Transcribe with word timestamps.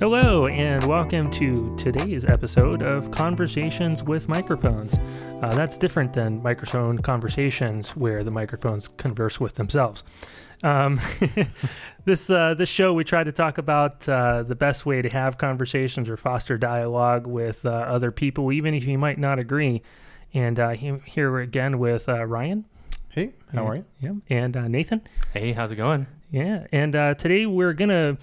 Hello, 0.00 0.46
and 0.46 0.82
welcome 0.86 1.30
to 1.32 1.76
today's 1.76 2.24
episode 2.24 2.80
of 2.80 3.10
Conversations 3.10 4.02
with 4.02 4.30
Microphones. 4.30 4.98
Uh, 5.42 5.54
that's 5.54 5.76
different 5.76 6.14
than 6.14 6.42
microphone 6.42 7.00
conversations 7.00 7.90
where 7.90 8.22
the 8.22 8.30
microphones 8.30 8.88
converse 8.88 9.38
with 9.38 9.56
themselves. 9.56 10.02
Um, 10.62 11.02
this 12.06 12.30
uh, 12.30 12.54
this 12.54 12.70
show 12.70 12.94
we 12.94 13.04
try 13.04 13.24
to 13.24 13.30
talk 13.30 13.58
about 13.58 14.08
uh, 14.08 14.42
the 14.42 14.54
best 14.54 14.86
way 14.86 15.02
to 15.02 15.10
have 15.10 15.36
conversations 15.36 16.08
or 16.08 16.16
foster 16.16 16.56
dialogue 16.56 17.26
with 17.26 17.66
uh, 17.66 17.68
other 17.68 18.10
people, 18.10 18.50
even 18.52 18.72
if 18.72 18.84
you 18.84 18.96
might 18.96 19.18
not 19.18 19.38
agree. 19.38 19.82
And 20.32 20.58
uh, 20.58 20.70
here 20.70 21.30
we're 21.30 21.42
again 21.42 21.78
with 21.78 22.08
uh, 22.08 22.24
Ryan. 22.24 22.64
Hey, 23.10 23.34
how 23.52 23.66
are 23.66 23.76
you? 23.76 23.84
Yeah, 24.00 24.12
and 24.30 24.56
uh, 24.56 24.66
Nathan. 24.66 25.02
Hey, 25.34 25.52
how's 25.52 25.72
it 25.72 25.76
going? 25.76 26.06
Yeah, 26.30 26.68
and 26.70 26.94
uh, 26.94 27.14
today 27.14 27.44
we're 27.44 27.72
gonna 27.72 28.16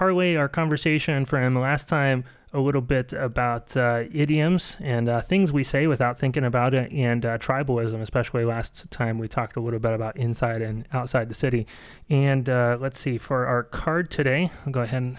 parlay 0.00 0.34
our 0.34 0.48
conversation 0.48 1.26
from 1.26 1.54
last 1.54 1.86
time 1.86 2.24
a 2.54 2.58
little 2.58 2.80
bit 2.80 3.12
about 3.12 3.76
uh, 3.76 4.04
idioms 4.10 4.78
and 4.80 5.10
uh, 5.10 5.20
things 5.20 5.52
we 5.52 5.62
say 5.62 5.86
without 5.86 6.18
thinking 6.18 6.42
about 6.42 6.72
it, 6.72 6.90
and 6.90 7.26
uh, 7.26 7.36
tribalism. 7.36 8.00
Especially 8.00 8.46
last 8.46 8.90
time 8.90 9.18
we 9.18 9.28
talked 9.28 9.56
a 9.56 9.60
little 9.60 9.78
bit 9.78 9.92
about 9.92 10.16
inside 10.16 10.62
and 10.62 10.88
outside 10.90 11.28
the 11.28 11.34
city. 11.34 11.66
And 12.08 12.48
uh, 12.48 12.78
let's 12.80 12.98
see 12.98 13.18
for 13.18 13.44
our 13.44 13.62
card 13.62 14.10
today. 14.10 14.50
I'll 14.64 14.72
go 14.72 14.80
ahead 14.80 15.02
and 15.02 15.18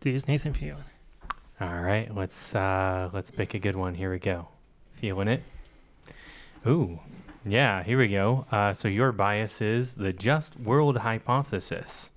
do 0.00 0.12
these 0.12 0.28
Nathan 0.28 0.52
for 0.52 0.64
you. 0.64 0.76
All 1.60 1.80
right, 1.80 2.14
let's 2.14 2.54
uh 2.54 3.10
let's 3.12 3.32
pick 3.32 3.54
a 3.54 3.58
good 3.58 3.74
one. 3.74 3.94
Here 3.96 4.12
we 4.12 4.20
go. 4.20 4.46
Feeling 4.92 5.26
it? 5.26 5.42
Ooh, 6.64 7.00
yeah. 7.44 7.82
Here 7.82 7.98
we 7.98 8.06
go. 8.06 8.46
Uh, 8.52 8.74
so 8.74 8.86
your 8.86 9.10
bias 9.10 9.60
is 9.60 9.94
the 9.94 10.12
just 10.12 10.56
world 10.60 10.98
hypothesis. 10.98 12.10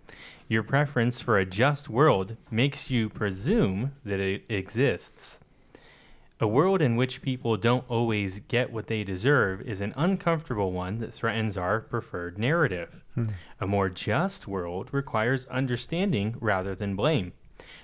Your 0.52 0.64
preference 0.64 1.22
for 1.22 1.40
a 1.40 1.46
just 1.46 1.88
world 1.88 2.36
makes 2.52 2.90
you 2.90 3.08
presume 3.08 3.94
that 4.04 4.20
it 4.20 4.44
exists. 4.50 5.40
A 6.42 6.48
world 6.48 6.82
in 6.82 6.98
which 6.98 7.22
people 7.22 7.56
don't 7.56 7.86
always 7.88 8.42
get 8.50 8.70
what 8.70 8.88
they 8.88 9.06
deserve 9.06 9.62
is 9.62 9.80
an 9.80 9.94
uncomfortable 9.96 10.74
one 10.74 11.00
that 11.00 11.14
threatens 11.14 11.56
our 11.56 11.80
preferred 11.80 12.38
narrative. 12.38 13.02
Hmm. 13.16 13.28
A 13.62 13.66
more 13.66 13.88
just 13.88 14.46
world 14.46 14.90
requires 14.92 15.46
understanding 15.46 16.36
rather 16.42 16.76
than 16.76 16.98
blame. 16.98 17.32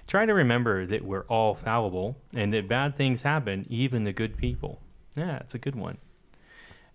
Try 0.06 0.26
to 0.26 0.34
remember 0.34 0.86
that 0.88 1.06
we're 1.06 1.26
all 1.30 1.56
fallible 1.56 2.18
and 2.34 2.54
that 2.54 2.68
bad 2.68 2.98
things 2.98 3.22
happen 3.22 3.66
even 3.70 4.04
to 4.04 4.12
good 4.12 4.36
people. 4.36 4.82
Yeah, 5.16 5.38
it's 5.38 5.56
a 5.56 5.58
good 5.58 5.76
one. 5.76 6.00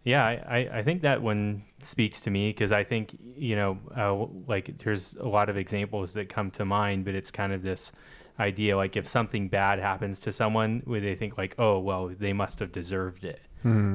Yeah, 0.05 0.23
I, 0.23 0.33
I, 0.33 0.79
I 0.79 0.83
think 0.83 1.01
that 1.01 1.23
one 1.23 1.65
speaks 1.85 2.21
to 2.23 2.31
me 2.31 2.51
because 2.51 2.73
I 2.73 2.85
think, 2.85 3.17
you 3.37 3.57
know, 3.57 3.79
uh, 3.97 4.27
like 4.47 4.79
there's 4.79 5.15
a 5.15 5.27
lot 5.29 5.49
of 5.49 5.57
examples 5.57 6.13
that 6.15 6.29
come 6.29 6.51
to 6.53 6.65
mind, 6.65 7.05
but 7.05 7.15
it's 7.15 7.31
kind 7.31 7.53
of 7.53 7.63
this 7.63 7.93
idea 8.39 8.77
like 8.77 8.97
if 8.97 9.07
something 9.07 9.49
bad 9.49 9.79
happens 9.79 10.21
to 10.21 10.33
someone, 10.33 10.83
where 10.85 11.01
they 11.01 11.15
think, 11.15 11.37
like, 11.39 11.55
oh, 11.59 11.79
well, 11.79 12.09
they 12.09 12.33
must 12.33 12.59
have 12.61 12.73
deserved 12.73 13.25
it, 13.25 13.41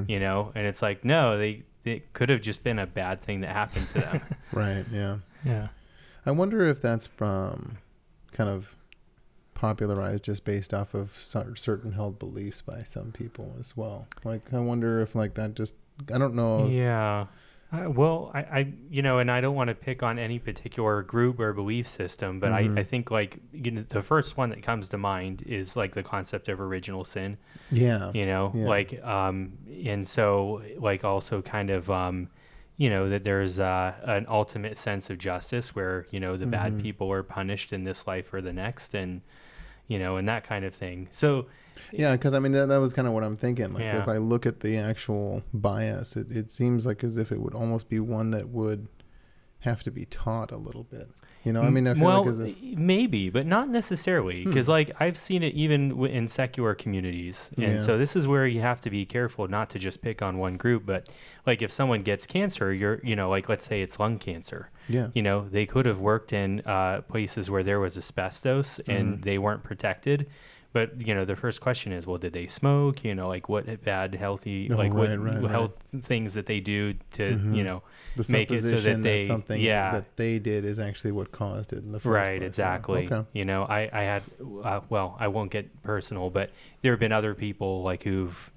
you 0.08 0.20
know? 0.20 0.52
And 0.56 0.66
it's 0.68 0.82
like, 0.82 1.04
no, 1.04 1.38
they, 1.38 1.64
it 1.86 2.14
could 2.14 2.30
have 2.30 2.42
just 2.42 2.64
been 2.64 2.80
a 2.80 2.88
bad 2.88 3.22
thing 3.22 3.42
that 3.42 3.52
happened 3.52 3.88
to 3.94 4.02
them. 4.02 4.22
Right, 4.54 4.86
yeah. 4.92 5.18
Yeah. 5.46 5.68
I 6.26 6.32
wonder 6.32 6.66
if 6.66 6.82
that's 6.82 7.10
um, 7.20 7.78
kind 8.32 8.50
of 8.50 8.76
popularized 9.54 10.24
just 10.24 10.46
based 10.46 10.74
off 10.74 10.94
of 10.94 11.12
certain 11.12 11.92
held 11.92 12.20
beliefs 12.20 12.62
by 12.62 12.84
some 12.84 13.12
people 13.12 13.56
as 13.60 13.76
well. 13.76 14.08
Like, 14.24 14.54
I 14.54 14.60
wonder 14.60 15.02
if 15.02 15.16
like 15.16 15.34
that 15.36 15.56
just 15.56 15.76
I 16.14 16.18
don't 16.18 16.36
know. 16.36 16.68
Yeah. 16.68 17.26
Uh, 17.72 17.90
well, 17.90 18.32
I, 18.34 18.40
I, 18.40 18.74
you 18.90 19.02
know, 19.02 19.20
and 19.20 19.30
I 19.30 19.42
don't 19.42 19.56
want 19.56 19.68
to 19.68 19.76
pick 19.76 20.02
on 20.02 20.18
any 20.18 20.40
particular 20.40 21.02
group 21.04 21.38
or 21.40 21.52
belief 21.52 21.86
system, 21.86 22.40
but 22.40 22.52
Mhm. 22.52 22.78
I, 22.78 22.82
I 22.82 22.84
think 22.84 23.12
like 23.12 23.40
you 23.52 23.72
know, 23.72 23.84
the 23.90 24.02
first 24.02 24.38
one 24.38 24.50
that 24.52 24.64
comes 24.64 24.88
to 24.90 24.98
mind 24.98 25.44
is 25.46 25.76
like 25.76 25.94
the 25.94 26.04
concept 26.04 26.48
of 26.48 26.62
original 26.62 27.04
sin. 27.04 27.38
Yeah, 27.70 28.12
You 28.14 28.26
know, 28.26 28.54
Yeah. 28.56 28.68
like, 28.68 29.04
um, 29.04 29.58
and 29.86 30.08
so 30.08 30.62
like 30.80 31.04
also 31.04 31.42
kind 31.42 31.70
of, 31.70 31.90
um, 31.92 32.30
you 32.78 32.90
know, 32.90 33.10
that 33.10 33.26
there's 33.26 33.60
uh, 33.60 33.96
an 34.04 34.26
ultimate 34.30 34.78
sense 34.78 35.10
of 35.10 35.18
justice 35.18 35.76
where 35.76 36.06
you 36.12 36.20
know 36.22 36.38
the 36.38 36.46
bad 36.48 36.78
Mhm. 36.78 36.82
people 36.84 37.12
are 37.12 37.24
punished 37.24 37.74
in 37.74 37.84
this 37.84 38.08
life 38.08 38.34
or 38.34 38.42
the 38.42 38.54
next, 38.54 38.96
and 38.96 39.22
you 39.88 40.00
know, 40.00 40.18
and 40.18 40.28
that 40.30 40.44
kind 40.46 40.64
of 40.64 40.74
thing. 40.74 41.10
So 41.12 41.48
yeah. 41.92 42.12
Because 42.14 42.34
I 42.34 42.40
mean 42.40 42.52
that, 42.54 42.68
that 42.68 42.78
was 42.78 42.94
kind 42.94 43.08
of 43.08 43.14
what 43.14 43.24
I'm 43.24 43.38
thinking. 43.38 43.74
Like, 43.74 43.84
Yeah. 43.84 44.02
if 44.02 44.08
I 44.08 44.18
look 44.18 44.46
at 44.46 44.60
the 44.62 44.78
actual 44.78 45.44
bias, 45.54 46.16
it, 46.16 46.32
it 46.32 46.52
seems 46.52 46.86
like 46.86 47.04
as 47.04 47.18
if 47.18 47.32
it 47.32 47.40
would 47.42 47.54
almost 47.54 47.90
be 47.90 48.00
one 48.00 48.32
that 48.32 48.50
would 48.50 48.88
have 49.62 49.84
to 49.84 49.92
be 49.92 50.06
taught 50.06 50.52
a 50.52 50.58
little 50.58 50.84
bit. 50.84 51.10
You 51.44 51.54
know, 51.54 51.62
I 51.62 51.70
mean, 51.70 51.88
I 51.88 51.94
feel 51.94 52.04
well, 52.04 52.26
like 52.26 52.58
if 52.62 52.78
maybe, 52.78 53.30
but 53.30 53.46
not 53.46 53.70
necessarily, 53.70 54.44
because 54.44 54.66
Hmm. 54.66 54.72
like 54.72 54.92
I've 55.00 55.18
seen 55.18 55.44
it 55.44 55.54
even 55.54 55.90
w- 55.90 56.14
in 56.14 56.28
secular 56.28 56.76
communities, 56.76 57.50
and 57.56 57.76
Yeah. 57.76 57.80
so 57.80 57.98
this 57.98 58.18
is 58.18 58.28
where 58.28 58.46
you 58.46 58.60
have 58.60 58.82
to 58.82 58.90
be 58.90 59.06
careful 59.06 59.48
not 59.48 59.70
to 59.70 59.80
just 59.80 60.02
pick 60.02 60.22
on 60.22 60.40
one 60.40 60.58
group. 60.58 60.86
But 60.86 61.08
like 61.46 61.62
if 61.62 61.72
someone 61.72 62.04
gets 62.04 62.28
cancer, 62.28 62.74
you're, 62.74 63.00
you 63.02 63.16
know, 63.16 63.30
like 63.30 63.48
let's 63.48 63.66
say 63.66 63.82
it's 63.82 63.98
lung 63.98 64.20
cancer, 64.20 64.72
yeah, 64.90 65.08
you 65.14 65.22
know, 65.22 65.48
they 65.50 65.66
could 65.66 65.86
have 65.86 66.00
worked 66.00 66.34
in 66.34 66.62
uh, 66.66 67.02
places 67.08 67.50
where 67.50 67.64
there 67.64 67.80
was 67.80 67.98
asbestos 67.98 68.80
and 68.86 69.20
Mhm. 69.20 69.24
they 69.24 69.38
weren't 69.38 69.64
protected. 69.64 70.28
But 70.74 71.06
you 71.08 71.16
know, 71.16 71.26
the 71.26 71.36
first 71.36 71.62
question 71.62 71.92
is, 71.92 72.06
well, 72.06 72.18
did 72.18 72.34
they 72.34 72.48
smoke? 72.48 73.04
You 73.04 73.16
know, 73.16 73.28
like 73.28 73.50
what 73.50 73.84
bad 73.84 74.14
healthy, 74.16 74.70
Oh, 74.72 74.76
like 74.78 74.92
right, 74.94 75.18
what 75.18 75.20
right, 75.20 75.42
right. 75.42 75.50
health 75.52 75.72
things 76.02 76.34
that 76.36 76.46
they 76.46 76.60
do 76.60 76.94
to, 77.14 77.32
Mhm. 77.36 77.56
you 77.56 77.64
know, 77.64 77.82
the 78.16 78.26
make 78.32 78.52
it 78.52 78.60
so 78.62 78.70
that 78.76 79.02
they- 79.04 79.22
something 79.22 79.60
yeah. 79.62 79.92
that 79.92 80.16
they 80.18 80.40
did 80.40 80.66
is 80.66 80.78
actually 80.80 81.12
what 81.14 81.32
caused 81.32 81.72
it 81.74 81.80
in 81.84 81.92
the 81.92 82.00
first 82.00 82.06
right 82.14 82.26
place. 82.26 82.42
Yeah. 82.42 82.48
exactly 82.48 83.06
Okay. 83.06 83.24
you 83.34 83.46
know 83.46 83.62
i 83.64 83.88
i 83.94 84.02
had 84.02 84.24
uh, 84.64 84.80
well 84.90 85.16
i 85.20 85.28
won't 85.28 85.52
get 85.52 85.84
personal 85.84 86.32
but 86.32 86.50
there 86.82 86.92
have 86.92 87.00
been 87.00 87.12
other 87.12 87.36
people 87.36 87.84
like 87.84 88.02
who've 88.02 88.50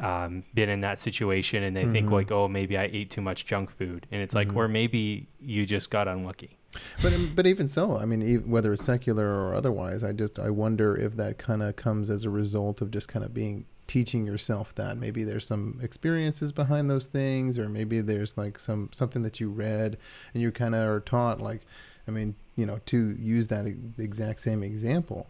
um, 0.00 0.44
been 0.54 0.68
in 0.68 0.80
that 0.80 0.98
situation 0.98 1.62
and 1.62 1.76
they 1.76 1.84
think 1.84 2.08
Mhm. 2.08 2.12
like 2.12 2.30
oh 2.32 2.48
maybe 2.48 2.76
i 2.76 2.84
ate 2.92 3.10
too 3.10 3.20
much 3.20 3.46
junk 3.46 3.70
food 3.70 4.06
and 4.10 4.20
it's 4.22 4.34
like 4.34 4.48
Mhm. 4.48 4.56
or 4.56 4.68
maybe 4.68 5.28
you 5.40 5.64
just 5.66 5.90
got 5.90 6.08
unlucky 6.08 6.56
But 7.02 7.12
but 7.36 7.46
even 7.46 7.68
so, 7.68 7.96
I 7.96 8.04
mean, 8.04 8.20
e- 8.20 8.38
whether 8.38 8.72
it's 8.72 8.82
secular 8.84 9.28
or 9.32 9.54
otherwise, 9.54 10.02
I 10.02 10.10
just 10.10 10.40
I 10.40 10.50
wonder 10.50 10.96
if 10.96 11.16
that 11.16 11.38
kind 11.38 11.62
of 11.62 11.76
comes 11.76 12.10
as 12.10 12.24
a 12.24 12.30
result 12.30 12.82
of 12.82 12.90
just 12.90 13.06
kind 13.06 13.24
of 13.24 13.32
being 13.32 13.66
teaching 13.86 14.26
yourself 14.26 14.74
that 14.74 14.96
maybe 14.96 15.22
there's 15.22 15.46
some 15.46 15.78
experiences 15.82 16.50
behind 16.52 16.90
those 16.90 17.06
things, 17.06 17.60
or 17.60 17.68
maybe 17.68 18.00
there's 18.00 18.36
like 18.36 18.58
some 18.58 18.88
something 18.92 19.22
that 19.22 19.38
you 19.38 19.50
read 19.50 19.96
and 20.32 20.42
you 20.42 20.50
kind 20.50 20.74
of 20.74 20.84
are 20.88 20.98
taught 20.98 21.38
like, 21.40 21.60
I 22.06 22.10
mean, 22.10 22.34
you 22.56 22.66
know, 22.66 22.80
to 22.86 23.16
use 23.18 23.46
that 23.48 23.66
exact 23.98 24.40
same 24.40 24.62
example, 24.62 25.26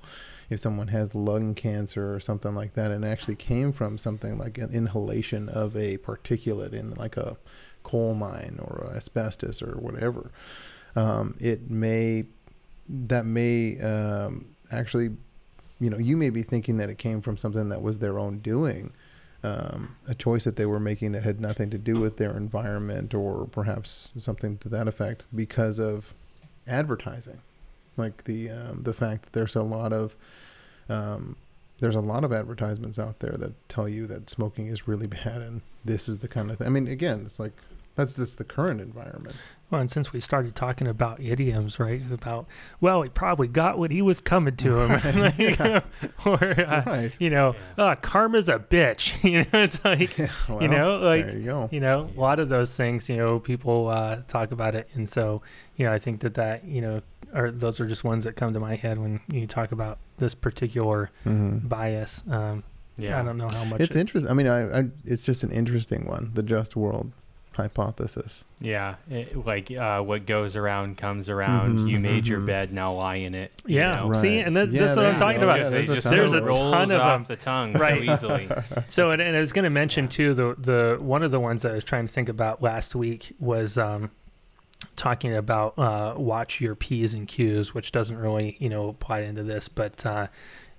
if 0.51 0.61
someone 0.61 0.89
has 0.89 1.15
lung 1.15 1.55
cancer 1.55 2.15
or 2.15 2.21
something 2.21 2.55
like 2.55 2.75
that, 2.75 2.91
and 2.91 3.05
actually 3.05 3.37
came 3.37 3.73
from 3.73 3.97
something 3.97 4.39
like 4.39 4.59
an 4.59 4.71
inhalation 4.75 5.49
of 5.49 5.77
a 5.77 5.99
particulate 5.99 6.73
in 6.73 6.95
like 6.95 7.17
a 7.17 7.37
coal 7.85 8.15
mine 8.15 8.59
or 8.61 8.91
asbestos 8.95 9.63
or 9.63 9.77
whatever 9.77 10.31
um, 10.97 11.37
it 11.41 11.71
may 11.71 12.25
that 12.89 13.25
may 13.25 13.81
um, 13.81 14.47
actually 14.71 15.11
you 15.81 15.91
know 15.91 15.99
you 15.99 16.17
may 16.17 16.31
be 16.31 16.43
thinking 16.43 16.77
that 16.79 16.91
it 16.91 16.99
came 16.99 17.21
from 17.21 17.37
something 17.37 17.69
that 17.69 17.83
was 17.83 17.99
their 17.99 18.19
own 18.19 18.39
doing 18.39 18.93
um, 19.43 19.97
a 20.09 20.15
choice 20.15 20.45
that 20.45 20.57
they 20.57 20.65
were 20.67 20.81
making 20.81 21.13
that 21.13 21.23
had 21.23 21.41
nothing 21.41 21.69
to 21.71 21.79
do 21.79 22.01
with 22.01 22.17
their 22.17 22.37
environment 22.37 23.13
or 23.13 23.47
perhaps 23.47 24.13
something 24.17 24.57
to 24.59 24.69
that 24.71 24.89
effect 24.89 25.27
because 25.35 25.79
of 25.79 26.15
advertising 26.67 27.41
like 27.97 28.25
the 28.25 28.51
um, 28.51 28.83
the 28.83 28.95
fact 28.95 29.23
that 29.25 29.33
there's 29.33 29.57
a 29.57 29.63
lot 29.63 29.93
of 29.93 30.17
um, 30.89 31.37
there's 31.79 31.95
a 31.95 32.01
lot 32.01 32.25
of 32.25 32.33
advertisements 32.33 32.99
out 32.99 33.21
there 33.21 33.33
that 33.33 33.69
tell 33.69 33.89
you 33.89 34.07
that 34.07 34.31
smoking 34.31 34.67
is 34.67 34.89
really 34.89 35.07
bad 35.07 35.43
and 35.43 35.63
this 35.85 36.09
is 36.09 36.19
the 36.19 36.29
kind 36.29 36.51
of 36.51 36.57
thing. 36.57 36.67
I 36.67 36.71
mean, 36.71 36.87
again, 36.87 37.21
it's 37.25 37.39
like 37.39 37.53
that's 37.95 38.17
just 38.17 38.39
the 38.39 38.45
current 38.45 38.81
environment. 38.81 39.37
Well, 39.71 39.81
and 39.81 39.91
since 39.91 40.13
we 40.13 40.21
started 40.21 40.55
talking 40.55 40.87
about 40.87 41.21
idioms, 41.21 41.81
right? 41.81 42.01
About 42.13 42.47
well, 42.81 43.03
he 43.03 43.09
probably 43.09 43.49
got 43.49 43.79
what 43.79 43.91
he 43.91 44.03
was 44.03 44.21
coming 44.21 44.57
to 44.57 44.81
him, 44.81 44.91
like, 45.39 45.61
or 46.27 46.61
uh, 46.61 46.83
right. 46.87 47.13
you 47.19 47.31
know, 47.31 47.57
Yeah. 47.77 47.85
uh, 47.85 47.95
karma's 47.97 48.49
a 48.49 48.59
bitch. 48.59 49.15
You 49.25 49.39
know, 49.53 49.63
it's 49.65 49.85
like 49.85 50.17
Yeah, 50.19 50.29
well, 50.49 50.63
you 50.63 50.69
know, 50.69 50.99
like 50.99 51.33
you 51.33 51.69
you 51.73 51.81
know, 51.81 52.11
a 52.17 52.21
lot 52.21 52.39
of 52.41 52.49
those 52.49 52.77
things. 52.77 53.09
You 53.09 53.17
know, 53.17 53.41
people 53.41 53.89
uh, 53.89 54.19
talk 54.29 54.53
about 54.53 54.75
it, 54.75 54.89
and 54.95 55.09
so 55.09 55.43
you 55.77 55.87
know, 55.87 55.93
I 55.93 55.99
think 55.99 56.21
that 56.21 56.35
that 56.35 56.65
you 56.65 56.81
know, 56.81 57.01
are 57.33 57.51
those 57.51 57.81
are 57.81 57.87
just 57.87 58.05
ones 58.05 58.25
that 58.25 58.37
come 58.37 58.53
to 58.53 58.61
my 58.61 58.77
head 58.77 58.99
when 58.99 59.21
you 59.29 59.47
talk 59.47 59.73
about 59.73 59.99
this 60.19 60.35
particular 60.35 61.11
Mhm. 61.27 61.69
bias. 61.69 62.23
Um, 62.31 62.63
yeah 62.97 63.19
I 63.19 63.25
don't 63.25 63.39
know 63.39 63.49
how 63.51 63.65
much. 63.65 63.81
It's 63.81 63.97
it- 63.97 64.01
interesting. 64.01 64.31
I 64.31 64.35
mean, 64.35 64.47
I, 64.47 64.79
I, 64.79 64.83
it's 65.05 65.25
just 65.27 65.43
an 65.43 65.51
interesting 65.51 66.05
one, 66.07 66.31
the 66.35 66.45
just 66.45 66.77
world 66.77 67.13
hypothesis. 67.57 68.45
yeah 68.61 68.95
it, 69.11 69.37
like 69.47 69.71
uh, 69.71 70.01
what 70.01 70.27
goes 70.27 70.57
around 70.57 70.97
comes 70.99 71.29
around 71.29 71.79
Mhm, 71.79 71.91
you 71.91 71.99
made 72.01 72.27
your 72.27 72.41
mhm. 72.41 72.47
bed 72.47 72.73
now 72.73 72.93
lie 72.95 73.17
in 73.17 73.35
it 73.35 73.53
you 73.67 73.77
yeah. 73.77 73.97
know? 73.97 74.09
Right. 74.09 74.21
See, 74.21 74.39
and 74.39 74.57
that, 74.57 74.71
Yeah, 74.71 74.85
that's 74.85 74.97
what 74.97 75.07
I'm 75.07 75.17
talking 75.19 75.43
about. 75.43 75.59
Yeah, 75.61 75.67
It 75.69 75.71
there's 75.71 75.89
a 75.91 75.95
just 75.95 76.07
ton 76.07 76.17
There's 76.17 76.33
a 76.33 76.39
of 76.43 76.49
ton 76.49 76.91
of 76.91 77.01
off 77.01 77.27
them. 77.29 77.37
the 77.37 77.43
tongue 77.43 77.73
Right. 77.85 78.05
so 78.05 78.13
easily 78.13 78.49
So, 78.89 79.11
and, 79.11 79.21
and 79.23 79.37
I 79.37 79.41
was 79.41 79.53
going 79.53 79.65
to 79.65 79.71
mention 79.71 80.09
too 80.09 80.35
the 80.35 80.55
the 80.59 80.99
one 81.01 81.23
of 81.23 81.31
the 81.31 81.41
ones 81.41 81.63
that 81.63 81.73
I 81.73 81.75
was 81.75 81.85
trying 81.85 82.07
to 82.07 82.13
think 82.13 82.29
about 82.29 82.63
last 82.63 82.95
week 82.95 83.35
was 83.39 83.77
um, 83.79 84.11
talking 84.97 85.35
about 85.35 85.79
uh, 85.79 86.15
watch 86.17 86.61
your 86.61 86.75
p's 86.75 87.15
and 87.15 87.27
q's, 87.27 87.75
which 87.75 87.93
doesn't 87.93 88.17
really 88.19 88.57
you 88.61 88.69
know 88.69 88.89
apply 88.89 89.21
into 89.21 89.43
this, 89.43 89.69
but 89.69 90.05
uh, 90.07 90.27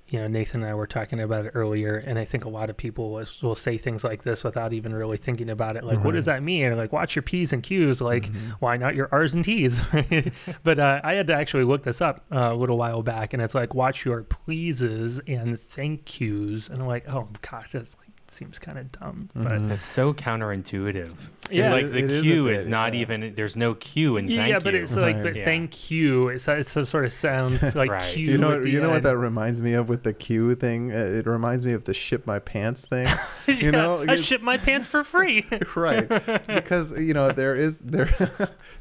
you 0.10 0.20
know 0.20 0.28
Nathan 0.28 0.62
and 0.62 0.70
I 0.70 0.76
were 0.76 0.86
talking 0.88 1.20
about 1.20 1.46
it 1.46 1.52
earlier, 1.56 1.96
and 1.98 2.20
I 2.20 2.26
think 2.26 2.46
a 2.46 2.50
lot 2.50 2.70
of 2.70 2.78
people 2.78 3.12
will, 3.12 3.26
will 3.42 3.56
say 3.56 3.78
things 3.78 4.04
like 4.04 4.24
this 4.24 4.44
without 4.44 4.72
even 4.74 4.94
really 4.94 5.18
thinking 5.18 5.50
about 5.50 5.76
it. 5.78 5.84
Like, 5.84 6.04
what 6.04 6.14
does 6.14 6.26
that 6.26 6.44
mean? 6.44 6.78
Like, 6.78 6.92
watch 6.94 7.16
your 7.16 7.24
p's 7.24 7.52
and 7.52 7.64
q's. 7.64 8.02
Like, 8.02 8.26
Mhm. 8.32 8.52
why 8.60 8.78
not 8.78 8.94
your 8.96 9.10
r's 9.12 9.34
and 9.34 9.44
t's? 9.44 9.82
but 10.64 10.80
uh, 10.80 11.02
I 11.04 11.14
had 11.14 11.28
to 11.28 11.34
actually 11.34 11.64
look 11.64 11.84
this 11.84 12.02
up 12.02 12.24
uh, 12.32 12.52
a 12.52 12.56
little 12.56 12.78
while 12.78 13.02
back, 13.02 13.34
and 13.34 13.42
it's 13.42 13.56
like 13.56 13.74
watch 13.74 14.06
your 14.06 14.24
pleases 14.24 15.20
and 15.28 15.60
thank 15.60 16.20
yous, 16.22 16.70
and 16.70 16.82
I'm 16.82 16.88
like, 16.88 17.08
oh 17.10 17.30
gosh, 17.42 17.72
that's 17.72 17.98
seems 18.32 18.60
kind 18.60 18.78
of 18.78 18.92
dumb, 18.92 19.30
but. 19.36 19.46
Mhm. 19.54 19.70
That's 19.70 19.86
so 19.86 20.14
counterintuitive. 20.14 21.14
Yeah. 21.52 21.66
it's 21.66 21.72
like 21.84 21.92
the 21.92 21.98
it 22.00 22.12
is 22.12 22.20
a 22.20 22.24
Q 22.24 22.48
is, 22.48 22.64
bit, 22.64 22.72
not 22.72 22.94
yeah. 22.96 23.02
even. 23.02 23.34
There's 23.36 23.56
no 23.56 23.76
Q 23.76 24.18
in 24.18 24.28
thank 24.28 24.50
yeah, 24.50 24.58
but 24.60 24.74
it's 24.74 24.96
like, 24.96 25.16
Right. 25.18 25.24
but 25.24 25.36
Yeah. 25.36 25.46
thank 25.46 25.92
you. 25.92 26.30
It's, 26.30 26.48
it 26.48 26.66
sort 26.66 27.06
of 27.06 27.14
sounds 27.14 27.76
like 27.76 27.92
Right. 27.92 28.02
Q. 28.02 28.32
You 28.32 28.38
know, 28.40 28.52
at 28.54 28.64
the 28.64 28.70
you 28.72 28.82
know 28.82 28.90
what 28.90 29.04
that 29.04 29.18
reminds 29.18 29.62
me 29.62 29.74
of 29.74 29.88
with 29.88 30.02
the 30.04 30.14
Q 30.14 30.56
thing. 30.56 30.92
Uh, 30.92 30.96
it 30.96 31.28
reminds 31.28 31.66
me 31.66 31.74
of 31.74 31.84
the 31.84 31.94
ship 31.94 32.26
my 32.26 32.40
pants 32.40 32.86
thing. 32.86 33.08
You 33.48 33.72
know, 33.72 34.04
I 34.08 34.16
ship 34.16 34.42
my 34.42 34.58
pants 34.58 34.88
for 34.88 35.04
free. 35.04 35.46
right 35.76 36.08
because 36.48 37.00
you 37.00 37.14
know 37.14 37.32
there 37.32 37.56
is 37.56 37.80
there 37.82 38.10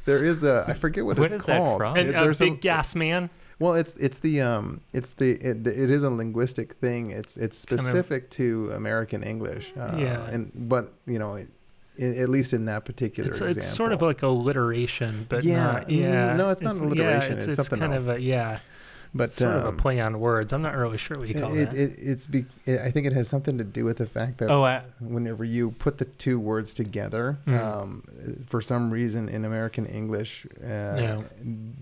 there 0.05 0.23
is 0.25 0.43
a 0.43 0.65
i 0.67 0.73
forget 0.73 1.05
what, 1.05 1.17
What 1.19 1.25
it's 1.25 1.35
is 1.35 1.45
that 1.45 1.57
called 1.59 1.77
from? 1.79 1.97
It- 1.97 2.15
uh, 2.15 2.21
there's 2.21 2.39
big 2.39 2.53
a, 2.53 2.57
gas 2.57 2.95
man. 2.95 3.29
Well 3.59 3.73
it's 3.75 3.93
it's 3.95 4.19
the 4.19 4.41
um 4.41 4.81
it's 4.93 5.11
the 5.13 5.31
it, 5.31 5.65
it 5.67 5.89
is 5.89 6.03
a 6.03 6.09
linguistic 6.09 6.73
thing 6.73 7.09
it's 7.11 7.37
it's 7.37 7.63
Kind 7.65 7.79
of- 7.79 7.85
specific 7.85 8.29
to 8.31 8.71
american 8.71 9.23
english 9.23 9.71
uh, 9.77 9.95
Yeah. 9.97 10.29
and 10.29 10.51
but 10.53 10.93
you 11.07 11.19
know 11.19 11.35
it, 11.35 11.47
i 11.99 12.03
at 12.23 12.29
least 12.29 12.51
in 12.53 12.65
that 12.65 12.83
particular 12.83 13.29
It's, 13.29 13.39
example 13.39 13.57
it's 13.57 13.67
sort 13.73 13.91
of 13.93 14.01
like 14.01 14.21
alliteration, 14.21 15.25
but 15.29 15.43
Yeah, 15.45 15.65
not, 15.71 15.89
yeah. 15.89 16.35
no, 16.35 16.49
it's 16.49 16.61
not 16.61 16.75
alliteration, 16.75 17.37
Yeah, 17.37 17.43
it's 17.45 17.55
something 17.55 17.79
kind 17.79 17.93
else. 17.93 18.07
of 18.07 18.17
a 18.17 18.19
yeah. 18.21 18.59
But 19.15 19.23
it's 19.25 19.35
sort 19.35 19.55
of 19.55 19.65
um, 19.65 19.73
a 19.73 19.77
play 19.77 19.99
on 19.99 20.19
words. 20.19 20.53
I'm 20.53 20.61
not 20.61 20.75
really 20.75 20.97
sure 20.97 21.17
what 21.17 21.27
you 21.27 21.33
call 21.35 21.53
it, 21.57 21.71
that. 21.71 21.73
it, 21.73 21.95
it's 21.97 22.27
be, 22.27 22.45
it, 22.65 22.79
i 22.81 22.91
think 22.91 23.07
it 23.07 23.13
has 23.13 23.27
something 23.27 23.57
to 23.57 23.63
do 23.63 23.85
with 23.85 23.97
the 23.97 24.05
fact 24.07 24.37
that 24.39 24.49
oh, 24.51 24.63
I, 24.63 24.81
whenever 24.99 25.43
you 25.43 25.71
put 25.71 25.97
the 25.97 26.05
two 26.05 26.39
words 26.39 26.73
together, 26.73 27.37
Mm. 27.47 27.59
um, 27.61 28.03
for 28.47 28.61
some 28.61 28.91
reason 28.91 29.29
in 29.29 29.45
American 29.45 29.85
English, 29.85 30.45
uh, 30.63 30.67
Yeah. 30.67 31.21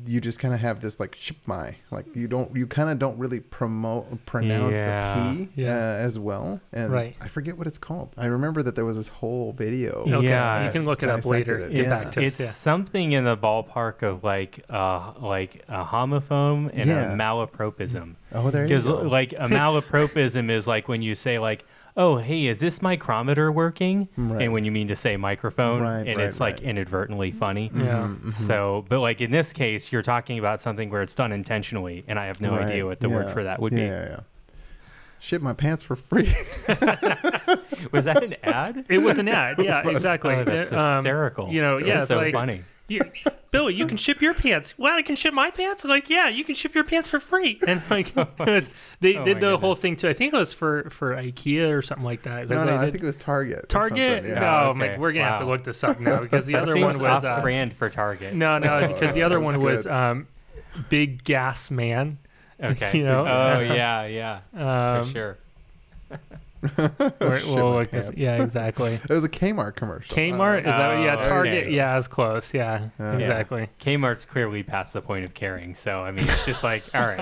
you 0.06 0.22
just 0.22 0.40
kind 0.40 0.54
of 0.54 0.60
have 0.60 0.80
this 0.82 1.00
like 1.00 1.16
ship 1.16 1.38
my, 1.46 1.76
like 1.92 2.06
you 2.16 2.28
don't, 2.28 2.56
you 2.56 2.68
kind 2.68 2.90
of 2.90 3.00
don't 3.00 3.18
really 3.18 3.40
promote 3.40 4.26
pronounce 4.26 4.80
Yeah. 4.80 5.16
the 5.32 5.46
p 5.46 5.50
Yeah. 5.56 5.70
uh, 5.76 6.06
as 6.08 6.20
well, 6.20 6.62
and 6.72 6.92
Right. 6.92 7.16
I 7.22 7.28
forget 7.28 7.58
what 7.58 7.68
it's 7.68 7.78
called. 7.78 8.14
I 8.18 8.26
remember 8.26 8.62
that 8.64 8.76
there 8.76 8.86
was 8.86 8.98
this 8.98 9.10
whole 9.10 9.54
video. 9.54 10.04
Yeah. 10.06 10.18
okay, 10.18 10.28
Yeah. 10.28 10.66
you 10.66 10.72
can 10.72 10.86
look 10.86 11.02
it 11.04 11.10
up 11.10 11.26
later. 11.26 11.58
it. 11.60 11.74
Get 11.74 11.84
Yeah. 11.86 11.90
back 12.04 12.12
to 12.14 12.22
it's. 12.22 12.40
Yeah. 12.40 12.52
something 12.52 13.12
in 13.14 13.24
the 13.26 13.38
ballpark 13.38 14.04
of 14.04 14.24
like 14.24 14.64
uh 14.70 15.14
like 15.20 15.64
a 15.68 15.84
homophone 15.84 16.70
and 16.74 16.90
Yeah. 16.90 17.14
a 17.14 17.16
malapropism. 17.24 18.16
Oh, 18.34 18.50
there 18.52 18.64
you 18.64 18.68
Because 18.68 18.88
like 18.88 19.34
a 19.34 19.48
malapropism 19.60 20.50
is 20.50 20.68
like 20.68 20.88
when 20.88 21.02
you 21.02 21.16
say 21.16 21.40
like, 21.40 21.66
"Oh, 21.96 22.18
hey, 22.18 22.48
is 22.48 22.60
this 22.60 22.82
micrometer 22.82 23.52
working?" 23.52 24.08
Right. 24.18 24.44
And 24.44 24.54
when 24.54 24.66
you 24.66 24.72
mean 24.72 24.88
to 24.90 24.96
say 24.96 25.16
microphone, 25.18 25.82
Right, 25.82 26.08
and 26.08 26.18
right, 26.18 26.28
it's 26.28 26.40
like 26.40 26.56
right. 26.56 26.64
inadvertently 26.64 27.32
funny. 27.32 27.72
Yeah. 27.74 27.82
Mhm, 28.08 28.20
mhm. 28.22 28.34
So, 28.34 28.86
but 28.90 29.00
like 29.00 29.22
in 29.22 29.32
this 29.32 29.54
case, 29.54 29.92
you're 29.92 30.02
talking 30.02 30.40
about 30.40 30.60
something 30.62 30.90
where 30.90 31.02
it's 31.02 31.16
done 31.16 31.32
intentionally, 31.32 32.04
and 32.08 32.18
I 32.20 32.26
have 32.28 32.42
no 32.42 32.52
Right, 32.52 32.66
idea 32.66 32.86
what 32.86 33.00
the 33.00 33.10
word 33.10 33.32
for 33.34 33.44
that 33.44 33.60
would 33.62 33.74
yeah, 33.74 33.80
be. 33.80 33.86
Yeah, 33.86 34.10
yeah. 34.10 34.20
Ship 35.20 35.42
my 35.42 35.54
pants 35.54 35.84
for 35.84 35.96
free. 35.96 36.34
Was 37.94 38.06
that 38.06 38.24
an 38.24 38.36
ad? 38.44 38.86
It 38.90 38.98
was 38.98 39.20
an 39.20 39.30
ad. 39.30 39.58
Yeah, 39.64 39.88
exactly. 39.88 40.36
Oh, 40.36 40.44
that's 40.44 40.72
Uh, 40.72 41.02
um, 41.38 41.50
you 41.50 41.62
know, 41.62 41.78
yeah, 41.78 42.00
it's 42.00 42.08
so 42.10 42.18
like- 42.18 42.34
funny. 42.34 42.62
You, 42.88 43.00
Billy, 43.52 43.74
you 43.74 43.88
can 43.88 43.98
ship 43.98 44.22
your 44.22 44.34
pants. 44.34 44.74
Well, 44.78 44.94
I 44.96 45.02
can 45.02 45.16
ship 45.16 45.34
my 45.34 45.50
pants. 45.52 45.86
Like, 45.86 46.10
yeah, 46.10 46.28
you 46.28 46.44
can 46.44 46.54
ship 46.54 46.76
your 46.76 46.84
pants 46.84 47.08
for 47.08 47.20
free. 47.20 47.60
And 47.68 47.82
like, 47.90 48.16
it 48.18 48.28
was, 48.40 48.70
they 49.00 49.16
Oh 49.16 49.24
did 49.26 49.36
my 49.42 49.50
the 49.52 49.58
whole 49.58 49.74
thing 49.76 49.96
too. 49.96 50.10
I 50.10 50.14
think 50.14 50.34
it 50.34 50.38
was 50.38 50.54
for 50.54 50.90
for 50.90 51.16
IKEA 51.16 51.72
or 51.76 51.82
something 51.82 52.04
like 52.06 52.24
that. 52.24 52.50
no, 52.50 52.60
they 52.60 52.66
no, 52.72 52.78
I 52.78 52.86
think 52.86 52.98
it 52.98 53.04
was 53.04 53.18
Target. 53.18 53.70
Target. 53.70 54.26
yeah. 54.26 54.36
No, 54.40 54.46
Oh, 54.46 54.70
I'm 54.72 54.80
like, 54.80 54.98
we're 54.98 55.14
gonna 55.14 55.26
have 55.26 55.40
to 55.40 55.46
look 55.46 55.64
this 55.64 55.84
up 55.84 56.00
now 56.00 56.20
because 56.22 56.46
the 56.46 56.56
other 56.56 56.76
one 56.78 57.00
was 57.00 57.24
off 57.24 57.40
uh, 57.40 57.42
brand 57.42 57.74
for 57.74 57.90
Target. 57.90 58.34
no, 58.34 58.58
no, 58.60 58.88
because 58.88 59.14
the 59.16 59.24
other 59.24 59.36
That's 59.40 59.46
one 59.46 59.62
was 59.62 59.88
um, 59.88 60.28
Big 60.90 61.24
Gas 61.24 61.72
Man. 61.72 62.18
Okay. 62.62 62.98
you 62.98 63.04
know? 63.06 63.26
Oh 63.28 63.60
yeah, 63.60 64.06
yeah, 64.06 64.40
Um, 64.54 65.06
for 65.06 65.12
sure. 65.12 65.38
Where- 66.76 67.40
Ship 67.40 67.48
we'll 67.56 67.70
my 67.72 67.76
look 67.80 67.92
this- 67.92 68.12
yeah, 68.16 68.42
exactly. 68.44 68.94
It 69.04 69.10
was 69.10 69.24
a 69.24 69.30
Kmart 69.30 69.76
commercial. 69.76 70.16
Kmart 70.16 70.60
is 70.60 70.66
that? 70.66 71.02
Yeah, 71.02 71.18
Oh, 71.20 71.22
Target. 71.22 71.64
okay. 71.66 71.72
Yeah, 71.76 71.98
it's 71.98 72.08
close. 72.08 72.54
Yeah, 72.54 72.90
Yeah. 73.00 73.18
exactly. 73.18 73.70
Kmart's 73.80 74.26
clearly 74.26 74.64
past 74.64 74.94
the 74.94 75.02
point 75.02 75.26
of 75.26 75.34
caring, 75.34 75.76
so 75.76 76.02
I 76.02 76.12
mean, 76.12 76.26
it's 76.28 76.46
just 76.46 76.64
like, 76.64 76.84
all 76.94 77.02
right. 77.02 77.20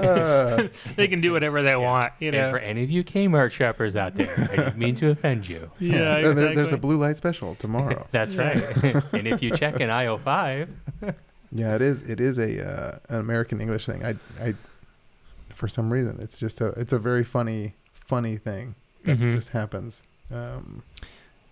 Uh, 0.00 0.68
They 0.96 1.08
can 1.08 1.20
do 1.20 1.32
whatever 1.32 1.62
they 1.62 1.76
want. 1.76 2.12
You 2.20 2.28
And 2.28 2.36
know. 2.36 2.50
for 2.50 2.58
any 2.58 2.82
of 2.84 2.90
you 2.90 3.02
Kmart 3.04 3.50
shoppers 3.52 3.96
out 3.96 4.14
there, 4.14 4.32
I 4.52 4.56
didn't 4.56 4.76
mean 4.78 4.94
to 4.96 5.10
offend 5.10 5.48
you. 5.48 5.70
yeah, 5.78 6.16
exactly. 6.16 6.34
there, 6.44 6.54
there's 6.54 6.72
a 6.72 6.76
blue 6.78 6.96
light 6.98 7.16
special 7.16 7.54
tomorrow. 7.54 8.06
That's 8.10 8.34
right. 8.36 8.56
and 9.12 9.26
if 9.26 9.42
you 9.42 9.50
check 9.56 9.80
in 9.80 9.90
aisle 9.90 10.18
five, 10.18 10.68
Yeah, 11.52 11.74
it 11.74 11.82
is. 11.82 12.02
It 12.08 12.20
is 12.20 12.38
a 12.38 12.64
uh, 12.64 12.98
an 13.08 13.20
American 13.20 13.60
English 13.60 13.86
thing. 13.86 14.04
I, 14.04 14.14
I, 14.40 14.54
for 15.60 15.68
some 15.68 15.92
reason, 15.92 16.18
it's 16.20 16.40
just 16.40 16.60
a 16.62 16.68
it's 16.80 16.92
a 16.94 16.98
very 16.98 17.22
funny 17.22 17.74
funny 17.92 18.36
thing 18.38 18.74
that 19.04 19.18
Mhm. 19.20 19.32
just 19.34 19.50
happens. 19.50 20.02
Um, 20.32 20.82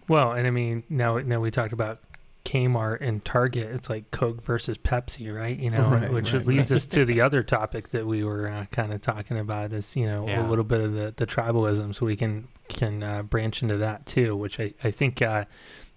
Well, 0.09 0.33
and 0.33 0.47
I 0.47 0.51
mean, 0.51 0.83
now 0.89 1.19
now 1.19 1.41
we 1.41 1.51
talked 1.51 1.75
about 1.75 2.01
Kmart 2.47 3.03
and 3.03 3.23
Target. 3.23 3.67
It's 3.75 3.91
like 3.91 4.11
Coke 4.11 4.43
versus 4.43 4.79
Pepsi, 4.79 5.35
right? 5.35 5.59
You 5.59 5.69
know, 5.69 5.91
Right, 5.91 6.11
which 6.11 6.33
right, 6.33 6.47
leads 6.47 6.73
us 6.73 6.87
to 6.87 7.05
the 7.05 7.21
other 7.21 7.43
topic 7.43 7.91
that 7.91 8.07
we 8.07 8.25
were 8.25 8.49
uh, 8.49 8.65
kind 8.73 8.95
of 8.95 9.03
talking 9.03 9.39
about 9.39 9.75
is 9.75 9.95
you 9.95 10.07
know 10.07 10.27
Yeah. 10.27 10.47
a 10.47 10.49
little 10.49 10.65
bit 10.65 10.81
of 10.81 10.95
the 10.95 11.13
the 11.15 11.27
tribalism, 11.27 11.95
so 11.95 12.07
we 12.07 12.17
can 12.17 12.49
can 12.69 13.03
uh, 13.03 13.23
branch 13.23 13.63
into 13.63 13.77
that 13.77 14.07
too, 14.07 14.35
which 14.35 14.59
I 14.59 14.73
I 14.83 14.91
think. 14.91 15.21
Uh, 15.21 15.45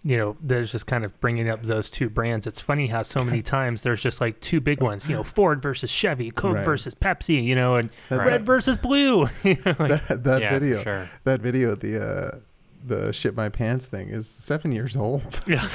you 0.04 0.18
know, 0.18 0.36
there's 0.42 0.72
just 0.72 0.88
kind 0.88 1.06
of 1.06 1.20
bringing 1.22 1.48
up 1.48 1.62
those 1.64 1.90
two 1.90 2.10
brands. 2.10 2.48
It's 2.48 2.60
funny 2.62 2.88
how 2.88 3.04
so 3.04 3.24
many 3.24 3.42
times 3.58 3.84
there's 3.84 4.02
just 4.02 4.20
like 4.20 4.40
two 4.40 4.60
big 4.60 4.82
ones, 4.82 5.08
you 5.08 5.16
know, 5.16 5.24
Ford 5.24 5.62
versus 5.62 5.92
Chevy, 5.92 6.32
Coke 6.32 6.56
Right. 6.56 6.66
versus 6.66 6.96
Pepsi, 6.96 7.44
you 7.44 7.54
know, 7.56 7.76
and 7.76 7.90
that, 8.10 8.18
Right. 8.18 8.28
red 8.28 8.46
versus 8.46 8.78
blue. 8.78 9.28
You 9.44 9.58
know, 9.66 9.76
like- 9.78 10.08
that, 10.08 10.24
that 10.24 10.42
yeah, 10.42 10.50
video, 10.60 10.84
sure. 10.84 11.10
that 11.26 11.42
video, 11.42 11.76
the 11.76 12.02
uh, 12.04 12.40
the 12.84 13.14
shit 13.14 13.36
my 13.36 13.48
pants 13.48 13.86
thing 13.86 14.10
is 14.10 14.28
seven 14.28 14.72
years 14.72 14.96
old. 14.96 15.42
Yeah. 15.48 15.68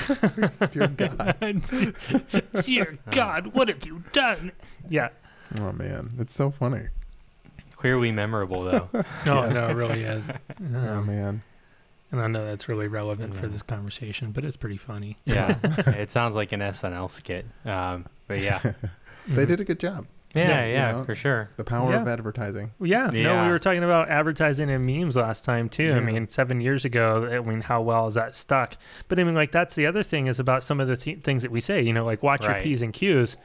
Dear 0.73 0.89
God. 0.89 1.63
Dear 2.65 2.99
God, 3.13 3.55
what 3.55 3.69
have 3.69 3.87
you 3.87 4.03
done? 4.13 4.51
Yeah. 4.89 5.11
Oh 5.61 5.71
man, 5.73 6.11
it's 6.19 6.35
so 6.35 6.51
funny. 6.51 6.89
Clearly 7.77 8.11
memorable 8.11 8.65
though. 8.65 8.89
No, 9.25 9.49
no, 9.51 9.69
it 9.69 9.75
really 9.75 10.03
is. 10.03 10.29
Oh 10.29 10.77
Um, 10.99 11.07
man. 11.07 11.43
And 12.13 12.21
I 12.21 12.27
know 12.29 12.45
that's 12.45 12.69
really 12.69 12.89
relevant 12.89 13.35
for 13.37 13.47
this 13.49 13.63
conversation, 13.63 14.33
but 14.33 14.45
it's 14.45 14.57
pretty 14.57 14.77
funny. 14.77 15.19
yeah, 15.25 15.57
it 15.65 16.11
sounds 16.11 16.37
like 16.37 16.53
an 16.53 16.61
SNL 16.61 17.11
skit. 17.11 17.47
Um, 17.65 18.07
but 18.29 18.41
yeah, 18.41 18.59
They 19.29 19.45
Mhm. 19.45 19.49
did 19.49 19.61
a 19.61 19.65
good 19.65 19.81
job. 19.81 20.07
yeah, 20.35 20.65
you 20.67 20.73
yeah, 20.73 20.93
know, 20.93 21.05
for 21.05 21.15
sure. 21.17 21.49
The 21.57 21.65
power 21.65 21.93
Yeah. 21.93 22.03
of 22.03 22.09
advertising. 22.09 22.73
Yeah, 22.81 23.07
no, 23.07 23.13
Yeah. 23.19 23.45
we 23.47 23.51
were 23.51 23.59
talking 23.59 23.83
about 23.83 24.09
advertising 24.09 24.71
and 24.71 24.87
memes 24.87 25.17
last 25.17 25.45
time 25.45 25.69
too. 25.69 25.95
I 25.95 26.01
mean, 26.01 26.29
seven 26.29 26.61
years 26.61 26.85
ago, 26.85 27.27
I 27.33 27.41
mean, 27.49 27.63
how 27.63 27.81
well 27.83 28.07
is 28.07 28.15
that 28.15 28.35
stuck? 28.37 28.77
But 29.09 29.19
I 29.19 29.25
mean, 29.25 29.35
like 29.35 29.51
that's 29.51 29.75
the 29.75 29.87
other 29.87 30.03
thing 30.03 30.27
is 30.29 30.39
about 30.39 30.63
some 30.63 30.79
of 30.79 30.87
the 30.89 30.97
th- 30.97 31.23
things 31.23 31.43
that 31.43 31.51
we 31.51 31.61
say. 31.61 31.81
You 31.83 31.93
know, 31.93 32.05
like 32.05 32.23
watch 32.23 32.45
your 32.45 32.55
p's 32.61 32.83
and 32.83 32.93
q's. 32.93 33.37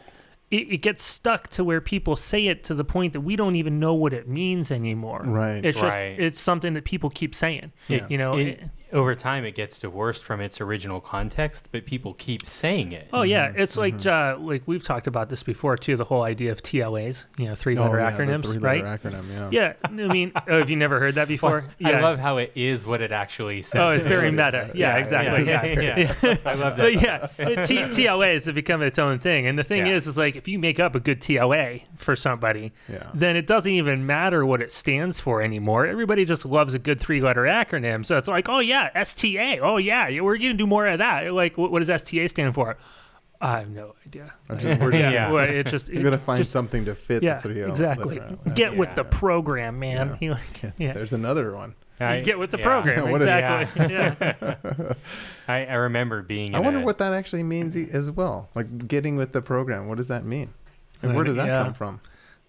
It, 0.51 0.71
it 0.71 0.77
gets 0.81 1.03
stuck 1.03 1.47
to 1.51 1.63
where 1.63 1.79
people 1.81 2.15
say 2.17 2.47
it 2.47 2.63
to 2.65 2.73
the 2.75 2.83
point 2.83 3.13
that 3.13 3.21
we 3.21 3.35
don't 3.37 3.55
even 3.55 3.79
know 3.79 3.93
what 3.95 4.13
it 4.13 4.27
means 4.27 4.69
anymore. 4.69 5.21
Right. 5.25 5.63
It's 5.65 5.79
just 5.79 5.97
Right. 5.97 6.19
it's 6.19 6.41
something 6.41 6.73
that 6.73 6.83
people 6.83 7.09
keep 7.09 7.33
saying. 7.33 7.71
Yeah. 7.87 8.05
You 8.09 8.17
know. 8.17 8.37
It- 8.37 8.47
it- 8.47 8.63
Over 8.93 9.15
time, 9.15 9.45
it 9.45 9.55
gets 9.55 9.79
divorced 9.79 10.23
from 10.23 10.41
its 10.41 10.59
original 10.61 10.99
context, 10.99 11.69
but 11.71 11.85
people 11.85 12.13
keep 12.13 12.45
saying 12.45 12.91
it. 12.91 13.07
Oh 13.13 13.21
yeah, 13.21 13.49
Mhm, 13.51 13.59
it's 13.59 13.77
like 13.77 14.05
uh, 14.05 14.37
like 14.39 14.63
we've 14.65 14.83
talked 14.83 15.07
about 15.07 15.29
this 15.29 15.43
before 15.43 15.77
too. 15.77 15.95
The 15.95 16.03
whole 16.05 16.23
idea 16.23 16.51
of 16.51 16.61
TLAs, 16.61 17.25
you 17.37 17.45
know, 17.45 17.55
three 17.55 17.75
letter 17.75 17.99
oh, 17.99 18.03
yeah, 18.03 18.11
acronyms, 18.11 18.45
three-letter 18.45 18.83
right? 18.83 19.01
Acronym. 19.01 19.23
Yeah. 19.31 19.49
Yeah, 19.51 19.73
I 19.83 20.07
mean, 20.13 20.31
oh, 20.47 20.59
have 20.59 20.69
you 20.69 20.75
never 20.77 20.99
heard 20.99 21.15
that 21.15 21.27
before? 21.27 21.61
Well, 21.79 21.91
yeah. 21.91 21.97
I 21.99 22.01
love 22.01 22.19
how 22.19 22.37
it 22.37 22.51
is 22.55 22.85
what 22.85 23.01
it 23.01 23.11
actually 23.11 23.61
says. 23.61 23.79
Oh, 23.81 23.89
it's 23.89 24.05
very 24.05 24.31
meta. 24.31 24.71
Yeah, 24.73 24.97
yeah, 24.97 25.03
exactly. 25.03 25.45
yeah, 25.47 25.65
Yeah, 25.65 26.15
yeah, 26.21 26.35
I 26.45 26.53
love 26.55 26.77
But 26.77 26.93
that. 26.95 27.31
yeah, 27.39 27.63
T- 27.63 27.77
TLAs 27.77 28.45
have 28.45 28.55
become 28.55 28.81
its 28.81 28.99
own 28.99 29.19
thing, 29.19 29.47
and 29.47 29.57
the 29.57 29.63
thing 29.63 29.85
Yeah. 29.85 29.93
is, 29.95 30.07
is 30.07 30.17
like 30.17 30.35
if 30.35 30.47
you 30.47 30.59
make 30.59 30.79
up 30.79 30.95
a 30.95 30.99
good 30.99 31.21
TLA 31.21 31.83
for 31.95 32.15
somebody, 32.15 32.71
Yeah. 32.91 33.09
then 33.13 33.35
it 33.35 33.47
doesn't 33.47 33.71
even 33.71 34.05
matter 34.05 34.45
what 34.45 34.61
it 34.61 34.71
stands 34.71 35.19
for 35.19 35.41
anymore. 35.41 35.85
Everybody 35.85 36.25
just 36.25 36.45
loves 36.45 36.73
a 36.73 36.79
good 36.79 36.99
three 36.99 37.21
letter 37.21 37.43
acronym. 37.43 38.05
So 38.05 38.17
it's 38.17 38.27
like, 38.27 38.49
oh 38.49 38.59
yeah, 38.59 38.80
STA. 38.95 39.59
Oh 39.61 39.77
yeah, 39.77 40.07
yeah, 40.07 40.21
we're 40.21 40.37
gonna 40.37 40.53
do 40.53 40.67
more 40.67 40.87
of 40.87 40.99
that. 40.99 41.33
Like, 41.33 41.57
what, 41.57 41.71
what 41.71 41.79
does 41.79 41.89
STA 41.89 42.27
stand 42.27 42.53
for? 42.55 42.77
I 43.43 43.59
have 43.59 43.69
no 43.69 43.95
idea. 44.05 44.33
Just- 44.57 44.79
we're 44.81 44.91
just- 44.91 45.09
Yeah. 45.11 45.31
Well, 45.31 45.49
it 45.49 45.65
just 45.65 45.89
You're 45.93 46.03
gonna 46.03 46.17
find 46.19 46.37
just- 46.37 46.51
something 46.51 46.85
to 46.85 46.93
fit 46.93 47.23
yeah, 47.23 47.35
the 47.39 47.41
three. 47.41 47.63
exactly. 47.63 48.19
letter- 48.19 48.37
uh, 48.45 48.49
Get 48.51 48.77
with 48.77 48.93
the 48.95 49.03
program, 49.03 49.79
man. 49.79 50.17
You 50.21 50.31
know, 50.31 50.37
Yeah. 50.63 50.71
Yeah. 50.77 50.93
There's 50.93 51.13
another 51.13 51.55
one. 51.55 51.73
I- 51.99 52.17
you 52.17 52.23
get 52.23 52.37
with 52.39 52.51
the 52.51 52.57
yeah. 52.59 52.63
program. 52.63 53.09
What 53.11 53.21
a- 53.21 53.23
exactly. 53.23 53.93
yeah. 53.93 54.93
I, 55.47 55.65
I 55.65 55.73
remember 55.75 56.21
being. 56.21 56.55
I 56.55 56.59
wonder 56.59 56.79
a- 56.79 56.83
what 56.83 56.97
that 56.99 57.13
actually 57.13 57.43
means 57.43 57.75
as 57.75 58.11
well. 58.11 58.49
Like 58.55 58.87
getting 58.87 59.15
with 59.15 59.31
the 59.33 59.41
program. 59.41 59.87
What 59.87 59.97
does 59.97 60.07
that 60.09 60.23
mean? 60.23 60.53
And 61.01 61.15
where 61.15 61.23
does 61.23 61.35
that 61.35 61.47
Yeah. 61.47 61.63
come 61.63 61.73
from? 61.73 62.01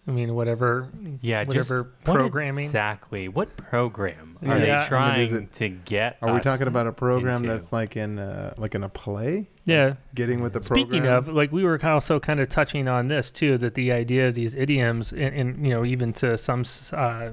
I 0.07 0.11
mean, 0.11 0.35
whatever. 0.35 0.89
Yeah, 1.21 1.45
just 1.45 1.71
whatever 1.71 1.83
what 2.05 2.17
programming. 2.17 2.65
exactly? 2.65 3.29
What 3.29 3.57
program 3.57 4.37
are 4.43 4.49
Yeah. 4.49 4.59
they 4.59 4.71
I 4.73 4.79
mean, 4.81 4.89
trying 4.89 5.21
is 5.21 5.33
it- 5.33 5.53
to 5.55 5.69
get? 5.69 6.17
Are 6.21 6.35
we 6.35 6.41
talking 6.41 6.67
about 6.67 6.89
a 6.89 6.93
program 6.93 7.43
into? 7.43 7.51
that's 7.51 7.73
like 7.73 7.97
in 7.97 8.19
uh, 8.19 8.53
like 8.57 8.75
in 8.75 8.83
a 8.83 8.89
play? 8.89 9.49
Yeah. 9.65 9.95
Getting 10.15 10.43
with 10.43 10.55
the 10.55 10.63
Speaking 10.63 10.89
program. 10.89 11.03
Speaking 11.03 11.31
of, 11.31 11.37
like 11.37 11.53
we 11.53 11.63
were 11.63 11.79
also 11.87 12.19
kind 12.19 12.41
of 12.41 12.49
touching 12.49 12.89
on 12.89 13.07
this 13.07 13.31
too, 13.31 13.57
that 13.59 13.75
the 13.75 13.93
idea 13.93 14.27
of 14.29 14.35
these 14.35 14.57
idioms, 14.57 15.13
and, 15.13 15.35
and 15.37 15.65
you 15.67 15.73
know, 15.73 15.85
even 15.85 16.13
to 16.15 16.37
some 16.37 16.65
uh, 16.93 17.31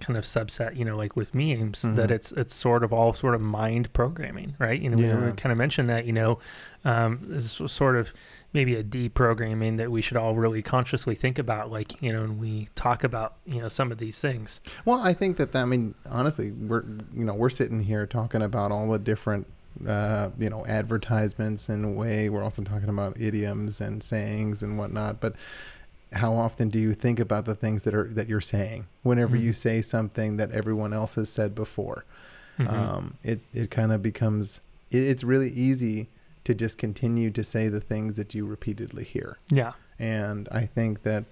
kind 0.00 0.18
of 0.18 0.24
subset, 0.24 0.76
you 0.76 0.84
know, 0.84 0.96
like 0.98 1.16
with 1.16 1.34
memes, 1.34 1.80
that 1.80 2.08
Mhm. 2.08 2.10
it's 2.10 2.32
it's 2.32 2.54
sort 2.54 2.84
of 2.84 2.92
all 2.92 3.14
sort 3.14 3.34
of 3.34 3.40
mind 3.40 3.90
programming, 3.94 4.56
right? 4.58 4.78
You 4.78 4.90
know, 4.90 4.98
we, 4.98 5.04
Yeah. 5.06 5.24
we 5.30 5.32
kind 5.32 5.52
of 5.52 5.56
mentioned 5.56 5.88
that, 5.88 6.04
you 6.04 6.12
know, 6.12 6.38
um, 6.84 7.20
this 7.22 7.62
sort 7.68 7.96
of 7.96 8.12
maybe 8.54 8.74
a 8.76 8.82
deprogramming 8.84 9.76
that 9.76 9.90
we 9.90 10.00
should 10.00 10.16
all 10.16 10.34
really 10.36 10.62
consciously 10.62 11.14
think 11.14 11.38
about, 11.38 11.70
like 11.70 12.00
you 12.00 12.12
know, 12.12 12.22
when 12.22 12.38
we 12.38 12.68
talk 12.74 13.04
about 13.04 13.34
you 13.44 13.60
know 13.60 13.68
some 13.68 13.92
of 13.92 13.98
these 13.98 14.18
things. 14.18 14.60
Well, 14.86 15.00
I 15.00 15.12
think 15.12 15.36
that, 15.36 15.52
that 15.52 15.62
I 15.62 15.64
mean, 15.66 15.94
honestly, 16.08 16.52
we're 16.52 16.84
you 17.12 17.24
know 17.24 17.34
we're 17.34 17.50
sitting 17.50 17.80
here 17.82 18.06
talking 18.06 18.40
about 18.40 18.72
all 18.72 18.88
the 18.90 18.98
different 18.98 19.46
uh, 19.86 20.30
you 20.38 20.48
know 20.48 20.64
advertisements 20.66 21.68
in 21.68 21.84
a 21.84 21.90
way. 21.90 22.28
We're 22.30 22.44
also 22.44 22.62
talking 22.62 22.88
about 22.88 23.20
idioms 23.20 23.80
and 23.80 24.02
sayings 24.02 24.62
and 24.62 24.78
whatnot. 24.78 25.20
But 25.20 25.34
how 26.12 26.32
often 26.34 26.68
do 26.68 26.78
you 26.78 26.94
think 26.94 27.18
about 27.18 27.44
the 27.44 27.56
things 27.56 27.82
that 27.84 27.92
are 27.94 28.08
that 28.08 28.28
you're 28.28 28.40
saying 28.40 28.86
whenever 29.02 29.36
Mhm. 29.36 29.42
you 29.42 29.52
say 29.52 29.82
something 29.82 30.36
that 30.36 30.52
everyone 30.52 30.92
else 30.92 31.16
has 31.16 31.28
said 31.28 31.54
before? 31.56 32.04
Mhm. 32.58 32.72
Um, 32.72 33.14
it 33.24 33.40
it 33.52 33.72
kind 33.72 33.90
of 33.90 34.00
becomes 34.00 34.60
it, 34.92 34.98
it's 35.02 35.24
really 35.24 35.50
easy 35.50 36.08
to 36.44 36.54
just 36.54 36.78
continue 36.78 37.30
to 37.30 37.42
say 37.42 37.68
the 37.68 37.80
things 37.80 38.16
that 38.16 38.34
you 38.34 38.46
repeatedly 38.46 39.04
hear 39.04 39.38
yeah. 39.50 39.72
and 39.98 40.48
I 40.52 40.66
think 40.66 41.02
that 41.02 41.24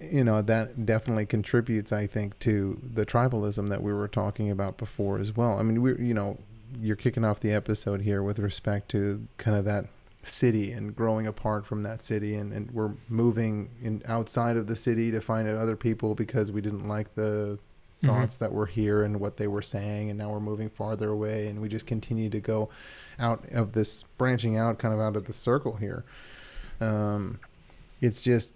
you 0.00 0.24
know 0.24 0.42
that 0.42 0.84
definitely 0.84 1.26
contributes 1.26 1.92
I 1.92 2.06
think 2.06 2.38
to 2.40 2.80
the 2.82 3.06
tribalism 3.06 3.70
that 3.70 3.82
we 3.82 3.92
were 3.92 4.08
talking 4.08 4.50
about 4.50 4.76
before 4.76 5.18
as 5.18 5.36
well. 5.36 5.58
I 5.58 5.62
mean 5.62 5.80
we 5.82 5.96
you 5.96 6.14
know 6.14 6.38
you're 6.78 6.96
kicking 6.96 7.24
off 7.24 7.40
the 7.40 7.52
episode 7.52 8.02
here 8.02 8.22
with 8.22 8.38
respect 8.38 8.90
to 8.90 9.26
kind 9.38 9.56
of 9.56 9.64
that 9.64 9.86
city 10.22 10.72
and 10.72 10.94
growing 10.94 11.26
apart 11.26 11.64
from 11.64 11.84
that 11.84 12.02
city 12.02 12.34
and, 12.34 12.52
and 12.52 12.70
we're 12.72 12.92
moving 13.08 13.70
in 13.80 14.02
outside 14.06 14.56
of 14.56 14.66
the 14.66 14.74
city 14.74 15.10
to 15.12 15.20
find 15.20 15.48
other 15.48 15.76
people 15.76 16.16
because 16.16 16.50
we 16.50 16.60
didn't 16.60 16.88
like 16.88 17.14
the 17.14 17.58
Mhm. 18.06 18.20
thoughts 18.20 18.36
that 18.38 18.52
were 18.52 18.66
here 18.66 19.02
and 19.02 19.20
what 19.20 19.36
they 19.36 19.46
were 19.46 19.62
saying 19.62 20.08
and 20.10 20.18
now 20.18 20.30
we're 20.30 20.40
moving 20.40 20.68
farther 20.70 21.10
away 21.10 21.48
and 21.48 21.60
we 21.60 21.68
just 21.68 21.86
continue 21.86 22.30
to 22.30 22.40
go 22.40 22.68
out 23.18 23.44
of 23.52 23.72
this 23.72 24.04
branching 24.18 24.56
out 24.56 24.78
kind 24.78 24.94
of 24.94 25.00
out 25.00 25.16
of 25.16 25.24
the 25.26 25.32
circle 25.32 25.76
here 25.76 26.04
um, 26.80 27.38
it's 28.00 28.22
just 28.22 28.52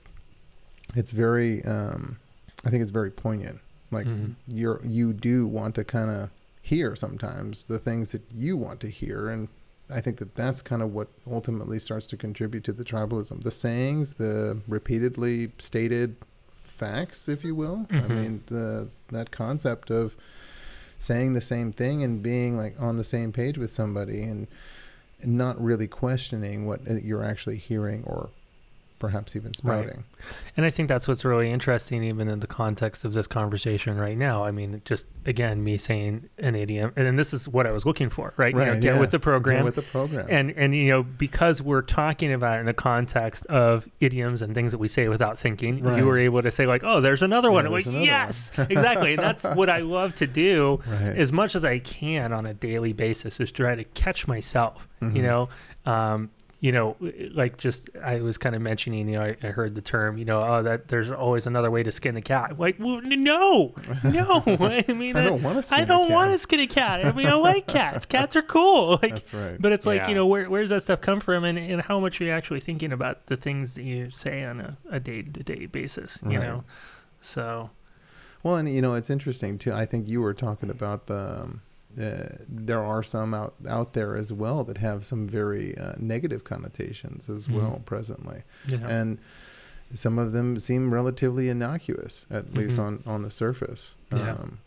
it's 0.97 1.13
very 1.13 1.65
um, 1.65 2.19
i 2.65 2.71
think 2.71 2.83
it's 2.83 2.91
very 2.91 3.11
poignant 3.11 3.61
like 3.91 4.07
Mhm. 4.07 4.35
you're 4.49 4.81
you 4.85 5.13
do 5.13 5.47
want 5.47 5.75
to 5.77 5.85
kind 5.85 6.11
of 6.11 6.31
hear 6.63 6.95
sometimes 6.95 7.65
the 7.65 7.79
things 7.79 8.13
that 8.13 8.23
you 8.35 8.57
want 8.57 8.81
to 8.81 8.89
hear 8.89 9.29
and 9.29 9.49
i 9.89 10.01
think 10.01 10.19
that 10.19 10.35
that's 10.35 10.61
kind 10.63 10.83
of 10.83 10.93
what 10.93 11.09
ultimately 11.27 11.79
starts 11.79 12.07
to 12.07 12.17
contribute 12.17 12.63
to 12.65 12.73
the 12.73 12.85
tribalism 12.85 13.43
the 13.43 13.51
sayings 13.51 14.15
the 14.15 14.59
repeatedly 14.69 15.51
stated 15.59 16.17
facts 16.85 17.29
if 17.29 17.45
you 17.45 17.55
will 17.63 17.79
i 17.91 17.95
Mhm. 17.95 18.09
mean 18.21 18.35
the 18.47 18.89
that 19.17 19.29
concept 19.31 19.91
of 19.91 20.15
saying 20.99 21.33
the 21.35 21.41
same 21.55 21.71
thing 21.73 22.03
and 22.05 22.23
being 22.23 22.57
like 22.63 22.75
on 22.81 22.97
the 22.97 23.05
same 23.05 23.31
page 23.33 23.57
with 23.63 23.71
somebody 23.71 24.23
and 24.23 24.47
not 25.25 25.55
really 25.69 25.87
questioning 25.87 26.59
what 26.69 26.81
uh, 26.91 26.95
you're 27.09 27.25
actually 27.33 27.57
hearing 27.71 28.03
or 28.05 28.31
perhaps 29.01 29.35
even 29.35 29.53
spouting 29.55 30.05
And 30.57 30.65
I 30.65 30.71
think 30.71 30.89
that's 30.89 31.09
what's 31.09 31.25
really 31.25 31.51
interesting, 31.51 32.05
even 32.05 32.29
in 32.29 32.39
the 32.41 32.47
context 32.47 33.05
of 33.05 33.15
this 33.15 33.27
conversation 33.27 33.97
right 33.99 34.17
now. 34.17 34.45
I 34.45 34.51
mean, 34.53 34.83
just 34.85 35.07
again, 35.27 35.65
me 35.65 35.79
saying 35.79 36.29
an 36.39 36.55
idiom, 36.55 36.93
and 36.95 37.07
then 37.07 37.17
this 37.17 37.33
is 37.33 37.49
what 37.49 37.67
I 37.67 37.73
was 37.73 37.85
looking 37.87 38.11
for, 38.11 38.35
right? 38.37 38.53
You 38.55 38.61
know, 38.61 38.73
Right, 38.73 38.81
get 38.81 38.95
yeah. 38.95 39.01
with 39.01 39.11
the 39.11 39.19
program. 39.19 39.57
Get 39.59 39.65
with 39.65 39.75
the 39.77 39.83
program 39.83 40.27
and 40.31 40.51
and 40.53 40.75
you 40.77 40.91
know 40.91 41.03
because 41.03 41.61
we're 41.63 41.83
talking 41.83 42.33
about 42.33 42.59
it 42.59 42.61
in 42.61 42.67
the 42.67 42.75
context 42.75 43.47
of 43.47 43.89
idioms 44.01 44.43
and 44.43 44.55
things 44.55 44.71
that 44.73 44.79
we 44.79 44.87
say 44.89 45.09
without 45.09 45.39
thinking 45.39 45.83
Right. 45.83 45.99
you 45.99 46.05
were 46.07 46.19
able 46.19 46.43
to 46.43 46.51
say 46.51 46.67
like 46.67 46.85
oh 46.85 47.01
there's 47.01 47.23
another 47.23 47.51
one 47.51 47.65
there's 47.65 47.73
like 47.73 47.87
another 47.87 48.05
yes 48.05 48.53
exactly 48.59 49.15
and 49.15 49.19
that's 49.19 49.45
what 49.45 49.71
i 49.71 49.79
love 49.99 50.15
to 50.17 50.27
do 50.27 50.81
right 50.87 51.17
as 51.17 51.33
much 51.33 51.55
as 51.55 51.65
i 51.65 51.79
can 51.79 52.33
on 52.33 52.45
a 52.47 52.53
daily 52.55 52.93
basis 52.93 53.41
is 53.41 53.51
try 53.51 53.75
to 53.75 53.85
catch 53.85 54.29
myself 54.29 54.87
you 55.01 55.09
Mhm. 55.09 55.23
know 55.23 55.49
um 55.91 56.31
you 56.63 56.71
know 56.73 56.95
like 57.33 57.57
just 57.57 57.89
i 58.05 58.21
was 58.21 58.37
kind 58.37 58.55
of 58.55 58.61
mentioning 58.61 59.09
you 59.09 59.17
know 59.19 59.23
I, 59.25 59.37
I 59.43 59.47
heard 59.47 59.75
the 59.75 59.81
term 59.81 60.19
you 60.19 60.27
know 60.27 60.43
oh 60.43 60.63
that 60.63 60.89
there's 60.89 61.11
always 61.11 61.47
another 61.47 61.71
way 61.71 61.83
to 61.83 61.91
skin 61.91 62.17
a 62.19 62.21
cat 62.23 62.59
like 62.59 62.77
well, 62.79 63.01
no 63.01 63.75
no 64.05 64.43
i 64.47 64.85
mean 64.93 65.17
I 65.17 65.25
don't 65.25 65.43
want 65.43 65.63
to. 65.65 65.75
I 65.75 65.85
don't 65.85 66.11
want 66.13 66.33
to 66.33 66.39
skin 66.39 66.61
a 66.61 66.67
cat. 66.67 67.05
I 67.05 67.13
mean, 67.13 67.27
I 67.27 67.35
like 67.35 67.67
cats. 67.67 68.05
Cats 68.15 68.37
are 68.37 68.43
cool. 68.43 68.99
Like, 69.03 69.13
That's 69.15 69.33
right. 69.35 69.57
but 69.61 69.73
it's 69.73 69.87
like, 69.87 70.03
Yeah. 70.03 70.09
you 70.11 70.15
know, 70.15 70.27
where 70.27 70.49
where's 70.51 70.69
that 70.71 70.83
stuff 70.83 71.01
come 71.01 71.21
from 71.21 71.45
and, 71.45 71.59
and 71.59 71.81
how 71.83 71.99
much 71.99 72.21
are 72.21 72.25
you 72.25 72.31
actually 72.31 72.61
thinking 72.61 72.93
about 72.93 73.27
the 73.27 73.37
things 73.37 73.75
that 73.75 73.83
you 73.83 74.11
say 74.11 74.45
on 74.45 74.61
a, 74.61 74.77
a 74.91 75.01
day-to-day 75.01 75.67
basis, 75.67 76.19
you 76.25 76.39
Right. 76.39 76.47
know? 76.47 76.65
So, 77.21 77.71
Well, 78.43 78.57
and 78.57 78.69
you 78.73 78.83
know, 78.83 78.95
it's 78.95 79.11
interesting 79.11 79.59
too. 79.59 79.73
I 79.73 79.87
think 79.87 80.09
you 80.09 80.21
were 80.21 80.35
talking 80.35 80.71
about 80.71 81.07
the. 81.07 81.41
Um, 81.43 81.63
uh, 82.01 82.37
there 82.49 82.83
are 82.85 83.03
some 83.03 83.33
out 83.35 83.55
out 83.69 83.95
there 83.95 84.17
as 84.17 84.33
well 84.33 84.63
that 84.65 84.79
have 84.79 85.05
some 85.05 85.27
very 85.27 85.77
uh, 85.79 85.95
negative 85.99 86.45
connotations 86.45 87.29
as 87.31 87.47
Mhm. 87.49 87.55
well 87.55 87.83
presently, 87.85 88.43
know. 88.69 88.87
and 88.87 89.19
some 89.95 90.19
of 90.19 90.33
them 90.33 90.59
seem 90.59 90.93
relatively 90.95 91.49
innocuous, 91.49 92.27
at 92.31 92.55
least 92.55 92.77
Mhm. 92.79 92.83
on 92.85 93.03
on 93.07 93.23
the 93.23 93.31
surface. 93.31 93.97
Yeah. 94.13 94.33
Um, 94.33 94.59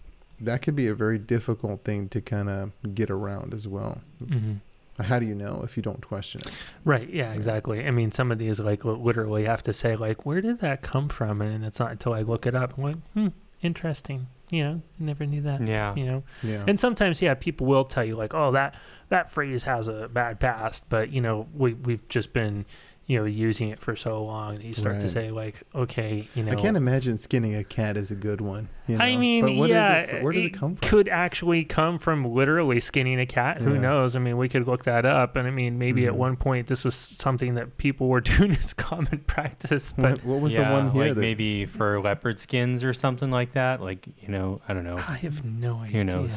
that 0.42 0.62
could 0.62 0.76
be 0.76 0.88
a 0.88 0.96
very 0.96 1.18
difficult 1.18 1.84
thing 1.86 2.10
to 2.10 2.20
kind 2.20 2.50
of 2.50 2.72
get 2.94 3.10
around 3.10 3.54
as 3.54 3.68
well. 3.68 4.02
Mhm. 4.22 4.58
How 5.00 5.18
do 5.20 5.26
you 5.26 5.34
know 5.34 5.62
if 5.64 5.78
you 5.78 5.82
don't 5.84 6.06
question 6.06 6.42
it? 6.46 6.54
Right. 6.84 7.10
Yeah, 7.10 7.32
exactly. 7.34 7.88
I 7.88 7.92
mean, 7.92 8.12
some 8.12 8.32
of 8.32 8.38
these, 8.38 8.60
like, 8.60 8.84
literally 8.86 9.46
have 9.46 9.64
to 9.64 9.74
say, 9.74 9.96
like, 9.96 10.26
where 10.26 10.42
did 10.42 10.60
that 10.60 10.82
come 10.82 11.08
from? 11.10 11.42
And 11.42 11.64
it's 11.66 11.80
not 11.80 11.92
until 11.92 12.14
I 12.14 12.22
look 12.22 12.46
it 12.46 12.54
up. 12.54 12.78
I'm 12.78 12.84
like, 12.84 12.98
hmm, 13.14 13.28
interesting. 13.62 14.28
You 14.54 14.64
know, 14.64 14.82
I 15.00 15.04
never 15.04 15.26
knew 15.26 15.42
that. 15.42 15.68
Yeah. 15.68 15.96
You 15.96 16.06
know, 16.06 16.24
Yeah. 16.44 16.64
and 16.68 16.80
sometimes, 16.80 17.24
yeah, 17.24 17.34
people 17.34 17.66
will 17.66 17.86
tell 17.86 18.06
you 18.06 18.16
like, 18.16 18.36
"Oh, 18.36 18.52
that 18.52 18.76
that 19.10 19.28
phrase 19.28 19.64
has 19.64 19.88
a 19.88 20.08
bad 20.14 20.40
past," 20.40 20.84
but 20.90 21.10
you 21.12 21.22
know, 21.22 21.48
we 21.56 21.74
we've 21.74 22.08
just 22.08 22.34
been, 22.34 22.66
you 23.06 23.20
know, 23.20 23.26
using 23.26 23.70
it 23.70 23.80
for 23.82 23.96
so 23.98 24.24
long 24.24 24.56
that 24.56 24.64
you 24.64 24.74
start 24.74 25.02
to 25.02 25.10
say 25.10 25.30
like, 25.30 25.62
"Okay, 25.76 26.28
you 26.36 26.44
know." 26.44 26.54
I 26.54 26.56
can't 26.56 26.78
imagine 26.78 27.18
skinning 27.18 27.54
a 27.56 27.64
cat 27.64 27.98
is 27.98 28.12
a 28.12 28.16
good 28.16 28.40
one. 28.40 28.70
You 28.88 28.98
know? 28.98 29.04
I 29.04 29.18
mean, 29.18 29.44
but 29.44 29.56
what 29.56 29.70
is 29.70 29.74
yeah, 29.76 29.94
it 29.96 30.10
fr- 30.10 30.24
where 30.24 30.32
does 30.34 30.46
it 30.46 30.54
come 30.54 30.76
from? 30.76 30.88
Could 30.90 31.10
actually 31.10 31.66
come 31.66 32.00
from 32.00 32.24
literally 32.26 32.80
skinning 32.80 33.20
a 33.20 33.26
cat. 33.26 33.62
Who 33.62 33.74
Yeah. 33.74 33.80
knows? 33.82 34.16
I 34.16 34.20
mean, 34.20 34.38
we 34.38 34.48
could 34.48 34.66
look 34.68 34.86
that 34.86 35.06
up, 35.06 35.36
and 35.36 35.48
I 35.48 35.52
mean, 35.52 35.78
maybe 35.78 36.06
at 36.06 36.14
Mhm. 36.14 36.18
one 36.18 36.36
point 36.38 36.68
this 36.68 36.86
was 36.86 36.96
something 36.96 37.56
that 37.56 37.78
people 37.78 38.08
were 38.08 38.22
doing 38.38 38.52
as 38.52 38.72
common 38.74 39.20
practice, 39.28 39.92
but 39.92 40.12
What, 40.20 40.26
what 40.26 40.40
was 40.42 40.54
yeah, 40.54 40.68
the 40.70 40.74
one 40.74 40.92
here 40.92 41.06
like 41.08 41.16
that 41.16 41.22
maybe 41.22 41.66
for 41.66 42.00
leopard 42.00 42.40
skins 42.40 42.84
or 42.86 42.94
something 42.94 43.32
like 43.32 43.54
that. 43.54 43.82
Like 43.82 44.08
you 44.22 44.30
know, 44.30 44.62
I 44.68 44.74
don't 44.74 44.86
know. 44.86 44.98
I 44.98 45.18
have 45.18 45.44
no 45.44 45.80
idea. 45.80 45.98
Who 45.98 46.04
knows? 46.06 46.32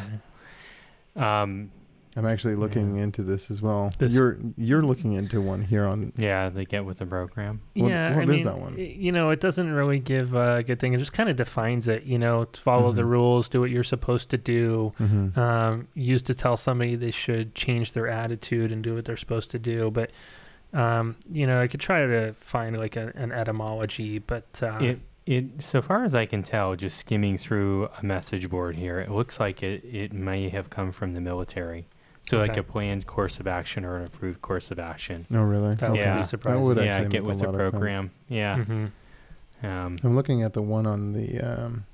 Um, 1.14 1.70
I'm 2.16 2.24
actually 2.26 2.54
looking 2.56 2.96
Yeah. 2.96 3.02
into 3.04 3.22
this 3.22 3.50
as 3.50 3.60
well. 3.60 3.92
This- 3.98 4.14
you're 4.14 4.38
you're 4.56 4.82
looking 4.82 5.12
into 5.12 5.40
one 5.40 5.60
here 5.62 5.84
on 5.84 6.12
yeah, 6.16 6.48
they 6.48 6.64
get 6.64 6.84
with 6.84 6.98
the 6.98 7.06
program. 7.06 7.60
What- 7.74 7.88
yeah, 7.90 8.16
what 8.16 8.20
I 8.20 8.22
is 8.22 8.28
mean, 8.28 8.44
that 8.44 8.58
one? 8.58 8.74
You 8.78 9.12
know, 9.12 9.28
it 9.30 9.40
doesn't 9.40 9.70
really 9.70 9.98
give 9.98 10.34
a 10.34 10.62
good 10.62 10.78
thing. 10.80 10.94
It 10.94 10.98
just 10.98 11.12
kind 11.12 11.28
of 11.28 11.36
defines 11.36 11.88
it. 11.88 12.04
You 12.04 12.18
know, 12.18 12.44
to 12.46 12.60
follow 12.60 12.90
the 12.92 13.02
Mhm. 13.02 13.08
rules, 13.10 13.48
do 13.48 13.60
what 13.60 13.70
you're 13.70 13.84
supposed 13.84 14.30
to 14.30 14.38
do. 14.38 14.92
Mhm. 14.98 15.36
Um, 15.36 15.88
used 15.94 16.26
to 16.26 16.34
tell 16.34 16.56
somebody 16.56 16.96
they 16.96 17.10
should 17.10 17.54
change 17.54 17.92
their 17.92 18.08
attitude 18.08 18.72
and 18.72 18.82
do 18.82 18.94
what 18.94 19.04
they're 19.04 19.16
supposed 19.16 19.50
to 19.50 19.58
do. 19.58 19.90
But 19.90 20.10
um, 20.72 21.16
you 21.30 21.46
know, 21.46 21.60
I 21.60 21.68
could 21.68 21.80
try 21.80 22.04
to 22.06 22.32
find 22.34 22.76
like 22.76 22.96
a, 22.96 23.12
an 23.14 23.30
etymology, 23.32 24.18
but 24.18 24.60
uh, 24.62 24.78
It 24.80 25.00
it 25.26 25.44
so 25.62 25.82
far 25.82 26.04
as 26.04 26.14
I 26.14 26.24
can 26.26 26.42
tell, 26.42 26.76
just 26.76 26.96
skimming 26.98 27.36
through 27.38 27.88
a 28.00 28.04
message 28.04 28.48
board 28.48 28.76
here, 28.76 29.00
it 29.00 29.10
looks 29.10 29.38
like 29.40 29.62
it 29.62 29.84
it 29.84 30.12
may 30.12 30.48
have 30.50 30.70
come 30.70 30.92
from 30.92 31.14
the 31.14 31.20
military. 31.20 31.86
So 32.28 32.38
like 32.38 32.56
a 32.56 32.62
planned 32.62 33.06
course 33.06 33.38
of 33.38 33.46
action 33.46 33.84
or 33.84 33.96
an 33.98 34.06
approved 34.06 34.42
course 34.42 34.70
of 34.70 34.78
action. 34.78 35.26
No, 35.30 35.42
really. 35.42 35.74
That 35.76 35.90
would 35.90 35.98
Yeah. 36.00 36.14
be 36.16 36.20
That 36.22 36.28
surprising. 36.28 36.62
would 36.62 36.76
yeah, 36.78 37.00
get 37.04 37.22
make 37.22 37.22
with 37.24 37.36
a 37.42 37.46
the 37.46 37.52
lot 37.52 37.60
of 37.64 37.70
program. 37.72 38.10
Yeah. 38.28 38.56
Mhm. 38.64 38.90
Um, 39.62 39.96
I'm 40.02 40.14
looking 40.16 40.42
at 40.42 40.52
the 40.52 40.62
one 40.62 40.86
on 40.86 41.12
the. 41.12 41.40
Um, 41.40 41.84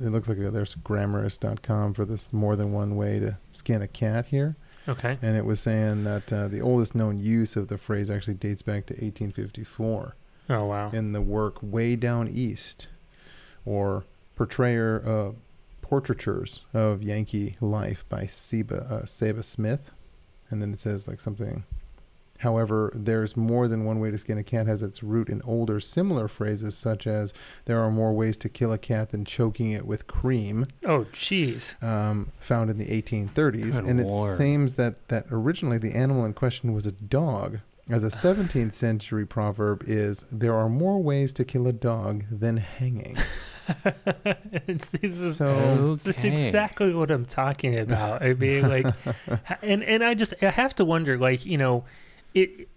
it 0.00 0.08
looks 0.10 0.28
like 0.28 0.38
there's 0.38 0.76
grammarist.com 0.76 1.94
for 1.94 2.04
this 2.04 2.32
more 2.32 2.56
than 2.56 2.72
one 2.72 2.94
way 2.94 3.18
to 3.18 3.38
skin 3.52 3.82
a 3.82 3.88
cat 3.88 4.26
here, 4.26 4.56
Okay. 4.88 5.18
and 5.20 5.36
it 5.36 5.44
was 5.44 5.60
saying 5.60 6.04
that 6.04 6.32
uh, 6.32 6.46
the 6.48 6.60
oldest 6.60 6.94
known 6.94 7.18
use 7.18 7.56
of 7.56 7.68
the 7.68 7.76
phrase 7.76 8.08
actually 8.10 8.34
dates 8.34 8.62
back 8.62 8.86
to 8.86 8.94
1854 8.94 10.14
Oh 10.48 10.64
wow. 10.66 10.90
in 10.90 11.12
the 11.12 11.20
work 11.20 11.58
"Way 11.62 11.96
Down 11.96 12.28
East," 12.28 12.88
or 13.64 14.04
portrayer 14.36 15.02
uh, 15.04 15.32
portraitures 15.90 16.62
of 16.72 17.02
Yankee 17.02 17.56
life 17.60 18.04
by 18.08 18.24
Seba 18.24 18.86
uh, 19.02 19.04
Seba 19.04 19.42
Smith, 19.42 19.90
and 20.48 20.62
then 20.62 20.72
it 20.72 20.78
says 20.78 21.08
like 21.08 21.18
something. 21.18 21.64
However, 22.38 22.90
there's 22.94 23.36
more 23.36 23.68
than 23.68 23.84
one 23.84 23.98
way 24.00 24.10
to 24.10 24.16
skin 24.16 24.38
a 24.38 24.42
cat 24.44 24.66
has 24.66 24.80
its 24.82 25.02
root 25.02 25.28
in 25.28 25.42
older 25.42 25.78
similar 25.80 26.28
phrases 26.28 26.76
such 26.78 27.08
as 27.08 27.34
"there 27.66 27.80
are 27.80 27.90
more 27.90 28.12
ways 28.12 28.36
to 28.38 28.48
kill 28.48 28.72
a 28.72 28.78
cat 28.78 29.10
than 29.10 29.24
choking 29.24 29.72
it 29.72 29.84
with 29.84 30.06
cream." 30.06 30.64
Oh, 30.86 31.06
jeez. 31.12 31.74
um, 31.82 32.30
found 32.38 32.70
in 32.70 32.78
the 32.78 32.86
1830s, 32.86 33.72
Good 33.80 33.84
and 33.84 34.00
it 34.00 34.06
lord. 34.06 34.38
seems 34.38 34.76
that 34.76 35.08
that 35.08 35.26
originally 35.32 35.76
the 35.78 35.92
animal 35.92 36.24
in 36.24 36.32
question 36.34 36.72
was 36.72 36.86
a 36.86 36.92
dog. 36.92 37.58
As 37.90 38.04
a 38.04 38.08
17th 38.08 38.74
century 38.74 39.26
proverb 39.26 39.84
is, 39.86 40.24
"There 40.30 40.54
are 40.54 40.68
more 40.68 41.02
ways 41.02 41.32
to 41.34 41.44
kill 41.44 41.66
a 41.66 41.72
dog 41.72 42.24
than 42.30 42.58
hanging." 42.58 43.16
it's, 44.66 44.94
it's, 44.94 45.36
So 45.36 45.96
That's 45.96 46.18
Okay. 46.18 46.32
exactly 46.32 46.94
what 46.94 47.10
I'm 47.10 47.24
talking 47.24 47.78
about. 47.78 48.22
I 48.22 48.34
mean, 48.34 48.68
like, 48.68 48.86
and 49.62 49.82
and 49.82 50.04
I 50.04 50.14
just 50.14 50.34
I 50.42 50.50
have 50.50 50.74
to 50.76 50.84
wonder, 50.84 51.18
like, 51.18 51.44
you 51.46 51.58
know, 51.58 51.84
it. 52.34 52.68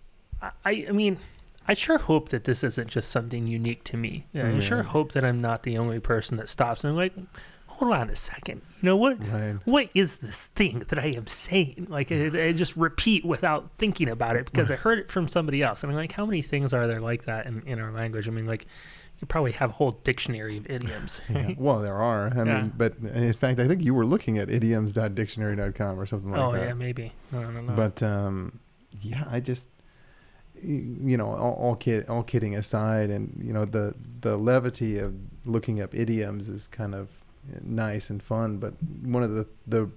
I 0.66 0.86
I 0.90 0.92
mean, 0.92 1.20
I 1.68 1.74
sure 1.74 1.98
hope 1.98 2.30
that 2.30 2.44
this 2.44 2.64
isn't 2.64 2.90
just 2.90 3.10
something 3.10 3.48
unique 3.48 3.84
to 3.86 3.98
me. 3.98 4.26
I 4.34 4.38
mm-hmm. 4.38 4.60
sure 4.60 4.84
hope 4.84 5.14
that 5.14 5.24
I'm 5.24 5.42
not 5.42 5.64
the 5.64 5.78
only 5.78 6.00
person 6.00 6.38
that 6.38 6.50
stops 6.50 6.84
and 6.84 6.96
like, 6.96 7.14
hold 7.84 7.96
on 7.96 8.10
a 8.10 8.16
second. 8.16 8.62
You 8.82 8.88
know 8.88 8.98
what? 8.98 9.20
right. 9.28 9.56
What 9.66 9.90
is 9.94 10.18
this 10.18 10.48
thing 10.48 10.80
that 10.90 11.00
I 11.00 11.08
am 11.08 11.28
saying? 11.28 11.88
Like, 11.90 12.12
I, 12.12 12.48
I 12.48 12.52
just 12.64 12.76
repeat 12.76 13.24
without 13.26 13.72
thinking 13.78 14.10
about 14.10 14.36
it 14.36 14.46
because 14.46 14.70
I 14.72 14.76
heard 14.76 15.00
it 15.00 15.10
from 15.10 15.28
somebody 15.28 15.62
else. 15.64 15.84
And 15.84 15.92
I'm 15.92 15.98
like, 15.98 16.12
how 16.12 16.26
many 16.26 16.42
things 16.42 16.74
are 16.74 16.88
there 16.88 17.00
like 17.02 17.26
that 17.26 17.46
in, 17.46 17.62
in 17.66 17.80
our 17.80 17.92
language? 17.92 18.28
I 18.28 18.32
mean, 18.32 18.46
like, 18.46 18.66
you 19.20 19.28
probably 19.28 19.54
have 19.54 19.70
a 19.70 19.74
whole 19.74 19.92
dictionary 19.92 20.58
of 20.58 20.70
idioms. 20.70 21.22
Yeah. 21.30 21.54
Well, 21.58 21.80
there 21.80 21.96
are. 21.96 22.28
I 22.34 22.44
Yeah. 22.46 22.62
mean, 22.62 22.74
but 22.76 22.96
in 22.98 23.32
fact, 23.34 23.60
I 23.60 23.68
think 23.68 23.84
you 23.84 23.94
were 23.94 24.06
looking 24.06 24.38
at 24.38 24.50
idioms.dictionary.com 24.50 26.00
or 26.00 26.06
something 26.06 26.32
like 26.32 26.40
oh 26.42 26.52
that. 26.52 26.62
Oh 26.62 26.66
yeah, 26.66 26.74
maybe. 26.74 27.14
I 27.32 27.42
don't 27.42 27.66
know. 27.68 27.74
But 27.74 28.04
um, 28.04 28.60
yeah, 29.02 29.24
I 29.32 29.40
just 29.40 29.68
you 30.62 31.18
know 31.18 31.28
all, 31.28 31.54
all 31.54 31.76
kid 31.76 32.08
all 32.08 32.24
kidding 32.24 32.56
aside, 32.56 33.10
and 33.10 33.42
you 33.44 33.52
know 33.54 33.66
the 33.66 33.94
the 34.22 34.38
levity 34.38 34.98
of 35.00 35.16
looking 35.46 35.82
up 35.82 35.94
idioms 35.96 36.50
is 36.50 36.68
kind 36.68 36.94
of 36.96 37.12
nice 37.64 38.10
and 38.10 38.22
fun. 38.22 38.58
But 38.58 38.74
one 39.04 39.24
of 39.24 39.34
the 39.34 39.48
the 39.68 39.90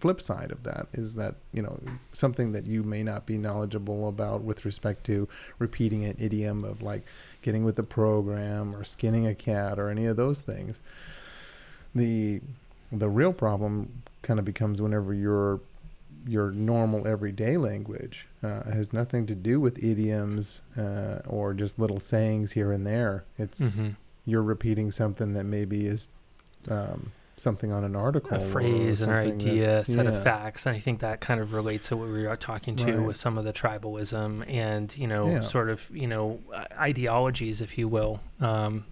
flip 0.00 0.20
side 0.20 0.50
of 0.52 0.62
that 0.64 0.86
is 0.92 1.14
that 1.14 1.34
you 1.52 1.62
know 1.62 1.80
something 2.12 2.52
that 2.52 2.66
you 2.66 2.82
may 2.82 3.02
not 3.02 3.24
be 3.26 3.38
knowledgeable 3.38 4.06
about 4.08 4.42
with 4.42 4.64
respect 4.66 5.02
to 5.04 5.26
repeating 5.58 6.04
an 6.04 6.14
idiom 6.18 6.62
of 6.62 6.82
like 6.82 7.02
getting 7.42 7.64
with 7.64 7.76
the 7.76 7.82
program 7.82 8.76
or 8.76 8.84
skinning 8.84 9.26
a 9.26 9.34
cat 9.34 9.78
or 9.78 9.88
any 9.88 10.04
of 10.04 10.16
those 10.16 10.42
things 10.42 10.82
the 11.94 12.40
the 12.92 13.08
real 13.08 13.32
problem 13.32 14.02
kind 14.22 14.38
of 14.38 14.44
becomes 14.44 14.80
whenever 14.82 15.12
your 15.14 15.60
your 16.26 16.50
normal 16.50 17.06
everyday 17.06 17.56
language 17.56 18.26
uh, 18.42 18.64
has 18.70 18.92
nothing 18.92 19.24
to 19.26 19.34
do 19.34 19.58
with 19.58 19.82
idioms 19.82 20.60
uh, 20.76 21.20
or 21.26 21.54
just 21.54 21.78
little 21.78 21.98
sayings 22.00 22.52
here 22.52 22.72
and 22.72 22.86
there 22.86 23.24
it's 23.38 23.60
Mhm. 23.78 23.96
you're 24.26 24.42
repeating 24.42 24.90
something 24.90 25.32
that 25.32 25.44
maybe 25.44 25.86
is 25.86 26.08
um, 26.68 27.12
something 27.36 27.72
on 27.72 27.84
an 27.84 27.94
article 27.94 28.36
a 28.36 28.40
phrase, 28.40 29.02
an 29.02 29.10
idea, 29.10 29.80
a 29.80 29.84
set 29.84 30.06
yeah. 30.06 30.12
of 30.12 30.24
facts, 30.24 30.66
and 30.66 30.74
I 30.76 30.80
think 30.80 31.00
that 31.00 31.20
kind 31.20 31.40
of 31.40 31.52
relates 31.54 31.88
to 31.88 31.96
what 31.96 32.08
we 32.08 32.26
were 32.26 32.36
talking 32.36 32.74
to 32.76 32.96
Right. 32.98 33.06
with 33.06 33.16
some 33.16 33.38
of 33.38 33.44
the 33.44 33.52
tribalism 33.52 34.44
and 34.52 34.96
you 34.96 35.06
know, 35.06 35.28
Yeah. 35.28 35.40
sort 35.42 35.70
of 35.70 35.88
you 35.92 36.06
know, 36.08 36.40
ideologies, 36.76 37.60
if 37.60 37.78
you 37.78 37.86
will. 37.88 38.20
Um, 38.40 38.86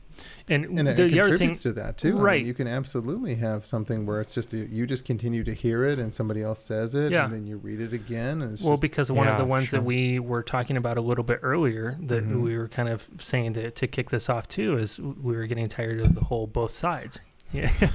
and, 0.48 0.64
and 0.78 0.88
it 0.88 0.96
the, 0.96 1.02
other 1.20 1.36
thing, 1.36 1.48
contributes 1.48 1.62
to 1.64 1.72
that 1.74 1.98
too. 1.98 2.08
I 2.08 2.12
mean, 2.12 2.22
Right. 2.22 2.44
you 2.46 2.54
can 2.54 2.66
absolutely 2.66 3.34
have 3.34 3.66
something 3.66 4.06
where 4.06 4.20
it's 4.22 4.34
just 4.34 4.50
you 4.54 4.86
just 4.86 5.04
continue 5.04 5.44
to 5.44 5.52
hear 5.52 5.84
it, 5.84 5.98
and 5.98 6.14
somebody 6.14 6.42
else 6.42 6.60
says 6.60 6.94
it, 6.94 7.12
Yeah. 7.12 7.24
and 7.24 7.34
then 7.34 7.46
you 7.46 7.58
read 7.58 7.80
it 7.82 7.92
again, 7.92 8.40
and 8.40 8.52
it's 8.52 8.62
well, 8.62 8.74
just 8.74 8.82
because 8.82 9.12
one 9.12 9.28
of 9.28 9.36
the 9.38 9.44
ones 9.44 9.68
sure. 9.68 9.80
that 9.80 9.84
we 9.84 10.18
were 10.18 10.42
talking 10.42 10.76
about 10.78 10.96
a 10.96 11.02
little 11.02 11.24
bit 11.24 11.40
earlier, 11.42 11.98
that 12.00 12.24
Mhm. 12.24 12.40
we 12.42 12.56
were 12.56 12.68
kind 12.68 12.88
of 12.88 13.08
saying 13.18 13.54
to 13.54 13.70
to 13.72 13.86
kick 13.86 14.08
this 14.10 14.30
off 14.30 14.48
too, 14.48 14.78
is 14.78 14.98
we 15.00 15.36
were 15.36 15.46
getting 15.46 15.68
tired 15.68 16.00
of 16.00 16.14
the 16.14 16.24
whole 16.24 16.46
both 16.46 16.70
sides. 16.70 17.20
Yeah. 17.52 17.70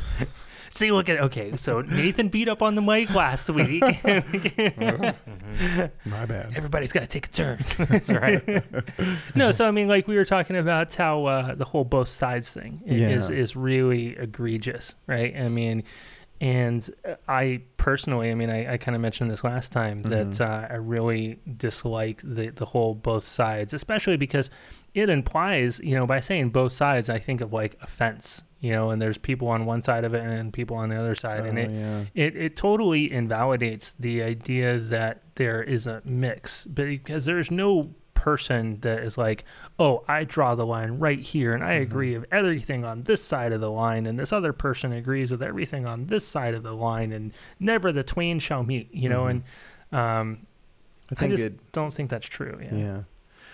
See, 0.74 0.90
look 0.92 1.10
at 1.10 1.20
okay. 1.20 1.58
So 1.58 1.82
Nathan 1.82 2.30
beat 2.30 2.48
up 2.48 2.62
on 2.62 2.76
the 2.76 2.82
mic 2.82 3.14
last 3.14 3.50
week. 3.50 3.82
my 6.06 6.26
bad. 6.26 6.54
Everybody's 6.56 6.92
got 6.94 7.02
to 7.02 7.08
take 7.08 7.26
a 7.28 7.30
turn. 7.30 7.64
That's 7.78 8.10
right. 8.10 8.42
no, 9.36 9.52
so 9.52 9.68
I 9.68 9.72
mean, 9.72 9.88
like 9.90 10.08
we 10.08 10.16
were 10.16 10.24
talking 10.26 10.56
about 10.56 10.94
how 10.96 11.26
uh, 11.26 11.56
the 11.56 11.66
whole 11.66 11.84
both 11.84 12.08
sides 12.08 12.52
thing 12.52 12.82
is 12.86 13.30
Yeah. 13.30 13.36
is 13.36 13.56
really 13.56 14.16
egregious, 14.18 14.96
right? 15.08 15.36
I 15.36 15.50
mean, 15.50 15.84
and 16.40 16.90
uh, 17.08 17.16
I 17.28 17.64
personally, 17.78 18.32
I 18.32 18.36
mean, 18.36 18.50
I, 18.50 18.74
I 18.74 18.78
kind 18.78 18.96
of 18.96 19.02
mentioned 19.02 19.30
this 19.30 19.44
last 19.44 19.72
time 19.74 20.04
that 20.04 20.28
Mhm. 20.28 20.42
uh, 20.42 20.68
I 20.72 20.76
really 20.78 21.40
dislike 21.58 22.22
the 22.24 22.50
the 22.50 22.66
whole 22.68 22.96
both 22.96 23.24
sides, 23.26 23.74
especially 23.74 24.18
because 24.18 24.50
it 24.94 25.10
implies, 25.10 25.80
you 25.84 25.96
know, 25.96 26.06
by 26.06 26.22
saying 26.22 26.50
both 26.52 26.72
sides, 26.72 27.10
I 27.10 27.20
think 27.20 27.42
of 27.42 27.52
like 27.54 27.76
offense, 27.82 28.42
you 28.62 28.72
know, 28.72 28.92
and 28.92 29.02
there's 29.02 29.18
people 29.18 29.50
on 29.50 29.66
one 29.66 29.82
side 29.82 30.06
of 30.06 30.14
it 30.14 30.24
and 30.24 30.54
people 30.54 30.78
on 30.78 30.88
the 30.90 30.96
other 30.96 31.16
side, 31.16 31.42
and 31.46 31.58
Oh, 31.58 31.62
it 31.62 31.70
yeah. 31.72 32.04
it, 32.16 32.36
it 32.38 32.56
totally 32.56 33.12
invalidates 33.12 33.92
the 34.00 34.24
idea 34.24 34.80
that 34.80 35.24
there 35.36 35.62
is 35.62 35.86
a 35.88 36.02
mix 36.06 36.66
because 36.66 37.26
there's 37.26 37.52
no 37.52 37.94
person 38.14 38.78
that 38.82 39.00
is 39.00 39.18
like 39.18 39.44
oh 39.80 40.04
i 40.08 40.24
draw 40.24 40.54
the 40.54 40.64
line 40.66 41.00
right 41.00 41.22
here 41.22 41.56
and 41.56 41.64
i 41.64 41.80
Mhm. 41.80 41.82
agree 41.82 42.16
with 42.20 42.28
everything 42.32 42.86
on 42.86 43.02
this 43.06 43.24
side 43.24 43.52
of 43.52 43.62
the 43.62 43.72
line 43.72 44.06
and 44.06 44.20
this 44.20 44.32
other 44.32 44.54
person 44.54 44.94
agrees 44.94 45.32
with 45.32 45.42
everything 45.42 45.88
on 45.88 46.06
this 46.06 46.24
side 46.28 46.54
of 46.54 46.62
the 46.62 46.74
line 46.76 47.12
and 47.12 47.34
never 47.60 47.92
the 47.92 48.04
twain 48.04 48.38
shall 48.38 48.62
meet 48.64 48.94
you 48.94 49.10
know 49.10 49.24
Mhm. 49.24 49.30
and 49.32 49.44
um, 49.92 50.38
I 51.20 51.26
I, 51.26 51.28
just 51.30 51.44
it. 51.46 51.72
don't 51.72 51.92
think 51.92 52.12
that's 52.12 52.28
true 52.28 52.60
yeah, 52.62 52.76
Yeah. 52.78 53.02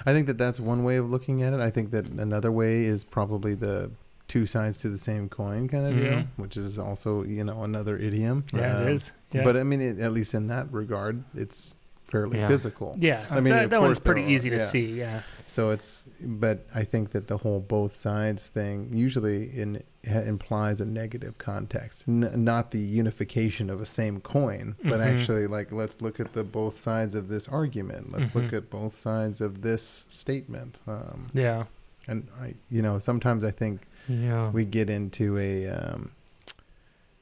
I 0.05 0.11
think 0.11 0.27
that 0.27 0.37
that's 0.37 0.59
one 0.59 0.83
way 0.83 0.97
of 0.97 1.09
looking 1.09 1.41
at 1.43 1.53
it. 1.53 1.59
I 1.61 1.69
think 1.71 1.89
that 1.91 2.07
another 2.09 2.51
way 2.51 2.83
is 2.83 3.03
probably 3.05 3.55
the 3.55 3.89
two 4.27 4.45
sides 4.45 4.77
to 4.79 4.89
the 4.89 4.97
same 4.97 5.29
coin 5.29 5.67
kind 5.67 5.85
of 5.87 5.95
deal, 5.97 6.11
Mhm. 6.13 6.27
which 6.37 6.57
is 6.57 6.77
also, 6.77 7.23
you 7.23 7.43
know, 7.43 7.63
another 7.63 7.97
idiom. 7.97 8.43
Yeah, 8.53 8.75
Um, 8.77 8.83
it 8.87 8.91
is 8.93 9.11
yeah 9.31 9.43
But 9.43 9.55
I 9.57 9.63
mean, 9.63 9.81
it, 9.81 9.99
at 9.99 10.11
least 10.11 10.33
in 10.33 10.47
that 10.47 10.71
regard, 10.71 11.23
it's 11.33 11.75
fairly 12.05 12.37
Yeah. 12.37 12.47
physical. 12.47 12.95
yeah 12.97 13.25
I 13.29 13.41
mean, 13.41 13.53
that, 13.53 13.65
of 13.65 13.69
that 13.71 13.81
one's 13.81 13.99
pretty 13.99 14.23
are, 14.23 14.29
easy 14.29 14.49
to 14.49 14.57
yeah. 14.57 14.65
see 14.65 14.93
yeah 14.93 15.21
So 15.45 15.69
it's, 15.71 16.07
but 16.21 16.65
I 16.73 16.83
think 16.85 17.11
that 17.11 17.27
the 17.27 17.37
whole 17.37 17.59
both 17.59 17.93
sides 17.93 18.47
thing 18.49 18.89
usually 18.93 19.45
in, 19.49 19.83
ha, 20.09 20.19
implies 20.19 20.79
a 20.81 20.85
negative 20.85 21.37
context, 21.37 22.05
N- 22.07 22.31
not 22.43 22.71
the 22.71 22.79
unification 22.79 23.69
of 23.69 23.79
a 23.81 23.85
same 23.85 24.19
coin, 24.21 24.75
but 24.83 24.99
Mhm. 25.01 25.05
actually 25.05 25.47
like 25.47 25.71
let's 25.73 26.01
look 26.01 26.19
at 26.21 26.31
the 26.33 26.43
both 26.45 26.77
sides 26.77 27.13
of 27.15 27.27
this 27.27 27.47
argument. 27.49 28.11
Let's 28.13 28.33
look 28.35 28.51
Mhm. 28.51 28.57
at 28.57 28.69
both 28.69 28.95
sides 28.95 29.39
of 29.41 29.61
this 29.61 30.05
statement. 30.09 30.79
Um, 30.87 31.27
yeah 31.33 31.65
and 32.07 32.27
I, 32.41 32.53
you 32.69 32.81
know, 32.81 32.99
sometimes 32.99 33.43
I 33.43 33.51
think 33.51 33.81
Yeah. 34.07 34.49
we 34.51 34.65
get 34.65 34.89
into 34.89 35.37
a, 35.37 35.67
um, 35.67 36.11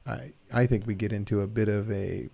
I, 0.06 0.32
I 0.52 0.66
think 0.66 0.86
we 0.86 0.94
get 0.94 1.12
into 1.12 1.40
a 1.40 1.46
bit 1.46 1.68
of 1.68 1.90
a 1.90 2.28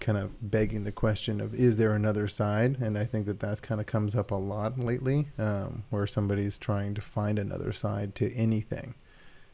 kind 0.00 0.16
of 0.18 0.50
begging 0.50 0.84
the 0.84 0.92
question 0.92 1.40
of 1.40 1.54
is 1.54 1.76
there 1.76 1.92
another 1.94 2.26
side 2.26 2.78
and 2.80 2.96
i 2.96 3.04
think 3.04 3.26
that 3.26 3.40
that 3.40 3.60
kind 3.60 3.82
of 3.82 3.86
comes 3.86 4.14
up 4.16 4.30
a 4.30 4.34
lot 4.34 4.78
lately 4.78 5.26
um, 5.38 5.82
where 5.90 6.06
somebody's 6.06 6.56
trying 6.56 6.94
to 6.94 7.02
find 7.02 7.38
another 7.38 7.70
side 7.70 8.14
to 8.14 8.32
anything 8.34 8.94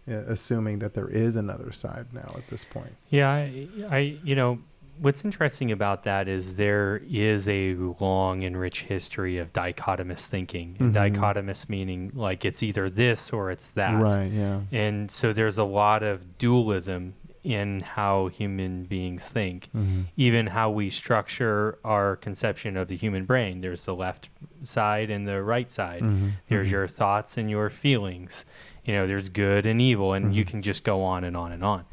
assuming 0.06 0.78
that 0.78 0.94
there 0.94 1.08
is 1.08 1.34
another 1.34 1.72
side 1.72 2.06
now 2.12 2.32
at 2.36 2.46
this 2.46 2.64
point 2.64 2.94
Yeah, 3.10 3.28
I, 3.28 3.68
I, 3.90 3.98
you 4.22 4.36
know, 4.36 4.60
what's 5.00 5.24
interesting 5.24 5.72
about 5.72 6.04
that 6.04 6.28
is 6.28 6.56
there 6.56 7.02
is 7.08 7.48
a 7.48 7.74
long 8.00 8.44
and 8.44 8.56
rich 8.58 8.82
history 8.82 9.38
of 9.38 9.52
dichotomous 9.52 10.26
thinking. 10.26 10.76
And 10.78 10.94
Mhm. 10.94 11.14
dichotomous 11.16 11.68
meaning 11.68 12.10
like 12.14 12.44
it's 12.44 12.62
either 12.62 12.88
this 12.88 13.30
or 13.30 13.50
it's 13.50 13.68
that. 13.72 14.00
right 14.02 14.30
yeah 14.30 14.60
And 14.72 15.10
so 15.10 15.32
there's 15.32 15.58
a 15.58 15.64
lot 15.64 16.02
of 16.02 16.38
dualism 16.38 17.14
in 17.44 17.78
how 17.80 18.26
human 18.28 18.82
beings 18.84 19.24
think, 19.24 19.68
mm-hmm. 19.74 20.00
even 20.16 20.48
how 20.48 20.68
we 20.68 20.90
structure 20.90 21.78
our 21.84 22.16
conception 22.16 22.76
of 22.76 22.88
the 22.88 22.96
human 22.96 23.24
brain. 23.24 23.60
There's 23.60 23.84
the 23.84 23.94
left 23.94 24.28
side 24.64 25.10
and 25.10 25.28
the 25.28 25.40
right 25.44 25.70
side. 25.70 26.02
Mm-hmm. 26.02 26.28
There's 26.48 26.68
your 26.70 26.88
thoughts 26.88 27.36
and 27.36 27.48
your 27.48 27.70
feelings. 27.70 28.44
You 28.84 28.94
know, 28.94 29.06
there's 29.06 29.28
good 29.28 29.64
and 29.64 29.80
evil, 29.80 30.12
and 30.12 30.34
you 30.34 30.44
Mhm. 30.44 30.48
can 30.48 30.62
just 30.62 30.82
go 30.82 31.02
on 31.04 31.22
and 31.22 31.36
on 31.36 31.52
and 31.52 31.62
on. 31.62 31.84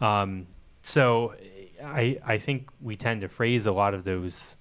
Um, 0.00 0.46
so 0.82 1.34
I 1.84 2.18
I 2.24 2.38
think 2.38 2.68
we 2.80 2.96
tend 2.96 3.20
to 3.22 3.28
phrase 3.28 3.66
a 3.66 3.72
lot 3.72 3.94
of 3.94 4.04
those 4.04 4.56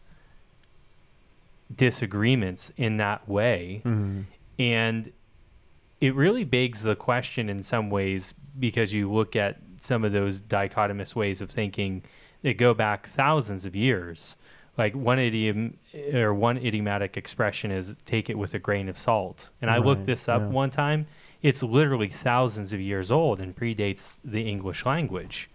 disagreements 1.75 2.71
in 2.77 2.97
that 2.97 3.27
way, 3.27 3.81
Mm-hmm. 3.85 4.21
and 4.57 5.11
it 6.01 6.15
really 6.15 6.43
begs 6.43 6.83
the 6.83 6.95
question 6.95 7.49
in 7.49 7.61
some 7.61 7.89
ways 7.89 8.33
because 8.57 8.93
you 8.93 9.11
look 9.11 9.35
at 9.35 9.57
some 9.81 10.05
of 10.05 10.11
those 10.11 10.39
dichotomous 10.39 11.13
ways 11.13 11.41
of 11.41 11.51
thinking 11.51 12.03
that 12.41 12.57
go 12.57 12.73
back 12.73 13.07
thousands 13.07 13.65
of 13.65 13.75
years. 13.75 14.35
Like 14.77 14.95
one 14.95 15.19
idiom 15.19 15.77
or 16.13 16.33
one 16.33 16.57
idiomatic 16.57 17.17
expression 17.17 17.69
is 17.69 17.95
take 18.05 18.29
it 18.29 18.37
with 18.37 18.53
a 18.53 18.59
grain 18.59 18.87
of 18.87 18.97
salt. 18.97 19.49
And 19.61 19.69
I 19.69 19.77
looked 19.77 20.05
this 20.05 20.29
up 20.29 20.41
yeah. 20.41 20.47
one 20.47 20.69
time 20.69 21.07
it's 21.41 21.63
literally 21.63 22.09
thousands 22.09 22.73
of 22.73 22.81
years 22.81 23.11
old 23.11 23.39
and 23.39 23.55
predates 23.55 24.17
the 24.23 24.47
English 24.47 24.85
language. 24.85 25.49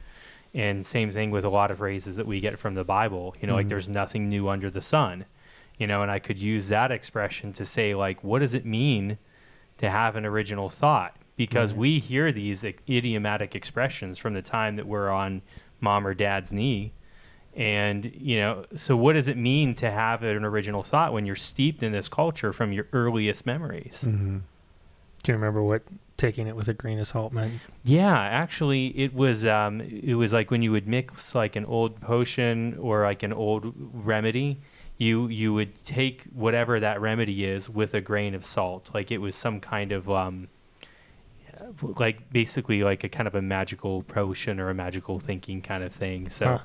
And 0.54 0.86
same 0.86 1.10
thing 1.10 1.30
with 1.32 1.44
a 1.44 1.48
lot 1.48 1.70
of 1.72 1.78
phrases 1.78 2.16
that 2.16 2.26
we 2.26 2.38
get 2.40 2.58
from 2.58 2.74
the 2.74 2.84
Bible. 2.84 3.34
You 3.40 3.48
know, 3.48 3.54
like 3.54 3.66
Mhm. 3.66 3.70
there's 3.70 3.88
nothing 3.88 4.28
new 4.28 4.48
under 4.48 4.70
the 4.70 4.82
sun. 4.82 5.24
You 5.78 5.86
know, 5.88 6.02
and 6.02 6.10
I 6.10 6.20
could 6.20 6.38
use 6.38 6.68
that 6.68 6.92
expression 6.92 7.52
to 7.54 7.64
say 7.64 7.94
like, 7.94 8.22
what 8.22 8.38
does 8.38 8.54
it 8.54 8.64
mean 8.64 9.18
to 9.78 9.90
have 9.90 10.14
an 10.14 10.24
original 10.24 10.70
thought? 10.70 11.16
Because 11.36 11.72
Right. 11.72 11.80
we 11.80 11.98
hear 11.98 12.30
these 12.30 12.64
idiomatic 12.64 13.56
expressions 13.56 14.16
from 14.18 14.34
the 14.34 14.42
time 14.42 14.76
that 14.76 14.86
we're 14.86 15.10
on 15.10 15.42
mom 15.80 16.06
or 16.06 16.14
dad's 16.14 16.52
knee. 16.52 16.92
And, 17.56 18.12
you 18.16 18.36
know, 18.38 18.64
so 18.76 18.96
what 18.96 19.14
does 19.14 19.26
it 19.28 19.36
mean 19.36 19.74
to 19.76 19.90
have 19.90 20.22
an 20.22 20.44
original 20.44 20.82
thought 20.84 21.12
when 21.12 21.26
you're 21.26 21.34
steeped 21.36 21.82
in 21.82 21.90
this 21.92 22.08
culture 22.08 22.52
from 22.52 22.72
your 22.72 22.86
earliest 22.92 23.44
memories? 23.46 24.04
Mm-hmm. 24.06 24.38
Do 25.22 25.32
you 25.32 25.34
remember 25.36 25.62
what 25.62 25.82
taking 26.16 26.46
it 26.46 26.56
with 26.56 26.68
a 26.68 26.74
grain 26.74 26.98
of 26.98 27.06
salt 27.06 27.32
meant? 27.32 27.60
Yeah, 27.82 28.18
actually, 28.18 28.86
it 28.98 29.14
was 29.14 29.44
um, 29.44 29.80
it 29.80 30.14
was 30.14 30.32
like 30.32 30.50
when 30.50 30.62
you 30.62 30.72
would 30.72 30.86
mix 30.86 31.34
like 31.34 31.56
an 31.56 31.64
old 31.64 32.00
potion 32.00 32.76
or 32.78 33.02
like 33.02 33.22
an 33.22 33.32
old 33.32 33.72
remedy, 33.76 34.60
you 34.98 35.28
you 35.28 35.52
would 35.54 35.74
take 35.84 36.24
whatever 36.32 36.80
that 36.80 37.00
remedy 37.00 37.44
is 37.44 37.68
with 37.68 37.94
a 37.94 38.00
grain 38.00 38.34
of 38.34 38.44
salt. 38.44 38.90
Like 38.94 39.10
it 39.10 39.18
was 39.18 39.34
some 39.34 39.60
kind 39.60 39.92
of 39.92 40.10
um, 40.10 40.48
like 41.82 42.30
basically 42.32 42.82
like 42.82 43.04
a 43.04 43.08
kind 43.08 43.26
of 43.26 43.34
a 43.34 43.42
magical 43.42 44.02
potion 44.04 44.60
or 44.60 44.70
a 44.70 44.74
magical 44.74 45.20
thinking 45.20 45.62
kind 45.62 45.84
of 45.84 45.92
thing. 45.92 46.30
So. 46.30 46.46
Huh. 46.46 46.58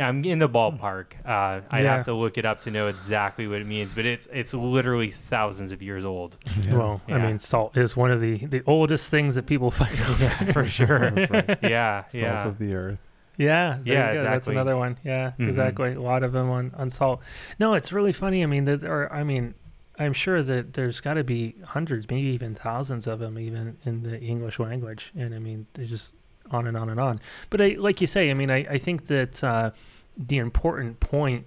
Yeah, 0.00 0.08
I'm 0.08 0.24
in 0.24 0.38
the 0.38 0.48
ballpark. 0.48 1.08
Uh, 1.26 1.60
I'd 1.70 1.84
Yeah. 1.84 1.96
have 1.96 2.06
to 2.06 2.14
look 2.14 2.38
it 2.38 2.46
up 2.46 2.62
to 2.62 2.70
know 2.70 2.86
exactly 2.88 3.46
what 3.46 3.60
it 3.60 3.66
means, 3.66 3.92
but 3.92 4.06
it's 4.06 4.26
it's 4.32 4.54
literally 4.54 5.10
thousands 5.10 5.72
of 5.72 5.82
years 5.82 6.06
old. 6.06 6.38
Well, 6.72 7.02
I 7.06 7.18
mean, 7.18 7.38
salt 7.38 7.76
is 7.76 7.94
one 7.98 8.10
of 8.10 8.18
the, 8.22 8.38
the 8.46 8.62
oldest 8.66 9.10
things 9.10 9.34
that 9.34 9.44
people 9.44 9.70
find. 9.70 9.90
Yeah, 10.20 10.52
for 10.52 10.64
sure. 10.78 11.10
That's 11.10 11.30
right. 11.30 11.58
Yeah, 11.62 12.04
Salt 12.08 12.22
yeah. 12.22 12.48
of 12.48 12.58
the 12.58 12.74
earth. 12.74 12.98
Yeah, 13.36 13.78
there 13.84 13.94
Yeah, 13.94 14.12
you 14.12 14.18
go. 14.20 14.24
That's 14.24 14.46
another 14.48 14.76
one. 14.76 14.96
Yeah, 15.04 15.32
Mhm. 15.38 15.48
exactly. 15.48 15.92
A 15.92 16.00
lot 16.00 16.22
of 16.22 16.32
them 16.32 16.48
on, 16.50 16.72
on 16.76 16.88
salt. 16.88 17.20
No, 17.58 17.74
it's 17.74 17.92
really 17.92 18.12
funny. 18.12 18.42
I 18.42 18.46
mean, 18.46 18.64
that 18.64 18.82
or 18.84 19.12
I 19.12 19.22
mean, 19.22 19.52
I'm 19.98 20.14
sure 20.14 20.42
that 20.42 20.72
there's 20.72 21.00
got 21.02 21.14
to 21.14 21.24
be 21.24 21.56
hundreds, 21.66 22.08
maybe 22.08 22.28
even 22.28 22.54
thousands 22.54 23.06
of 23.06 23.18
them, 23.18 23.38
even 23.38 23.76
in 23.84 24.02
the 24.02 24.18
English 24.18 24.58
language. 24.58 25.12
And 25.14 25.34
I 25.34 25.38
mean, 25.38 25.66
there's 25.74 25.90
just 25.90 26.14
on 26.50 26.66
and 26.66 26.76
on 26.76 26.88
and 26.90 27.00
on. 27.00 27.20
But 27.48 27.60
I, 27.60 27.76
like 27.78 28.00
you 28.00 28.06
say, 28.06 28.30
I 28.30 28.34
mean, 28.34 28.50
I, 28.50 28.58
I 28.68 28.78
think 28.78 29.06
that 29.06 29.42
uh, 29.42 29.70
the 30.16 30.38
important 30.38 31.00
point 31.00 31.46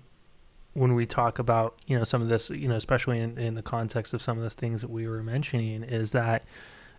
when 0.73 0.95
we 0.95 1.05
talk 1.05 1.37
about 1.37 1.77
you 1.85 1.97
know 1.97 2.03
some 2.03 2.21
of 2.21 2.29
this, 2.29 2.49
you 2.49 2.67
know, 2.67 2.75
especially 2.75 3.19
in, 3.19 3.37
in 3.37 3.55
the 3.55 3.61
context 3.61 4.13
of 4.13 4.21
some 4.21 4.37
of 4.37 4.43
the 4.43 4.49
things 4.49 4.81
that 4.81 4.89
we 4.89 5.07
were 5.07 5.23
mentioning, 5.23 5.83
is 5.83 6.11
that 6.13 6.45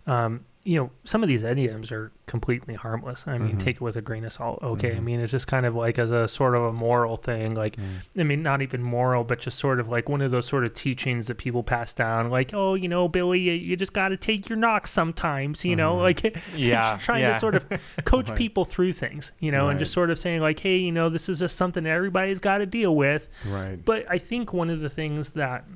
um, 0.06 0.44
you 0.66 0.80
know 0.80 0.90
some 1.04 1.22
of 1.22 1.28
these 1.28 1.42
idioms 1.42 1.92
are 1.92 2.10
completely 2.26 2.72
harmless. 2.72 3.26
I 3.28 3.36
mean, 3.36 3.56
Mhm. 3.56 3.60
take 3.62 3.76
it 3.76 3.80
with 3.82 3.96
a 3.96 4.00
grain 4.00 4.24
of 4.24 4.32
salt. 4.32 4.60
Okay, 4.62 4.92
I 4.92 4.98
Mhm. 4.98 5.02
mean, 5.04 5.20
it's 5.20 5.30
just 5.30 5.46
kind 5.46 5.66
of 5.66 5.74
like 5.74 5.98
as 5.98 6.10
a 6.10 6.26
sort 6.26 6.54
of 6.54 6.62
a 6.62 6.72
moral 6.72 7.18
thing, 7.18 7.54
like 7.54 7.76
Mm. 7.76 8.20
I 8.20 8.22
mean, 8.22 8.42
not 8.42 8.62
even 8.62 8.82
moral, 8.82 9.24
but 9.24 9.40
just 9.40 9.58
sort 9.58 9.78
of 9.78 9.88
like 9.88 10.08
one 10.08 10.22
of 10.22 10.30
those 10.30 10.46
sort 10.46 10.64
of 10.64 10.72
teachings 10.72 11.26
that 11.26 11.36
people 11.36 11.62
pass 11.62 11.92
down, 11.92 12.30
like, 12.30 12.52
oh, 12.54 12.72
you 12.74 12.88
know, 12.88 13.08
Billy, 13.08 13.40
you, 13.40 13.52
you 13.52 13.76
just 13.76 13.92
got 13.92 14.08
to 14.08 14.16
take 14.16 14.48
your 14.48 14.56
knocks 14.56 14.90
sometimes, 14.90 15.66
you 15.66 15.76
know, 15.76 15.96
Mhm. 15.96 16.00
like 16.00 16.36
yeah, 16.56 16.98
trying 17.02 17.20
yeah. 17.20 17.34
to 17.34 17.38
sort 17.40 17.54
of 17.56 17.66
coach 18.06 18.30
Right. 18.30 18.38
people 18.38 18.64
through 18.64 18.94
things, 18.94 19.32
you 19.40 19.52
know, 19.52 19.68
and 19.68 19.78
just 19.78 19.92
sort 19.92 20.08
of 20.08 20.18
saying 20.18 20.40
like, 20.40 20.60
hey, 20.60 20.78
you 20.78 20.92
know, 20.92 21.10
this 21.10 21.28
is 21.28 21.40
just 21.40 21.56
something 21.56 21.84
everybody's 21.86 22.38
got 22.40 22.58
to 22.58 22.66
deal 22.66 22.96
with. 22.96 23.28
Right. 23.46 23.78
But 23.84 24.06
I 24.08 24.16
think 24.16 24.54
one 24.54 24.70
of 24.70 24.80
the 24.80 24.88
things 24.88 25.32
that 25.32 25.66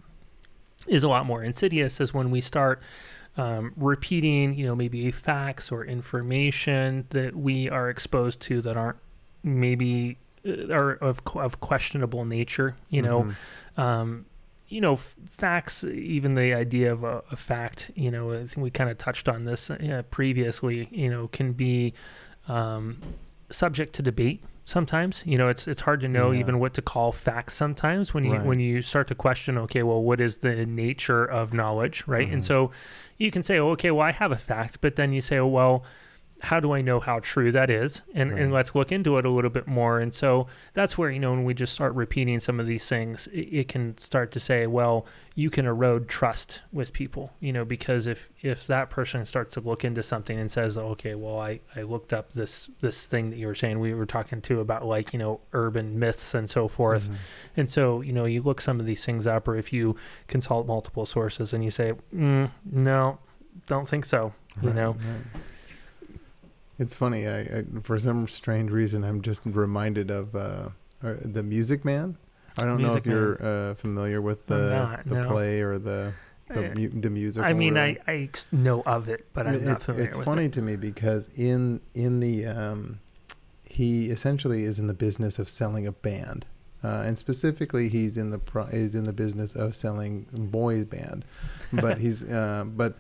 is 0.87 1.03
a 1.03 1.09
lot 1.09 1.27
more 1.27 1.43
insidious 1.43 2.01
is 2.01 2.15
when 2.15 2.31
we 2.31 2.41
start 2.41 2.81
um, 3.39 3.73
repeating, 3.77 4.55
you 4.55 4.67
know, 4.67 4.75
maybe 4.75 5.11
facts 5.11 5.73
or 5.73 5.85
information 5.85 7.07
that 7.11 7.35
we 7.37 7.71
are 7.71 7.89
exposed 7.89 8.41
to 8.43 8.61
that 8.63 8.77
aren't 8.77 8.99
maybe 9.43 10.19
uh, 10.47 10.73
are 10.73 10.93
of 10.93 11.21
of 11.35 11.61
questionable 11.61 12.25
nature. 12.25 12.77
You 12.91 13.03
know, 13.03 13.23
Mhm. 13.25 13.83
um, 13.83 14.27
you 14.69 14.81
know, 14.83 14.95
f- 14.95 15.17
facts. 15.25 15.83
Even 15.85 16.35
the 16.35 16.53
idea 16.53 16.93
of 16.93 17.05
a, 17.05 17.23
a 17.31 17.37
fact. 17.37 17.91
You 17.95 18.11
know, 18.11 18.33
I 18.33 18.39
think 18.47 18.59
we 18.59 18.71
kind 18.71 18.91
of 18.91 18.99
touched 18.99 19.29
on 19.29 19.45
this 19.45 19.71
uh, 19.71 20.03
previously. 20.11 20.89
You 20.91 21.09
know, 21.09 21.29
can 21.29 21.53
be 21.55 21.95
um, 22.49 23.01
subject 23.51 23.93
to 23.95 24.03
debate 24.03 24.43
sometimes. 24.69 25.23
You 25.27 25.39
know, 25.39 25.49
it's 25.49 25.67
it's 25.67 25.81
hard 25.83 26.01
to 26.01 26.09
know 26.09 26.31
Yeah. 26.31 26.41
even 26.41 26.59
what 26.59 26.75
to 26.75 26.83
call 26.83 27.13
facts 27.13 27.55
sometimes 27.55 28.13
when 28.15 28.25
you 28.25 28.33
Right. 28.33 28.45
when 28.45 28.61
you 28.61 28.83
start 28.83 29.07
to 29.09 29.15
question. 29.15 29.57
Okay, 29.59 29.83
well, 29.83 30.03
what 30.03 30.21
is 30.21 30.39
the 30.39 30.67
nature 30.67 31.25
of 31.25 31.53
knowledge, 31.53 32.05
right? 32.07 32.29
And 32.29 32.43
Mhm. 32.43 32.47
so 32.47 32.71
you 33.17 33.31
can 33.31 33.43
say, 33.43 33.59
oh, 33.59 33.71
okay, 33.71 33.91
well, 33.91 34.07
I 34.07 34.13
have 34.13 34.33
a 34.33 34.37
fact, 34.37 34.81
but 34.81 34.97
then 34.97 35.13
you 35.13 35.21
say, 35.21 35.39
oh, 35.39 35.47
well. 35.47 35.85
How 36.41 36.61
do 36.61 36.73
I 36.73 36.83
know 36.83 37.01
how 37.01 37.19
true 37.21 37.51
that 37.51 37.69
is? 37.69 38.03
And 38.15 38.31
and 38.33 38.53
let's 38.53 38.73
look 38.75 38.93
into 38.93 39.19
it 39.19 39.25
a 39.27 39.29
little 39.31 39.51
bit 39.51 39.67
more. 39.67 39.99
And 39.99 40.15
so 40.15 40.47
that's 40.73 40.97
where 40.97 41.11
you 41.11 41.19
know 41.19 41.33
when 41.33 41.45
we 41.45 41.53
just 41.53 41.73
start 41.73 41.95
repeating 41.95 42.39
some 42.39 42.61
of 42.61 42.67
these 42.67 42.89
things, 42.89 43.27
it, 43.33 43.41
it 43.61 43.69
can 43.69 43.99
start 43.99 44.31
to 44.33 44.41
say, 44.41 44.67
well, 44.69 45.05
you 45.35 45.51
can 45.51 45.67
erode 45.67 46.09
trust 46.09 46.63
with 46.73 46.93
people, 46.93 47.33
you 47.41 47.53
know, 47.53 47.65
because 47.65 48.07
if 48.07 48.31
if 48.41 48.67
that 48.69 48.89
person 48.89 49.25
starts 49.25 49.55
to 49.55 49.61
look 49.61 49.85
into 49.85 50.03
something 50.03 50.39
and 50.39 50.49
says, 50.49 50.79
okay, 50.79 51.17
well, 51.17 51.41
I 51.41 51.59
I 51.75 51.83
looked 51.83 52.13
up 52.13 52.33
this 52.35 52.71
this 52.81 53.07
thing 53.09 53.31
that 53.31 53.37
you 53.37 53.49
were 53.49 53.55
saying, 53.57 53.81
we 53.81 53.93
were 53.93 54.07
talking 54.07 54.41
to 54.43 54.61
about 54.61 54.85
like 54.85 55.13
you 55.13 55.19
know 55.19 55.41
urban 55.53 55.99
myths 55.99 56.35
and 56.35 56.49
so 56.49 56.69
forth, 56.69 57.11
Mhm. 57.11 57.17
and 57.57 57.71
so 57.71 58.01
you 58.01 58.13
know 58.13 58.27
you 58.27 58.43
look 58.43 58.61
some 58.61 58.79
of 58.79 58.87
these 58.87 59.05
things 59.05 59.27
up, 59.27 59.49
or 59.49 59.57
if 59.57 59.73
you 59.73 59.97
consult 60.29 60.69
multiple 60.69 61.05
sources 61.05 61.53
and 61.53 61.65
you 61.65 61.71
say, 61.73 61.95
mm, 62.15 62.49
no, 62.65 63.19
don't 63.67 63.89
think 63.89 64.05
so, 64.07 64.33
you 64.63 64.69
Right, 64.69 64.77
know. 64.77 64.93
right. 64.93 65.43
It's 66.79 66.95
funny. 66.95 67.27
I, 67.27 67.41
I 67.41 67.65
for 67.83 67.99
some 67.99 68.29
strange 68.29 68.71
reason 68.71 69.05
I'm 69.05 69.21
just 69.21 69.43
reminded 69.45 70.11
of 70.11 70.35
uh, 70.35 70.69
uh, 71.03 71.15
the 71.23 71.43
Music 71.43 71.85
Man. 71.85 72.17
I 72.61 72.65
don't 72.65 72.79
know 72.79 72.89
Music 72.89 73.01
if 73.01 73.07
you're 73.07 73.43
uh, 73.45 73.75
familiar 73.75 74.21
with 74.21 74.47
the 74.47 74.71
not, 74.71 75.09
the 75.09 75.15
no. 75.23 75.29
play 75.29 75.61
or 75.61 75.79
the 75.79 76.13
the, 76.49 76.71
Uh, 76.71 76.75
mu- 76.77 76.89
the 76.89 77.11
music. 77.11 77.45
I 77.45 77.53
mean, 77.53 77.77
I, 77.77 77.99
I, 78.07 78.31
know 78.53 78.83
of 78.87 79.09
it, 79.09 79.27
but 79.35 79.47
I'm 79.47 79.65
not 79.65 79.77
it's 79.77 79.87
familiar 79.87 80.09
it's 80.09 80.19
funny 80.25 80.45
it. 80.47 80.53
to 80.55 80.63
me 80.63 80.77
because 80.77 81.29
in 81.37 81.81
in 81.95 82.21
the 82.21 82.47
um, 82.47 83.01
he 83.65 84.07
essentially 84.11 84.65
is 84.65 84.79
in 84.79 84.87
the 84.87 84.95
business 84.95 85.39
of 85.39 85.49
selling 85.49 85.87
a 85.87 85.93
band, 85.93 86.47
uh, 86.83 87.03
and 87.05 87.19
specifically 87.19 87.89
he's 87.89 88.17
in 88.17 88.31
the 88.31 88.39
pro- 88.39 88.65
is 88.67 88.95
in 88.95 89.05
the 89.05 89.13
business 89.13 89.55
of 89.55 89.75
selling 89.77 90.27
boys 90.33 90.85
band, 90.85 91.25
but 91.73 91.99
he's 92.05 92.25
uh, 92.25 92.65
but 92.67 92.97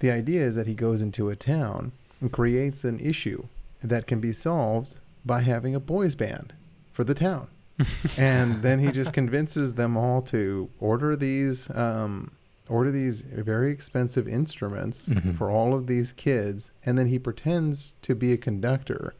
the 0.00 0.10
idea 0.10 0.42
is 0.42 0.54
that 0.56 0.66
he 0.66 0.74
goes 0.74 1.00
into 1.02 1.30
a 1.30 1.36
town 1.36 1.92
creates 2.28 2.84
an 2.84 2.98
issue 3.00 3.46
that 3.82 4.06
can 4.06 4.20
be 4.20 4.32
solved 4.32 4.98
by 5.24 5.40
having 5.40 5.74
a 5.74 5.80
boys 5.80 6.14
band 6.14 6.52
for 6.92 7.04
the 7.04 7.14
town. 7.14 7.48
and 8.18 8.62
then 8.62 8.78
he 8.80 8.90
just 8.90 9.12
convinces 9.12 9.74
them 9.74 9.96
all 9.96 10.20
to 10.20 10.68
order 10.80 11.16
these 11.16 11.70
um, 11.74 12.32
order 12.68 12.90
these 12.90 13.22
very 13.22 13.72
expensive 13.72 14.28
instruments 14.28 15.08
Mhm. 15.08 15.34
for 15.34 15.50
all 15.50 15.74
of 15.74 15.86
these 15.86 16.12
kids 16.12 16.72
and 16.84 16.98
then 16.98 17.06
he 17.06 17.18
pretends 17.18 17.94
to 18.02 18.14
be 18.14 18.32
a 18.32 18.36
conductor 18.36 19.14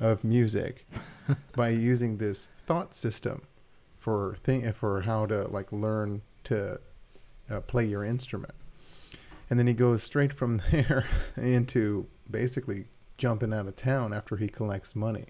of 0.00 0.24
music 0.24 0.84
by 1.56 1.68
using 1.68 2.16
this 2.18 2.48
thought 2.66 2.92
system 2.94 3.42
for 3.96 4.34
thing 4.42 4.70
for 4.72 5.02
how 5.02 5.24
to 5.26 5.46
like 5.48 5.70
learn 5.70 6.22
to 6.44 6.80
uh, 7.48 7.60
play 7.60 7.84
your 7.86 8.02
instrument 8.04 8.54
and 9.48 9.60
then 9.60 9.68
he 9.68 9.74
goes 9.74 10.02
straight 10.02 10.32
from 10.32 10.60
there 10.72 11.06
into 11.36 12.08
basically 12.30 12.86
jumping 13.18 13.52
out 13.52 13.66
of 13.66 13.76
town 13.76 14.12
after 14.12 14.36
he 14.36 14.48
collects 14.48 14.96
money 14.96 15.26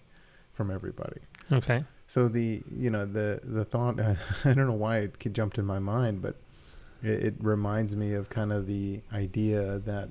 from 0.52 0.70
everybody 0.70 1.20
Okay. 1.50 1.84
so 2.06 2.28
the 2.28 2.62
you 2.70 2.90
know 2.90 3.04
the 3.04 3.40
the 3.42 3.64
thought 3.64 3.98
I 4.44 4.54
don't 4.54 4.66
know 4.66 4.72
why 4.72 4.98
it 4.98 5.32
jumped 5.32 5.58
in 5.58 5.64
my 5.66 5.78
mind, 5.78 6.22
but 6.22 6.36
it, 7.02 7.24
it 7.24 7.34
reminds 7.40 7.96
me 7.96 8.12
of 8.14 8.30
kind 8.30 8.52
of 8.52 8.66
the 8.66 9.00
idea 9.12 9.78
that 9.80 10.10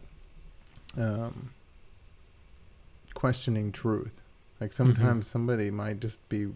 um, 0.97 1.51
questioning 3.13 3.71
truth. 3.71 4.21
Like 4.59 4.71
sometimes 4.73 5.25
somebody 5.27 5.71
might 5.71 5.99
just 5.99 6.27
be 6.29 6.47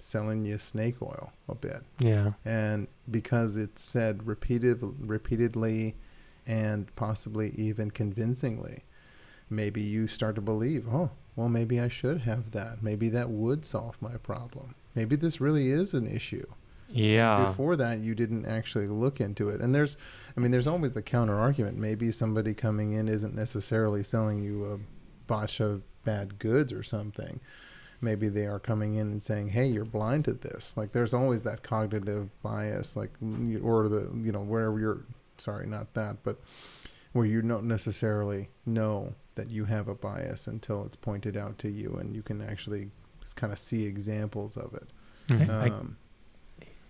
selling 0.00 0.44
you 0.44 0.58
snake 0.58 1.00
oil 1.00 1.32
a 1.48 1.54
bit, 1.54 1.82
Yeah. 2.00 2.32
and 2.44 2.88
because 3.10 3.56
it's 3.56 3.82
said 3.82 4.26
repeated 4.26 4.78
repeatedly, 4.98 5.94
and 6.46 6.92
possibly 6.96 7.50
even 7.50 7.90
convincingly, 7.92 8.82
maybe 9.52 9.82
you 9.82 10.06
start 10.06 10.34
to 10.36 10.40
believe, 10.40 10.86
oh, 10.90 11.10
well, 11.36 11.48
maybe 11.48 11.80
I 11.80 11.88
should 11.88 12.22
have 12.22 12.52
that. 12.52 12.82
Maybe 12.82 13.08
that 13.10 13.30
would 13.30 13.64
solve 13.64 14.00
my 14.00 14.16
problem. 14.16 14.74
Maybe 14.94 15.16
this 15.16 15.40
really 15.40 15.70
is 15.70 15.94
an 15.94 16.06
issue. 16.06 16.46
Yeah. 16.88 17.46
Before 17.46 17.74
that, 17.76 18.00
you 18.00 18.14
didn't 18.14 18.44
actually 18.44 18.86
look 18.86 19.20
into 19.20 19.48
it. 19.48 19.60
And 19.60 19.74
there's, 19.74 19.96
I 20.36 20.40
mean, 20.40 20.50
there's 20.50 20.66
always 20.66 20.92
the 20.92 21.02
counter 21.02 21.38
argument. 21.38 21.78
Maybe 21.78 22.12
somebody 22.12 22.52
coming 22.52 22.92
in 22.92 23.08
isn't 23.08 23.34
necessarily 23.34 24.02
selling 24.02 24.42
you 24.42 24.64
a 24.66 24.78
batch 25.26 25.60
of 25.60 25.82
bad 26.04 26.38
goods 26.38 26.72
or 26.72 26.82
something. 26.82 27.40
Maybe 28.02 28.28
they 28.28 28.46
are 28.46 28.58
coming 28.58 28.96
in 28.96 29.12
and 29.12 29.22
saying, 29.22 29.50
"Hey, 29.50 29.68
you're 29.68 29.84
blind 29.84 30.24
to 30.24 30.32
this." 30.32 30.76
Like, 30.76 30.90
there's 30.90 31.14
always 31.14 31.44
that 31.44 31.62
cognitive 31.62 32.30
bias, 32.42 32.96
like, 32.96 33.12
or 33.62 33.88
the, 33.88 34.10
you 34.16 34.32
know, 34.32 34.42
wherever 34.42 34.78
you're. 34.78 35.04
Sorry, 35.38 35.66
not 35.66 35.94
that, 35.94 36.16
but 36.24 36.40
where 37.12 37.26
you 37.26 37.42
don't 37.42 37.64
necessarily 37.64 38.48
know 38.66 39.14
that 39.34 39.50
you 39.50 39.64
have 39.66 39.88
a 39.88 39.94
bias 39.94 40.46
until 40.46 40.84
it's 40.84 40.96
pointed 40.96 41.36
out 41.36 41.58
to 41.58 41.70
you 41.70 41.94
and 42.00 42.14
you 42.14 42.22
can 42.22 42.42
actually 42.42 42.90
kind 43.36 43.52
of 43.52 43.58
see 43.58 43.84
examples 43.86 44.56
of 44.56 44.74
it. 44.74 44.88
Mhm. 45.28 45.50
I- 45.50 45.68
Um, 45.70 45.96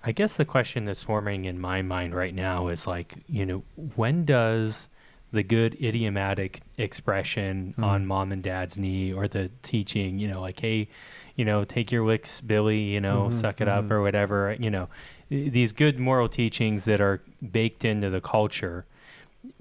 I 0.04 0.10
guess 0.12 0.36
the 0.36 0.44
question 0.44 0.84
that's 0.84 1.02
forming 1.02 1.44
in 1.44 1.60
my 1.60 1.80
mind 1.82 2.14
right 2.14 2.34
now 2.34 2.66
is 2.68 2.86
like, 2.88 3.18
you 3.28 3.46
know, 3.46 3.62
when 3.94 4.24
does 4.24 4.88
the 5.30 5.42
good 5.44 5.74
idiomatic 5.82 6.60
expression 6.76 7.74
Mhm. 7.78 7.84
on 7.84 8.06
mom 8.06 8.32
and 8.32 8.42
dad's 8.42 8.76
knee 8.78 9.12
or 9.12 9.28
the 9.28 9.50
teaching, 9.62 10.18
you 10.18 10.26
know, 10.28 10.40
like, 10.40 10.58
hey, 10.60 10.88
you 11.36 11.44
know, 11.44 11.64
take 11.64 11.90
your 11.92 12.04
licks, 12.04 12.40
Billy, 12.40 12.80
you 12.80 13.00
know, 13.00 13.28
Mhm, 13.28 13.34
suck 13.40 13.60
it 13.60 13.68
up 13.68 13.84
mhm. 13.86 13.90
or 13.92 14.02
whatever, 14.02 14.56
you 14.58 14.70
know, 14.70 14.88
these 15.30 15.72
good 15.72 15.98
moral 15.98 16.28
teachings 16.28 16.84
that 16.84 17.00
are 17.00 17.22
baked 17.50 17.84
into 17.84 18.10
the 18.10 18.20
culture. 18.20 18.84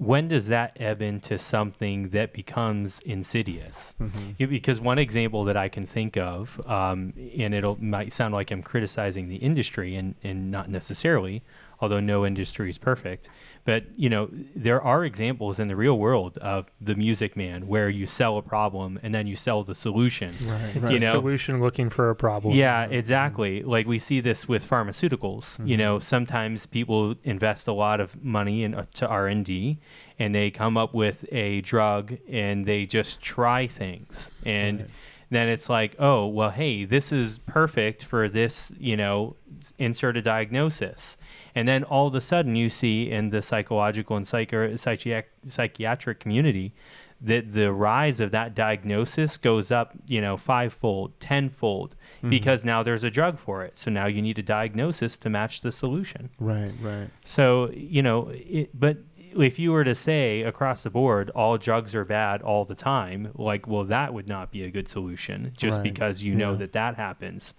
When 0.02 0.28
does 0.28 0.48
that 0.48 0.76
ebb 0.80 1.00
into 1.00 1.38
something 1.38 2.08
that 2.10 2.32
becomes 2.32 3.00
insidious? 3.00 3.94
mhm. 4.00 4.36
Because 4.48 4.80
one 4.80 4.98
example 4.98 5.44
that 5.44 5.56
I 5.56 5.68
can 5.68 5.86
think 5.86 6.16
of, 6.16 6.60
um, 6.66 7.12
and 7.38 7.54
it'll 7.54 7.82
might 7.82 8.12
sound 8.12 8.34
like 8.34 8.50
I'm 8.50 8.62
criticizing 8.62 9.28
the 9.28 9.36
industry, 9.36 9.94
and, 9.94 10.14
and 10.22 10.50
not 10.50 10.68
necessarily, 10.68 11.42
although 11.82 12.00
no 12.00 12.24
industry 12.24 12.70
is 12.70 12.78
perfect. 12.78 13.28
But 13.64 13.84
you 13.96 14.08
know, 14.08 14.28
there 14.56 14.80
are 14.82 15.04
examples 15.04 15.60
in 15.60 15.68
the 15.68 15.76
real 15.76 15.98
world 15.98 16.38
of 16.38 16.66
the 16.80 16.94
Music 16.94 17.36
Man 17.36 17.66
where 17.68 17.88
you 17.88 18.06
sell 18.06 18.36
a 18.38 18.42
problem 18.42 18.98
and 19.02 19.14
then 19.14 19.26
you 19.26 19.36
sell 19.36 19.62
the 19.62 19.74
solution. 19.74 20.34
Right, 20.44 20.76
It's 20.76 20.84
right. 20.84 20.90
you 20.92 20.96
a 20.96 21.00
know- 21.00 21.12
solution 21.12 21.60
looking 21.60 21.90
for 21.90 22.10
a 22.10 22.16
problem. 22.16 22.54
Yeah, 22.54 22.84
exactly. 22.86 23.62
Like 23.62 23.86
we 23.86 23.98
see 23.98 24.20
this 24.20 24.48
with 24.48 24.68
pharmaceuticals. 24.68 25.64
You 25.66 25.76
know, 25.76 25.98
sometimes 25.98 26.66
people 26.66 27.14
invest 27.24 27.68
a 27.68 27.72
lot 27.72 28.00
of 28.00 28.22
money 28.24 28.64
in, 28.64 28.74
uh, 28.74 28.84
to 28.94 29.06
R 29.06 29.26
and 29.28 29.44
D, 29.44 29.78
and 30.18 30.34
they 30.34 30.50
come 30.50 30.76
up 30.76 30.94
with 30.94 31.24
a 31.32 31.60
drug, 31.62 32.16
and 32.28 32.66
they 32.66 32.86
just 32.86 33.20
try 33.20 33.66
things, 33.66 34.30
and 34.44 34.80
Right. 34.80 34.90
then 35.30 35.48
it's 35.48 35.68
like, 35.68 35.94
oh, 35.98 36.26
well, 36.26 36.50
hey, 36.50 36.84
this 36.84 37.10
is 37.12 37.38
perfect 37.46 38.04
for 38.04 38.28
this. 38.28 38.72
You 38.78 38.96
know, 38.96 39.36
insert 39.78 40.16
a 40.16 40.22
diagnosis, 40.22 41.16
and 41.54 41.66
then 41.68 41.84
all 41.84 42.06
of 42.06 42.14
a 42.14 42.20
sudden 42.20 42.56
you 42.56 42.68
see 42.68 43.10
in 43.10 43.30
the 43.30 43.42
psychological 43.42 44.16
and 44.16 44.26
psychiatric 44.26 45.28
psychiatric 45.48 46.20
community 46.20 46.72
that 47.20 47.52
the 47.52 47.72
rise 47.72 48.18
of 48.18 48.32
that 48.32 48.52
diagnosis 48.52 49.36
goes 49.36 49.70
up, 49.70 49.92
you 50.08 50.20
know, 50.20 50.36
fivefold, 50.36 51.12
tenfold, 51.20 51.94
Mhm. 52.22 52.30
because 52.30 52.64
now 52.64 52.82
there's 52.82 53.04
a 53.04 53.10
drug 53.10 53.38
for 53.38 53.62
it. 53.64 53.78
So 53.78 53.92
now 53.92 54.06
you 54.06 54.20
need 54.20 54.38
a 54.40 54.42
diagnosis 54.42 55.16
to 55.18 55.30
match 55.30 55.60
the 55.60 55.70
solution. 55.70 56.30
Right, 56.40 56.72
right. 56.82 57.10
So, 57.24 57.70
you 57.70 58.02
know, 58.02 58.30
it, 58.32 58.70
but 58.78 58.98
if 59.38 59.58
you 59.58 59.70
were 59.70 59.84
to 59.84 59.94
say 59.94 60.42
across 60.42 60.82
the 60.82 60.90
board, 60.90 61.30
all 61.30 61.56
drugs 61.58 61.94
are 61.94 62.04
bad 62.04 62.42
all 62.42 62.64
the 62.64 62.74
time, 62.74 63.28
like, 63.36 63.68
well, 63.68 63.84
that 63.84 64.12
would 64.12 64.26
not 64.28 64.50
be 64.50 64.64
a 64.64 64.70
good 64.70 64.88
solution 64.88 65.52
just 65.56 65.76
Right. 65.76 65.84
because 65.84 66.24
you 66.24 66.34
know 66.34 66.50
Yeah. 66.52 66.56
that 66.58 66.72
that 66.72 66.96
happens. 66.96 67.54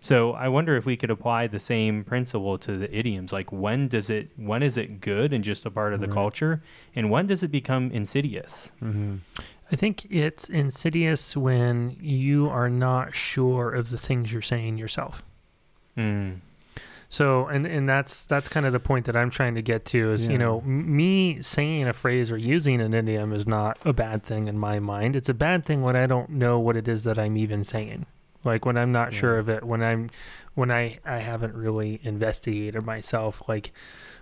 So 0.00 0.32
I 0.32 0.48
wonder 0.48 0.76
if 0.76 0.84
we 0.86 0.96
could 0.96 1.10
apply 1.10 1.46
the 1.48 1.58
same 1.60 2.04
principle 2.04 2.56
to 2.58 2.76
the 2.78 2.94
idioms. 2.96 3.32
Like, 3.32 3.50
when 3.52 3.88
does 3.88 4.10
it, 4.10 4.30
when 4.36 4.62
is 4.62 4.76
it 4.78 5.00
good 5.00 5.32
and 5.32 5.42
just 5.42 5.66
a 5.66 5.70
part 5.70 5.92
of 5.92 6.00
the 6.00 6.06
Right. 6.06 6.14
culture? 6.14 6.62
And 6.94 7.10
when 7.10 7.26
does 7.26 7.42
it 7.42 7.48
become 7.50 7.90
insidious? 7.90 8.70
Mm-hmm. 8.82 9.16
I 9.72 9.76
think 9.76 10.06
it's 10.10 10.48
insidious 10.48 11.36
when 11.36 11.96
you 12.00 12.48
are 12.48 12.70
not 12.70 13.14
sure 13.14 13.70
of 13.74 13.90
the 13.90 13.98
things 13.98 14.32
you're 14.32 14.40
saying 14.40 14.78
yourself. 14.78 15.22
Mm. 15.96 16.40
So, 17.10 17.46
and 17.46 17.66
and 17.66 17.88
that's 17.88 18.26
that's 18.26 18.48
kind 18.48 18.66
of 18.66 18.72
the 18.72 18.80
point 18.80 19.06
that 19.06 19.16
I'm 19.16 19.30
trying 19.30 19.54
to 19.54 19.62
get 19.62 19.84
to 19.86 20.12
is 20.12 20.26
Yeah. 20.26 20.32
you 20.32 20.38
know 20.38 20.58
m- 20.60 20.94
me 20.96 21.40
saying 21.42 21.86
a 21.88 21.92
phrase 21.94 22.30
or 22.30 22.36
using 22.36 22.80
an 22.82 22.92
idiom 22.94 23.32
is 23.32 23.46
not 23.46 23.78
a 23.84 23.92
bad 23.94 24.22
thing 24.22 24.46
in 24.46 24.58
my 24.58 24.78
mind. 24.78 25.16
It's 25.16 25.28
a 25.30 25.34
bad 25.34 25.64
thing 25.64 25.80
when 25.82 25.96
I 25.96 26.06
don't 26.06 26.30
know 26.30 26.58
what 26.58 26.76
it 26.76 26.86
is 26.86 27.04
that 27.04 27.18
I'm 27.18 27.36
even 27.38 27.64
saying. 27.64 28.04
Like 28.44 28.64
when 28.64 28.76
I'm 28.76 28.92
not 28.92 29.12
sure 29.12 29.38
of 29.38 29.48
it, 29.48 29.64
when 29.64 29.82
I'm 29.82 30.10
when 30.54 30.70
I 30.70 30.98
I 31.04 31.18
haven't 31.18 31.54
really 31.54 32.00
investigated 32.02 32.84
myself 32.84 33.48
like 33.48 33.72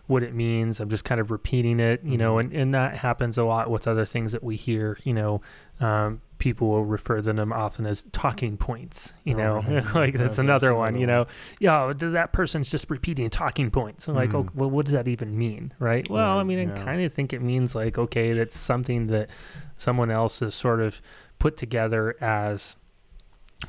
what 0.07 0.23
it 0.23 0.33
means. 0.35 0.79
I'm 0.79 0.89
just 0.89 1.05
kind 1.05 1.21
of 1.21 1.31
repeating 1.33 1.81
it, 1.81 2.01
you 2.05 2.17
know, 2.17 2.37
Mhm. 2.37 2.41
and, 2.41 2.53
and 2.53 2.75
that 2.75 2.99
happens 2.99 3.37
a 3.37 3.45
lot 3.45 3.69
with 3.71 3.89
other 3.89 4.05
things 4.05 4.31
that 4.33 4.43
we 4.45 4.55
hear, 4.55 4.97
you 5.03 5.13
know, 5.13 5.41
um, 5.81 6.21
people 6.39 6.69
will 6.69 6.85
refer 6.85 7.17
to 7.21 7.33
them 7.33 7.53
often 7.53 7.85
as 7.87 8.05
talking 8.13 8.57
points, 8.57 9.15
you 9.25 9.35
Oh, 9.35 9.39
know, 9.39 9.55
right. 9.67 9.85
like 9.97 10.15
Yeah, 10.15 10.19
that's 10.23 10.39
another 10.39 10.75
one, 10.77 10.97
you 10.97 11.09
know, 11.09 11.27
yeah, 11.59 11.93
th- 11.99 12.13
that 12.13 12.33
person's 12.33 12.71
just 12.71 12.89
repeating 12.89 13.29
talking 13.31 13.69
points. 13.71 14.07
Like, 14.07 14.33
oh, 14.33 14.45
Mhm. 14.45 14.55
well, 14.55 14.71
what 14.71 14.87
does 14.87 14.93
that 14.93 15.09
even 15.09 15.37
mean, 15.37 15.73
right? 15.81 16.09
Well, 16.09 16.35
I 16.35 16.37
Right, 16.37 16.47
mean, 16.47 16.71
I 16.71 16.79
kind 16.79 17.03
of 17.03 17.13
think 17.13 17.33
it 17.33 17.43
means 17.43 17.75
like, 17.75 17.99
okay, 17.99 18.31
that's 18.33 18.57
something 18.57 19.09
that 19.09 19.29
someone 19.77 20.11
else 20.13 20.39
has 20.39 20.55
sort 20.55 20.81
of 20.81 21.01
put 21.41 21.57
together 21.57 22.15
as 22.21 22.77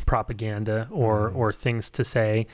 propaganda 0.05 0.87
or 0.91 1.29
Mhm. 1.31 1.35
or 1.35 1.53
things 1.53 1.89
to 1.89 2.03
say 2.03 2.45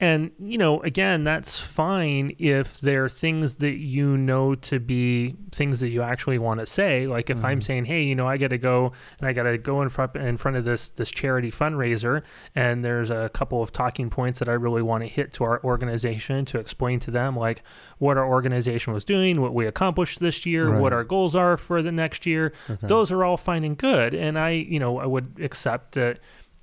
and 0.00 0.30
you 0.40 0.56
know 0.58 0.80
again 0.82 1.24
that's 1.24 1.58
fine 1.58 2.34
if 2.38 2.80
they're 2.80 3.08
things 3.08 3.56
that 3.56 3.76
you 3.76 4.16
know 4.16 4.54
to 4.54 4.80
be 4.80 5.36
things 5.52 5.80
that 5.80 5.88
you 5.88 6.02
actually 6.02 6.38
want 6.38 6.58
to 6.58 6.66
say 6.66 7.06
like 7.06 7.28
if 7.30 7.44
i'm 7.44 7.60
Mhm. 7.60 7.64
saying 7.64 7.84
hey 7.86 8.02
you 8.02 8.14
know 8.14 8.26
i 8.26 8.36
got 8.36 8.50
to 8.50 8.58
go 8.58 8.92
and 9.18 9.28
i 9.28 9.32
got 9.32 9.42
to 9.44 9.56
go 9.58 9.82
in 9.82 9.88
front 9.88 10.16
in 10.16 10.36
front 10.36 10.56
of 10.56 10.64
this 10.64 10.90
this 10.90 11.10
charity 11.10 11.50
fundraiser 11.50 12.22
and 12.56 12.84
there's 12.84 13.10
a 13.10 13.28
couple 13.34 13.62
of 13.62 13.72
talking 13.72 14.10
points 14.10 14.38
that 14.40 14.48
i 14.48 14.52
really 14.52 14.82
want 14.82 15.02
to 15.04 15.08
hit 15.08 15.32
to 15.34 15.44
our 15.44 15.62
organization 15.62 16.44
to 16.44 16.58
explain 16.58 16.98
to 17.00 17.10
them 17.10 17.36
like 17.36 17.62
what 17.98 18.16
our 18.16 18.26
organization 18.26 18.92
was 18.92 19.04
doing 19.04 19.40
what 19.40 19.54
we 19.54 19.66
accomplished 19.66 20.18
this 20.18 20.44
year 20.46 20.78
what 20.80 20.92
our 20.92 21.04
goals 21.04 21.34
are 21.36 21.56
for 21.56 21.82
the 21.82 21.92
next 21.92 22.26
year 22.26 22.52
Okay. 22.68 22.86
those 22.86 23.12
are 23.12 23.22
all 23.24 23.36
fine 23.36 23.64
and 23.64 23.78
good 23.78 24.12
and 24.14 24.38
i 24.38 24.50
you 24.50 24.78
know 24.80 24.98
i 24.98 25.06
would 25.06 25.34
accept 25.40 25.92
that 25.92 26.18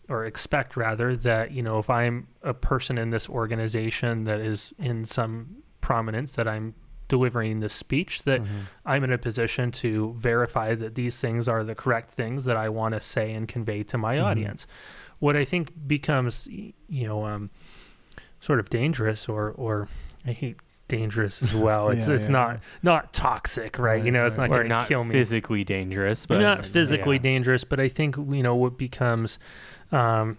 or 0.09 0.25
expect 0.25 0.77
rather 0.77 1.15
that 1.15 1.51
you 1.51 1.61
know 1.61 1.79
if 1.79 1.89
i'm 1.89 2.27
a 2.43 2.53
person 2.53 2.97
in 2.97 3.09
this 3.09 3.27
organization 3.29 4.23
that 4.25 4.39
is 4.39 4.73
in 4.79 5.03
some 5.05 5.57
prominence 5.81 6.33
that 6.33 6.47
i'm 6.47 6.73
delivering 7.09 7.61
this 7.61 7.73
speech 7.73 8.23
that 8.23 8.41
Mhm. 8.41 8.47
i'm 8.85 9.03
in 9.03 9.11
a 9.11 9.17
position 9.17 9.71
to 9.71 10.13
verify 10.17 10.75
that 10.75 10.95
these 10.95 11.19
things 11.19 11.47
are 11.47 11.63
the 11.63 11.75
correct 11.75 12.11
things 12.11 12.45
that 12.45 12.57
i 12.57 12.67
want 12.69 12.93
to 12.95 12.99
say 13.01 13.33
and 13.33 13.47
convey 13.47 13.83
to 13.83 13.97
my 13.97 14.17
Mhm. 14.17 14.23
audience 14.23 14.67
what 15.19 15.35
i 15.35 15.45
think 15.45 15.71
becomes 15.87 16.47
you 16.49 17.07
know 17.07 17.25
um, 17.25 17.49
sort 18.39 18.59
of 18.59 18.69
dangerous 18.69 19.27
or 19.29 19.51
or 19.51 19.87
i 20.25 20.31
hate 20.31 20.57
dangerous 20.87 21.41
as 21.41 21.53
well 21.53 21.89
it's 21.89 22.07
Yeah, 22.07 22.15
it's 22.15 22.25
yeah, 22.25 22.31
not 22.31 22.49
yeah. 22.51 22.59
not 22.83 23.13
toxic 23.13 23.77
right, 23.77 24.03
you 24.03 24.11
know 24.11 24.25
it's 24.25 24.37
right. 24.37 24.49
not 24.49 24.55
going 24.55 24.69
to 24.69 24.85
kill 24.87 25.03
me 25.03 25.13
physically 25.13 25.63
dangerous, 25.63 26.25
but 26.25 26.39
not 26.39 26.65
physically 26.65 27.17
yeah. 27.17 27.23
dangerous, 27.23 27.63
but 27.63 27.79
I 27.79 27.89
think 27.89 28.17
you 28.17 28.43
know 28.43 28.55
what 28.55 28.77
becomes, 28.77 29.39
um, 29.91 30.37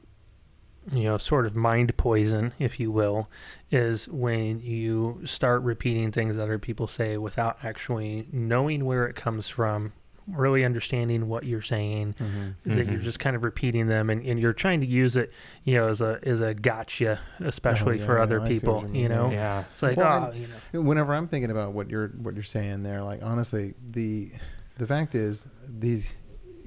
you 0.92 1.04
know, 1.04 1.18
sort 1.18 1.46
of 1.46 1.54
mind 1.54 1.96
poison, 1.96 2.52
if 2.58 2.80
you 2.80 2.90
will, 2.90 3.28
is 3.70 4.08
when 4.08 4.60
you 4.60 5.20
start 5.24 5.62
repeating 5.62 6.12
things 6.12 6.36
that 6.36 6.42
other 6.42 6.58
people 6.58 6.86
say 6.86 7.18
without 7.18 7.58
actually 7.62 8.26
knowing 8.32 8.84
where 8.84 9.06
it 9.06 9.14
comes 9.14 9.48
from, 9.48 9.92
really 10.30 10.64
understanding 10.64 11.28
what 11.28 11.44
you're 11.44 11.62
saying. 11.62 12.14
Mhm. 12.18 12.54
That 12.76 12.86
you're 12.86 12.98
Mhm. 13.00 13.02
just 13.02 13.18
kind 13.18 13.34
of 13.34 13.42
repeating 13.44 13.86
them, 13.86 14.10
and, 14.10 14.24
and 14.24 14.38
you're 14.38 14.52
trying 14.52 14.80
to 14.80 14.86
use 14.86 15.16
it, 15.16 15.32
you 15.64 15.74
know, 15.74 15.88
as 15.88 16.00
a 16.00 16.18
as 16.22 16.40
a 16.40 16.54
gotcha, 16.54 17.18
especially 17.40 18.00
Oh, 18.02 18.06
for 18.06 18.18
other 18.18 18.40
what 18.40 18.48
people. 18.50 18.84
you 18.92 19.02
You, 19.02 19.08
know, 19.08 19.30
Yeah. 19.30 19.64
it's 19.70 19.82
like 19.82 19.96
Well, 19.96 20.30
oh, 20.32 20.36
you 20.36 20.46
know, 20.74 20.82
Whenever 20.82 21.14
I'm 21.14 21.28
thinking 21.28 21.50
about 21.50 21.72
what 21.72 21.88
you're 21.90 22.08
what 22.08 22.34
you're 22.34 22.42
saying 22.42 22.82
there, 22.82 23.02
like 23.02 23.22
honestly, 23.22 23.74
the 23.90 24.32
the 24.76 24.86
fact 24.86 25.14
is 25.14 25.46
these 25.68 26.14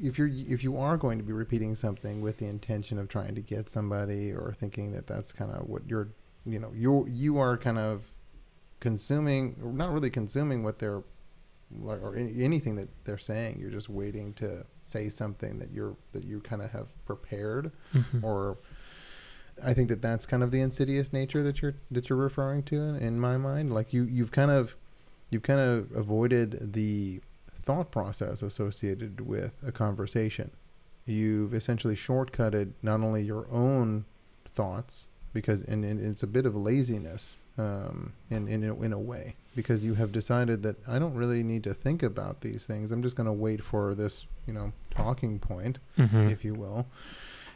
if 0.02 0.18
you're 0.18 0.28
if 0.30 0.64
you 0.64 0.78
are 0.78 0.98
going 0.98 1.18
to 1.20 1.24
be 1.24 1.32
repeating 1.34 1.76
something 1.76 2.22
with 2.22 2.38
the 2.38 2.48
intention 2.48 2.98
of 2.98 3.08
trying 3.08 3.36
to 3.36 3.42
get 3.42 3.70
somebody 3.70 4.32
or 4.32 4.52
thinking 4.54 4.92
that 4.94 5.06
that's 5.06 5.32
kind 5.32 5.52
of 5.52 5.70
what 5.70 5.84
you're 5.88 6.10
you 6.46 6.58
know 6.58 6.72
you 6.76 7.06
you 7.08 7.38
are 7.38 7.56
kind 7.58 7.78
of 7.78 8.12
consuming 8.80 9.56
not 9.62 9.94
really 9.94 10.10
consuming 10.10 10.64
what 10.64 10.80
they're 10.80 11.04
like, 11.80 12.02
or 12.02 12.16
any, 12.16 12.44
anything 12.44 12.76
that 12.76 12.90
they're 13.06 13.18
saying 13.18 13.58
you're 13.60 13.70
just 13.72 13.90
waiting 13.90 14.34
to 14.34 14.66
say 14.82 15.08
something 15.10 15.60
that 15.60 15.72
you're 15.72 15.96
that 16.12 16.24
you 16.24 16.40
kind 16.42 16.62
of 16.62 16.72
have 16.72 16.88
prepared 17.06 17.72
Mhm. 17.94 18.24
or 18.24 18.58
I 19.64 19.74
think 19.74 19.90
that 19.90 20.02
that's 20.02 20.26
kind 20.26 20.42
of 20.44 20.52
the 20.52 20.62
insidious 20.62 21.14
nature 21.14 21.44
that 21.44 21.62
you're 21.62 21.76
that 21.92 22.10
you're 22.10 22.18
referring 22.18 22.64
to 22.64 22.76
in, 22.82 22.96
in 22.96 23.20
my 23.20 23.38
mind. 23.38 23.74
Like 23.74 23.94
you 23.94 24.04
you've 24.04 24.32
kind 24.32 24.50
of 24.52 24.76
you've 25.30 25.44
kind 25.44 25.60
of 25.60 25.92
avoided 25.92 26.74
the 26.74 27.22
thought 27.54 27.92
process 27.92 28.42
associated 28.42 29.22
with 29.22 29.54
a 29.66 29.72
conversation. 29.72 30.52
You've 31.06 31.54
essentially 31.54 31.96
shortcutted 31.96 32.74
not 32.82 33.02
only 33.02 33.22
your 33.24 33.48
own 33.52 34.06
thoughts 34.46 35.08
because 35.34 35.64
and, 35.64 35.86
and 35.86 36.00
it's 36.00 36.24
a 36.24 36.28
bit 36.28 36.46
of 36.46 36.56
laziness 36.56 37.38
um, 37.58 38.14
in, 38.30 38.48
in 38.48 38.64
a- 38.64 38.82
in 38.82 38.94
a 38.94 39.00
way 39.00 39.36
because 39.56 39.84
you 39.84 39.96
have 39.96 40.12
decided 40.12 40.64
that 40.64 40.78
I 40.88 40.98
don't 41.00 41.14
really 41.14 41.44
need 41.44 41.64
to 41.66 41.74
think 41.74 42.02
about 42.04 42.42
these 42.42 42.66
things. 42.66 42.92
I'm 42.92 43.02
just 43.04 43.16
going 43.18 43.28
to 43.28 43.34
wait 43.34 43.62
for 43.64 43.94
this 43.96 44.26
you 44.48 44.54
know 44.54 44.72
talking 44.92 45.40
point 45.40 45.80
Mhm. 45.98 46.32
if 46.32 46.44
you 46.46 46.54
will, 46.54 46.86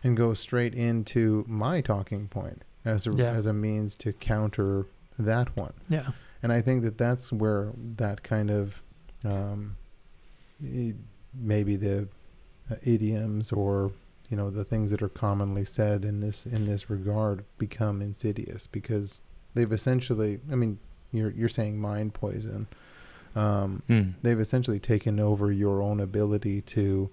and 0.04 0.16
go 0.18 0.34
straight 0.34 0.74
into 0.76 1.46
my 1.48 1.82
talking 1.82 2.28
point 2.28 2.64
as 2.84 3.08
a, 3.08 3.12
Yeah. 3.16 3.32
as 3.32 3.46
a 3.46 3.54
means 3.54 3.96
to 3.98 4.14
counter 4.14 4.86
that 5.18 5.56
one. 5.56 5.74
yeah, 5.90 6.12
And 6.44 6.52
I 6.52 6.62
think 6.62 6.84
that 6.84 6.98
that's 6.98 7.32
where 7.32 7.72
that 7.98 8.22
kind 8.24 8.50
of 8.52 8.82
um, 9.24 9.78
maybe 11.34 11.76
the 11.76 12.08
uh, 12.70 12.76
idioms 12.84 13.52
or 13.52 13.92
you 14.30 14.38
know 14.38 14.50
the 14.50 14.64
things 14.64 14.92
that 14.92 15.02
are 15.02 15.10
commonly 15.10 15.66
said 15.66 16.04
in 16.06 16.20
this 16.20 16.46
in 16.46 16.66
this 16.66 16.90
regard 16.90 17.44
become 17.58 18.02
insidious 18.02 18.68
because 18.68 19.22
they've 19.56 19.72
essentially 19.72 20.40
I 20.52 20.56
mean 20.56 20.78
you're 21.12 21.32
you're 21.32 21.50
saying 21.50 21.80
mind 21.80 22.14
poison 22.14 22.68
um, 23.36 23.82
Mm. 23.90 24.14
they've 24.22 24.40
essentially 24.40 24.80
taken 24.80 25.20
over 25.20 25.52
your 25.52 25.82
own 25.82 26.00
ability 26.00 26.62
to 26.62 27.10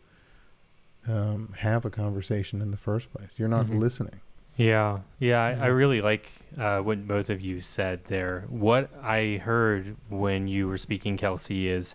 um, 1.09 1.52
have 1.59 1.85
a 1.85 1.90
conversation 1.90 2.61
in 2.62 2.70
the 2.70 2.76
first 2.76 3.12
place 3.12 3.38
you're 3.38 3.48
not 3.48 3.66
Mhm. 3.66 3.78
listening 3.81 4.20
Yeah, 4.57 4.98
yeah, 5.18 5.40
I, 5.42 5.52
I 5.52 5.66
really 5.68 6.02
like 6.02 6.31
uh, 6.59 6.81
what 6.81 7.09
both 7.09 7.31
of 7.31 7.40
you 7.40 7.62
said 7.62 8.05
there. 8.05 8.44
What 8.50 8.90
I 9.02 9.40
heard 9.42 9.96
when 10.11 10.46
you 10.46 10.68
were 10.68 10.76
speaking, 10.76 11.16
Kelsey, 11.16 11.68
is 11.68 11.94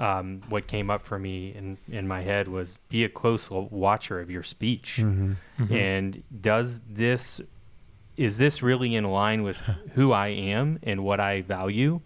um, 0.00 0.40
what 0.48 0.66
came 0.66 0.90
up 0.90 1.04
for 1.06 1.16
me 1.16 1.54
in, 1.54 1.78
in 1.88 2.08
my 2.08 2.22
head 2.22 2.48
was 2.48 2.76
be 2.88 3.04
a 3.04 3.08
close 3.08 3.48
watcher 3.50 4.18
of 4.20 4.30
your 4.32 4.42
speech. 4.42 4.96
mm-hmm. 4.98 5.34
Mhm. 5.62 5.70
And 5.72 6.22
does 6.40 6.80
this, 6.90 7.40
is 8.16 8.38
this 8.38 8.62
really 8.62 8.94
in 8.94 9.04
line 9.04 9.42
with 9.42 9.56
who 9.94 10.12
I 10.12 10.28
am 10.28 10.78
and 10.82 11.04
what 11.04 11.20
I 11.20 11.42
value? 11.42 12.00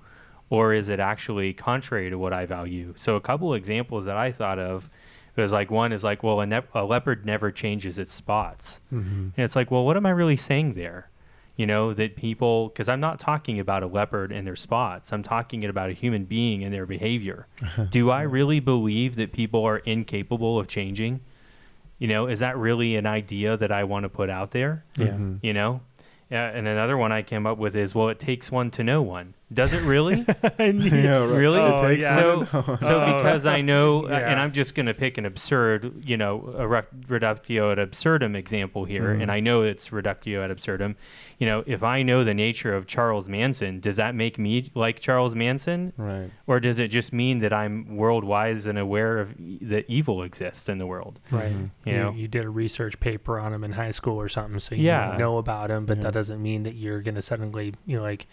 Or 0.48 0.72
is 0.72 0.88
it 0.88 1.00
actually 1.00 1.52
contrary 1.52 2.08
to 2.10 2.18
what 2.18 2.32
I 2.32 2.46
value? 2.46 2.92
So, 2.96 3.16
a 3.16 3.20
couple 3.20 3.54
examples 3.54 4.04
that 4.04 4.16
I 4.16 4.30
thought 4.30 4.60
of 4.60 4.88
was 5.36 5.52
like 5.52 5.70
one 5.70 5.92
is 5.92 6.02
like, 6.04 6.22
well, 6.22 6.40
a, 6.40 6.46
ne- 6.46 6.62
a 6.74 6.84
leopard 6.84 7.26
never 7.26 7.50
changes 7.50 7.98
its 7.98 8.12
spots. 8.12 8.80
Mm-hmm. 8.92 9.28
And 9.36 9.44
it's 9.44 9.56
like, 9.56 9.70
well, 9.70 9.84
what 9.84 9.96
am 9.96 10.06
I 10.06 10.10
really 10.10 10.36
saying 10.36 10.72
there? 10.72 11.10
You 11.56 11.66
know, 11.66 11.94
that 11.94 12.16
people, 12.16 12.68
because 12.68 12.88
I'm 12.88 13.00
not 13.00 13.18
talking 13.18 13.58
about 13.58 13.82
a 13.82 13.86
leopard 13.86 14.30
and 14.30 14.46
their 14.46 14.56
spots. 14.56 15.12
I'm 15.12 15.22
talking 15.22 15.64
about 15.64 15.90
a 15.90 15.94
human 15.94 16.24
being 16.24 16.62
and 16.64 16.72
their 16.72 16.86
behavior. 16.86 17.46
Do 17.90 18.10
I 18.10 18.22
really 18.22 18.60
believe 18.60 19.16
that 19.16 19.32
people 19.32 19.64
are 19.64 19.78
incapable 19.78 20.58
of 20.58 20.68
changing? 20.68 21.20
You 21.98 22.08
know, 22.08 22.26
is 22.26 22.40
that 22.40 22.58
really 22.58 22.96
an 22.96 23.06
idea 23.06 23.56
that 23.56 23.72
I 23.72 23.84
want 23.84 24.02
to 24.02 24.10
put 24.10 24.28
out 24.28 24.50
there? 24.50 24.84
Yeah. 24.98 25.06
Mm-hmm. 25.06 25.36
You 25.42 25.54
know? 25.54 25.80
Yeah, 26.28 26.48
and 26.48 26.66
another 26.66 26.96
one 26.96 27.12
I 27.12 27.22
came 27.22 27.46
up 27.46 27.58
with 27.58 27.76
is, 27.76 27.94
well, 27.94 28.08
it 28.08 28.18
takes 28.18 28.50
one 28.50 28.70
to 28.72 28.82
know 28.82 29.00
one. 29.00 29.34
Does 29.52 29.72
it 29.72 29.82
really? 29.82 30.24
yeah, 30.58 31.24
right. 31.24 31.38
Really? 31.38 31.60
It 31.60 31.74
Oh, 31.74 31.76
takes 31.76 32.02
yeah. 32.02 32.34
one 32.36 32.46
to 32.46 32.52
know. 32.56 32.76
So 32.80 33.00
Oh. 33.00 33.16
because 33.16 33.46
I 33.46 33.60
know, 33.60 34.06
uh, 34.06 34.10
Yeah. 34.10 34.30
and 34.30 34.40
I'm 34.40 34.50
just 34.52 34.74
going 34.74 34.86
to 34.86 34.94
pick 34.94 35.18
an 35.18 35.24
absurd, 35.24 36.02
you 36.04 36.16
know, 36.16 36.52
a 36.58 36.66
reductio 37.08 37.70
ad 37.70 37.78
absurdum 37.78 38.34
example 38.34 38.84
here, 38.86 39.14
Mhm. 39.14 39.22
and 39.22 39.30
I 39.30 39.38
know 39.38 39.62
it's 39.62 39.92
reductio 39.92 40.42
ad 40.42 40.50
absurdum. 40.50 40.96
You 41.38 41.46
know, 41.46 41.62
if 41.66 41.82
I 41.84 42.02
know 42.02 42.24
the 42.24 42.34
nature 42.34 42.74
of 42.74 42.86
Charles 42.88 43.28
Manson, 43.28 43.78
does 43.78 43.96
that 43.96 44.14
make 44.14 44.38
me 44.38 44.72
like 44.74 44.98
Charles 45.00 45.36
Manson, 45.36 45.92
right 45.96 46.30
or 46.46 46.58
does 46.60 46.78
it 46.78 46.88
just 46.88 47.12
mean 47.12 47.40
that 47.40 47.52
I'm 47.52 47.96
world 47.96 48.24
wise 48.24 48.66
and 48.66 48.78
aware 48.78 49.18
of 49.18 49.38
e- 49.38 49.58
that 49.62 49.84
evil 49.86 50.22
exists 50.22 50.68
in 50.68 50.78
the 50.78 50.86
world? 50.86 51.20
Right. 51.30 51.52
Mhm. 51.54 51.70
You 51.84 51.92
You, 51.92 51.98
know? 51.98 52.10
you 52.12 52.26
did 52.26 52.44
a 52.44 52.50
research 52.50 52.98
paper 53.00 53.38
on 53.38 53.52
him 53.52 53.62
in 53.64 53.72
high 53.72 53.90
school 53.92 54.18
or 54.18 54.28
something, 54.28 54.58
so 54.58 54.74
you 54.74 54.84
Yeah. 54.84 55.16
know 55.18 55.38
about 55.38 55.70
him, 55.70 55.84
but 55.86 55.98
Yeah. 55.98 56.04
that 56.04 56.14
doesn't 56.14 56.42
mean 56.42 56.62
that 56.64 56.74
you're 56.74 57.00
going 57.02 57.14
to 57.16 57.22
suddenly, 57.22 57.74
you 57.84 57.96
know, 57.98 58.02
like 58.02 58.26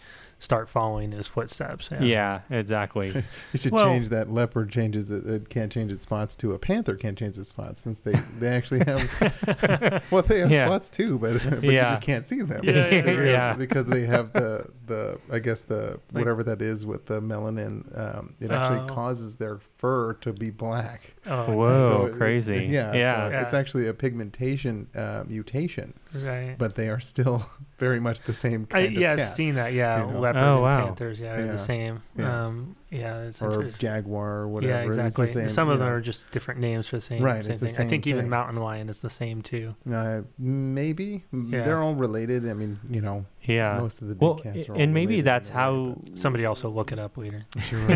start 0.44 0.68
following 0.68 1.10
his 1.12 1.26
footsteps. 1.26 1.88
Yeah, 2.00 2.42
exactly. 2.50 3.08
You 3.52 3.58
should 3.58 3.72
Well- 3.72 3.86
change 3.86 4.08
that 4.10 4.30
leopard 4.30 4.70
changes 4.70 5.10
it, 5.10 5.26
it 5.26 5.48
can't 5.48 5.70
change 5.72 5.90
its 5.92 6.02
spots 6.02 6.36
to 6.36 6.52
a 6.52 6.58
panther 6.58 6.94
can't 6.96 7.16
change 7.16 7.38
its 7.38 7.48
spots 7.48 7.80
since 7.80 8.00
they, 8.00 8.14
they 8.38 8.48
actually 8.48 8.80
have 8.84 10.04
well 10.10 10.22
they 10.22 10.40
have 10.40 10.50
Yeah. 10.50 10.66
spots 10.66 10.90
too 10.90 11.18
but, 11.18 11.42
but 11.50 11.62
Yeah. 11.62 11.70
you 11.70 11.76
just 11.96 12.02
can't 12.02 12.24
see 12.26 12.40
them 12.42 12.60
Yeah, 12.64 12.72
yeah, 12.88 13.00
because, 13.02 13.26
yeah. 13.28 13.52
because 13.54 13.86
they 13.86 14.04
have 14.06 14.32
the 14.32 14.68
the 14.86 15.18
I 15.32 15.38
guess 15.38 15.62
the 15.62 16.00
Like- 16.12 16.24
whatever 16.24 16.42
that 16.44 16.60
is 16.62 16.84
with 16.84 17.06
the 17.06 17.20
melanin 17.20 17.76
um, 17.98 18.34
it 18.40 18.50
actually 18.50 18.80
Oh. 18.80 18.86
causes 18.86 19.36
their 19.36 19.58
fur 19.78 20.14
to 20.14 20.32
be 20.32 20.50
black 20.50 21.14
Oh, 21.26 21.52
Whoa, 21.52 21.88
So 21.88 22.06
it- 22.06 22.16
crazy. 22.16 22.66
yeah 22.70 22.92
Yeah. 22.92 23.30
so 23.30 23.38
it's 23.38 23.54
actually 23.54 23.86
a 23.88 23.94
pigmentation 23.94 24.88
uh, 24.94 25.24
mutation 25.26 25.94
right. 26.14 26.56
but 26.58 26.74
they 26.74 26.88
are 26.88 27.00
still 27.00 27.44
very 27.84 28.00
much 28.00 28.20
the 28.22 28.32
same 28.32 28.66
I, 28.70 28.72
kind 28.74 28.94
yeah, 28.96 29.12
of 29.12 29.20
I've 29.20 29.26
seen 29.28 29.54
that. 29.56 29.72
Yeah, 29.72 30.06
you 30.06 30.12
know? 30.12 30.20
leopard 30.20 30.42
Oh, 30.42 30.62
wow. 30.62 30.86
panthers. 30.86 31.20
Yeah, 31.20 31.38
Yeah. 31.38 31.46
the 31.52 31.58
same. 31.58 32.02
Yeah. 32.16 32.46
Um, 32.46 32.76
yeah, 32.94 33.22
it's 33.22 33.42
or 33.42 33.70
jaguar 33.78 34.30
or 34.40 34.48
whatever 34.48 34.72
Yeah, 34.72 34.86
It's 34.86 34.96
the 34.96 35.22
exactly. 35.24 35.26
same, 35.26 35.48
Some 35.48 35.68
of 35.68 35.74
you 35.74 35.78
them 35.80 35.88
know. 35.88 35.94
are 35.94 36.00
just 36.00 36.30
different 36.30 36.60
names 36.60 36.86
for 36.88 36.96
the 36.96 37.00
same, 37.02 37.22
Right, 37.22 37.42
same 37.44 37.52
it's 37.52 37.60
the 37.60 37.68
thing. 37.68 37.86
I 37.86 37.88
think 37.88 38.04
same 38.04 38.14
even 38.14 38.28
mountain 38.30 38.56
lion 38.56 38.88
is 38.88 39.00
the 39.00 39.10
same 39.10 39.42
too. 39.42 39.74
Uh, 39.92 40.22
maybe 40.38 41.24
Yeah. 41.32 41.62
they're 41.64 41.82
all 41.82 41.94
related. 41.94 42.48
I 42.48 42.54
mean, 42.54 42.78
you 42.88 43.00
know, 43.00 43.26
Yeah. 43.42 43.78
most 43.78 44.00
of 44.02 44.08
the 44.08 44.14
big 44.14 44.22
Well, 44.22 44.34
cats 44.36 44.68
are 44.68 44.72
a- 44.72 44.74
all 44.76 44.80
and 44.82 44.94
maybe 44.94 45.14
related 45.16 45.26
that's 45.26 45.48
in 45.50 45.54
a 45.54 45.58
way, 45.58 45.62
how 45.62 45.96
Somebody 46.14 46.44
also 46.46 46.70
look 46.70 46.92
it 46.92 46.98
up 46.98 47.16
later. 47.18 47.44
Sure. 47.62 47.78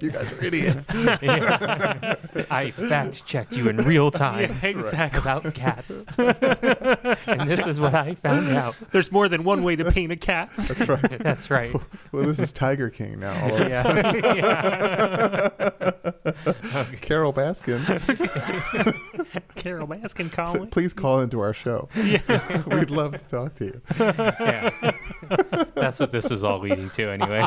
you 0.00 0.10
guys 0.10 0.32
are 0.32 0.42
idiots. 0.44 0.86
Yeah. 0.94 2.14
I 2.50 2.70
fact 2.70 3.24
checked 3.26 3.52
you 3.56 3.68
in 3.68 3.76
real 3.78 4.10
time 4.10 4.50
Yeah, 4.62 4.68
exactly. 4.70 5.20
about 5.20 5.54
cats. 5.54 6.04
and 6.18 7.42
this 7.48 7.66
is 7.66 7.78
what 7.78 7.94
I 7.94 8.14
found 8.14 8.48
out. 8.56 8.74
There's 8.92 9.12
more 9.12 9.28
than 9.28 9.44
one 9.44 9.62
way 9.62 9.76
to 9.76 9.90
paint 9.90 10.12
a 10.12 10.16
cat. 10.16 10.50
That's 10.56 10.88
right. 10.88 11.18
That's 11.18 11.50
right. 11.50 11.74
Well, 12.12 12.24
this 12.24 12.38
is 12.38 12.52
Tiger 12.52 12.90
King 12.90 13.17
now. 13.20 13.44
All 13.44 13.54
of 13.56 13.60
a 13.60 13.68
Yeah. 13.68 15.48
Carole 17.00 17.32
Baskin, 17.32 17.84
Carole 19.54 19.86
Baskin 19.88 20.30
calling. 20.30 20.68
please 20.68 20.92
call 20.94 21.20
into 21.20 21.40
our 21.40 21.52
show. 21.54 21.88
Yeah. 21.96 22.20
We'd 22.66 22.90
love 22.90 23.16
to 23.16 23.24
talk 23.24 23.54
to 23.56 23.64
you. 23.66 23.82
yeah. 23.98 24.92
That's 25.74 25.98
what 26.00 26.12
this 26.12 26.28
was 26.30 26.44
all 26.44 26.58
leading 26.60 26.90
to, 26.90 27.08
anyway. 27.10 27.40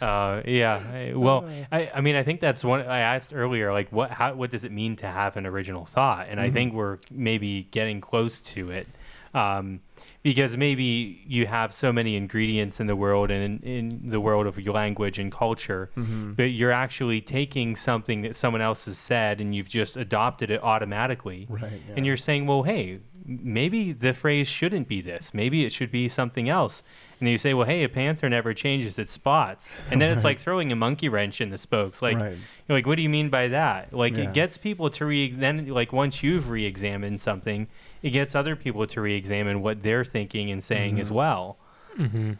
uh, 0.00 0.42
yeah. 0.46 1.12
Well, 1.14 1.48
I, 1.72 1.90
I 1.94 2.00
mean, 2.00 2.16
I 2.16 2.22
think 2.22 2.40
that's 2.40 2.64
one 2.64 2.80
I 2.82 3.00
asked 3.00 3.32
earlier. 3.34 3.72
Like, 3.72 3.90
what 3.92 4.10
how 4.10 4.34
what 4.34 4.50
does 4.50 4.64
it 4.64 4.72
mean 4.72 4.96
to 4.96 5.06
have 5.06 5.36
an 5.36 5.46
original 5.46 5.84
thought? 5.86 6.26
And 6.28 6.40
I 6.40 6.48
Mhm. 6.48 6.52
think 6.52 6.74
we're 6.74 6.98
maybe 7.10 7.68
getting 7.70 8.00
close 8.00 8.40
to 8.42 8.70
it. 8.70 8.88
Um, 9.34 9.80
because 10.22 10.56
maybe 10.56 11.22
you 11.26 11.46
have 11.46 11.72
so 11.72 11.92
many 11.92 12.14
ingredients 12.14 12.78
in 12.80 12.86
the 12.86 12.96
world 12.96 13.30
and 13.30 13.62
in, 13.64 13.68
in 13.70 14.08
the 14.10 14.20
world 14.20 14.46
of 14.46 14.58
your 14.58 14.74
language 14.74 15.18
and 15.18 15.32
culture 15.32 15.90
Mm-hmm. 15.96 16.32
but 16.34 16.50
you're 16.52 16.72
actually 16.72 17.20
taking 17.20 17.74
something 17.76 18.22
that 18.22 18.36
someone 18.36 18.60
else 18.60 18.84
has 18.84 18.98
said 18.98 19.40
and 19.40 19.54
you've 19.54 19.68
just 19.68 19.96
adopted 19.96 20.50
it 20.50 20.62
automatically 20.62 21.46
Right. 21.48 21.72
yeah. 21.88 21.94
and 21.96 22.04
you're 22.06 22.16
saying 22.18 22.46
well 22.46 22.62
hey 22.64 23.00
maybe 23.26 23.92
the 23.92 24.12
phrase 24.12 24.48
shouldn't 24.48 24.88
be 24.88 25.00
this 25.00 25.32
maybe 25.34 25.64
it 25.64 25.72
should 25.72 25.90
be 25.90 26.08
something 26.08 26.48
else 26.48 26.82
and 27.18 27.26
then 27.26 27.32
you 27.32 27.38
say 27.38 27.54
well 27.54 27.66
hey 27.66 27.84
a 27.84 27.88
panther 27.88 28.28
never 28.28 28.52
changes 28.54 28.98
its 28.98 29.12
spots 29.12 29.76
and 29.90 30.00
then 30.00 30.10
it's 30.10 30.24
like 30.24 30.38
throwing 30.38 30.72
a 30.72 30.76
monkey 30.76 31.08
wrench 31.08 31.40
in 31.40 31.50
the 31.50 31.58
spokes 31.58 32.02
like 32.02 32.16
right. 32.18 32.36
you're 32.68 32.78
like 32.78 32.86
what 32.86 32.96
do 32.96 33.02
you 33.02 33.08
mean 33.08 33.28
by 33.30 33.48
that 33.48 33.92
like 33.92 34.16
Yeah. 34.16 34.24
it 34.24 34.32
gets 34.34 34.56
people 34.58 34.90
to 34.90 35.04
re 35.04 35.30
then 35.32 35.66
like 35.68 35.92
once 35.92 36.22
you've 36.22 36.48
re-examined 36.48 37.20
something 37.20 37.68
it 38.02 38.10
gets 38.10 38.34
other 38.34 38.56
people 38.56 38.86
to 38.86 39.00
re-examine 39.00 39.62
what 39.62 39.82
they're 39.82 40.04
thinking 40.04 40.50
and 40.50 40.62
saying 40.64 40.98
as 41.00 41.08
Mhm. 41.08 41.12
well 41.14 41.56
Mm-hmm. 41.98 42.32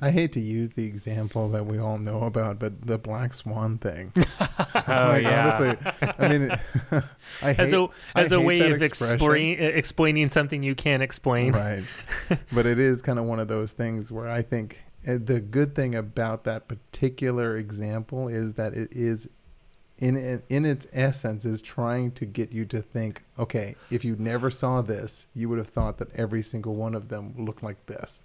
I 0.00 0.10
hate 0.10 0.32
to 0.32 0.40
use 0.40 0.72
the 0.72 0.86
example 0.86 1.48
that 1.50 1.66
we 1.66 1.78
all 1.78 1.98
know 1.98 2.20
about, 2.22 2.58
but 2.58 2.86
the 2.86 2.96
black 2.98 3.34
swan 3.34 3.76
thing. 3.78 4.12
oh 4.16 4.24
like, 4.86 5.22
yeah 5.22 5.50
honestly, 5.52 5.92
I 6.18 6.28
mean, 6.28 6.50
I 7.42 7.52
hate, 7.52 7.58
As 7.58 7.72
a 7.74 7.88
I 8.14 8.22
as 8.22 8.32
a 8.32 8.38
hate 8.38 8.46
way 8.46 8.70
of 8.70 8.80
explain, 8.80 9.58
explaining 9.60 10.28
something 10.28 10.62
you 10.62 10.74
can't 10.74 11.02
explain. 11.02 11.52
Right. 11.52 11.82
but 12.52 12.64
it 12.64 12.78
is 12.78 13.02
kind 13.02 13.18
of 13.18 13.26
one 13.26 13.38
of 13.40 13.48
those 13.48 13.72
things 13.72 14.10
where 14.10 14.28
I 14.30 14.40
think 14.40 14.82
uh, 15.06 15.18
the 15.22 15.40
good 15.40 15.74
thing 15.74 15.94
about 15.94 16.44
that 16.44 16.68
particular 16.68 17.56
example 17.56 18.28
is 18.28 18.54
that 18.54 18.72
it 18.74 18.88
is 18.92 19.28
in 20.02 20.16
in, 20.16 20.42
in 20.48 20.64
its 20.64 20.86
essence 20.92 21.44
is 21.44 21.62
trying 21.62 22.10
to 22.12 22.24
get 22.26 22.52
you 22.52 22.64
to 22.66 22.80
think, 22.82 23.22
okay, 23.38 23.76
if 23.90 24.04
you 24.04 24.16
never 24.18 24.50
saw 24.50 24.82
this, 24.82 25.26
you 25.34 25.48
would 25.48 25.58
have 25.58 25.68
thought 25.68 25.98
that 25.98 26.12
every 26.14 26.42
single 26.42 26.74
one 26.74 26.94
of 26.94 27.08
them 27.08 27.34
looked 27.46 27.62
like 27.62 27.86
this. 27.86 28.24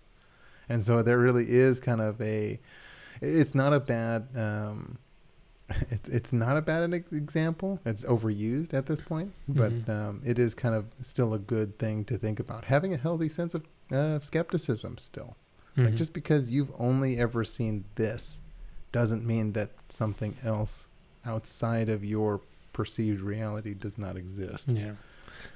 And 0.69 0.83
so 0.83 1.01
there 1.01 1.17
really 1.19 1.49
is 1.49 1.79
kind 1.79 2.01
of 2.01 2.19
a 2.21 2.59
it's 3.21 3.53
not 3.55 3.73
a 3.73 3.79
bad 3.79 4.27
um 4.35 4.97
it's 5.89 6.07
it's 6.09 6.31
not 6.33 6.55
a 6.57 6.61
bad 6.61 6.93
ex- 6.93 7.11
example. 7.11 7.79
It's 7.85 8.05
overused 8.05 8.73
at 8.73 8.85
this 8.85 9.01
point, 9.01 9.33
but 9.47 9.71
Mhm. 9.71 9.89
um, 9.89 10.21
it 10.25 10.39
is 10.39 10.53
kind 10.55 10.73
of 10.75 10.85
still 11.01 11.33
a 11.33 11.39
good 11.39 11.77
thing 11.77 12.05
to 12.05 12.17
think 12.17 12.39
about. 12.39 12.65
Having 12.65 12.93
a 12.93 12.97
healthy 12.97 13.29
sense 13.29 13.53
of 13.53 13.63
uh, 13.91 14.19
skepticism 14.19 14.97
still. 14.97 15.35
Like 15.75 15.93
Mhm. 15.93 15.97
just 15.97 16.13
because 16.13 16.51
you've 16.51 16.71
only 16.79 17.17
ever 17.19 17.43
seen 17.43 17.83
this 17.95 18.41
doesn't 18.91 19.23
mean 19.25 19.51
that 19.53 19.69
something 19.89 20.35
else 20.43 20.87
outside 21.27 21.89
of 21.89 22.03
your 22.03 22.41
perceived 22.73 23.21
reality 23.21 23.73
does 23.73 23.97
not 23.97 24.15
exist. 24.15 24.69
Yeah. 24.69 24.93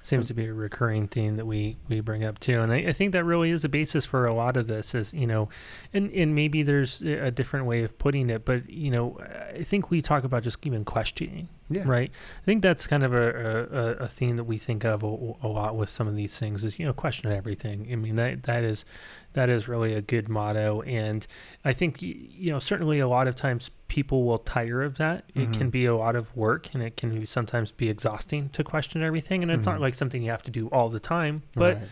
Seems 0.04 0.28
to 0.28 0.34
be 0.34 0.46
a 0.46 0.54
recurring 0.54 1.08
theme 1.08 1.38
that 1.38 1.46
we, 1.46 1.78
we 1.88 2.00
bring 2.02 2.24
up 2.24 2.40
too. 2.40 2.62
And 2.62 2.72
I, 2.72 2.78
I 2.78 2.94
think 2.94 3.12
that 3.12 3.24
really 3.24 3.52
is 3.52 3.62
the 3.62 3.70
basis 3.70 4.06
for 4.06 4.26
a 4.26 4.34
lot 4.34 4.58
of 4.58 4.68
this 4.68 4.96
is, 4.96 5.14
you 5.14 5.28
know, 5.28 5.50
and, 5.94 6.12
and 6.12 6.34
maybe 6.34 6.64
there's 6.64 7.02
a 7.02 7.30
different 7.30 7.66
way 7.66 7.84
of 7.84 7.98
putting 7.98 8.30
it, 8.30 8.44
but, 8.44 8.70
you 8.70 8.90
know, 8.90 9.20
I 9.56 9.64
think 9.64 9.92
we 9.92 10.02
talk 10.02 10.24
about 10.24 10.44
just 10.44 10.66
even 10.66 10.86
questioning, 10.86 11.50
Yeah. 11.74 11.84
right? 11.88 12.12
I 12.42 12.46
think 12.46 12.62
that's 12.62 12.88
kind 12.88 13.04
of 13.04 13.14
a, 13.14 13.68
a, 14.00 14.04
a 14.04 14.08
theme 14.08 14.36
that 14.38 14.44
we 14.46 14.58
think 14.58 14.84
of 14.84 15.04
a, 15.04 15.08
a 15.08 15.48
lot 15.48 15.76
with 15.76 15.90
some 15.90 16.08
of 16.08 16.16
these 16.16 16.38
things 16.40 16.64
is 16.64 16.78
you 16.80 16.86
know 16.86 16.94
question 16.94 17.32
everything. 17.32 17.88
I 17.92 17.96
mean 17.96 18.16
that 18.16 18.44
that 18.44 18.64
is 18.64 18.86
that 19.34 19.50
is 19.50 19.68
really 19.68 19.94
a 19.94 20.02
good 20.02 20.28
motto, 20.30 20.82
and 20.84 21.26
I 21.66 21.74
think 21.74 22.02
you 22.02 22.52
know 22.52 22.60
certainly 22.60 23.00
a 23.00 23.08
lot 23.08 23.28
of 23.28 23.36
times 23.36 23.72
people 23.88 24.24
will 24.24 24.38
tire 24.40 24.82
of 24.84 24.98
that. 24.98 25.26
It 25.36 25.52
can 25.54 25.68
Mhm. 25.68 25.72
be 25.72 25.86
a 25.86 25.96
lot 25.96 26.16
of 26.16 26.36
work, 26.36 26.74
and 26.74 26.82
it 26.82 26.96
can 26.96 27.20
be, 27.20 27.26
sometimes 27.26 27.72
be 27.72 27.90
exhausting 27.90 28.50
to 28.50 28.64
question 28.64 29.04
everything. 29.04 29.44
And 29.44 29.52
it's 29.52 29.66
not 29.66 29.78
Mhm. 29.78 29.82
like 29.82 29.96
something 29.96 30.22
you 30.24 30.32
have 30.32 30.44
to 30.44 30.52
do 30.52 30.68
all 30.70 30.88
the 30.90 31.00
time, 31.00 31.44
but 31.56 31.76
Right. 31.76 31.88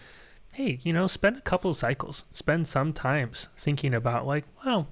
hey, 0.53 0.79
you 0.83 0.93
know, 0.93 1.07
spend 1.07 1.37
a 1.37 1.41
couple 1.41 1.73
cycles, 1.73 2.23
spend 2.33 2.67
some 2.67 2.93
times 2.93 3.49
thinking 3.57 3.93
about 3.93 4.25
like, 4.25 4.45
well, 4.65 4.87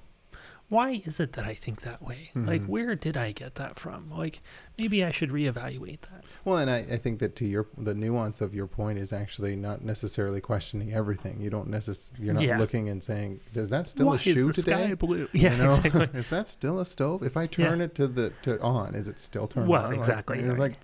why 0.68 1.02
is 1.04 1.18
it 1.20 1.32
that 1.32 1.44
I 1.46 1.54
think 1.54 1.80
that 1.82 2.02
way? 2.02 2.30
Like, 2.34 2.62
Mhm. 2.62 2.68
where 2.68 2.94
did 2.94 3.16
I 3.16 3.32
get 3.32 3.54
that 3.54 3.78
from? 3.78 4.10
Like, 4.10 4.40
maybe 4.78 5.02
I 5.04 5.10
should 5.10 5.30
reevaluate 5.30 6.00
that. 6.02 6.24
Well, 6.44 6.58
and 6.58 6.70
I, 6.70 6.78
I 6.78 6.96
think 6.96 7.18
that 7.20 7.34
to 7.36 7.46
your 7.46 7.66
the 7.76 7.94
nuance 7.94 8.40
of 8.40 8.54
your 8.54 8.66
point 8.66 8.98
is 8.98 9.12
actually 9.12 9.56
not 9.56 9.82
necessarily 9.82 10.40
questioning 10.40 10.92
everything. 10.92 11.40
You 11.40 11.50
don't 11.50 11.68
necess- 11.70 12.10
You're 12.18 12.34
not 12.34 12.42
Yeah. 12.42 12.58
looking 12.58 12.88
and 12.88 13.02
saying, 13.02 13.40
"Does 13.54 13.70
that 13.70 13.88
still 13.88 14.08
why 14.08 14.16
a 14.16 14.18
shoe 14.18 14.50
is 14.50 14.56
the 14.56 14.62
today?" 14.62 14.86
sky 14.88 14.94
blue? 14.94 15.28
Yeah, 15.32 15.52
you 15.52 15.62
know? 15.62 15.74
exactly. 15.76 16.08
is 16.20 16.30
that 16.30 16.48
still 16.48 16.80
a 16.80 16.84
stove? 16.84 17.22
If 17.22 17.36
I 17.36 17.46
turn 17.46 17.80
it 17.80 17.94
to 17.96 18.06
the 18.06 18.32
to 18.42 18.60
on, 18.60 18.94
is 18.94 19.08
it 19.08 19.20
still 19.20 19.46
turned 19.48 19.68
Well, 19.68 19.84
on? 19.84 19.90
Like, 19.92 19.98
exactly, 20.00 20.38
it's 20.40 20.58
like 20.58 20.74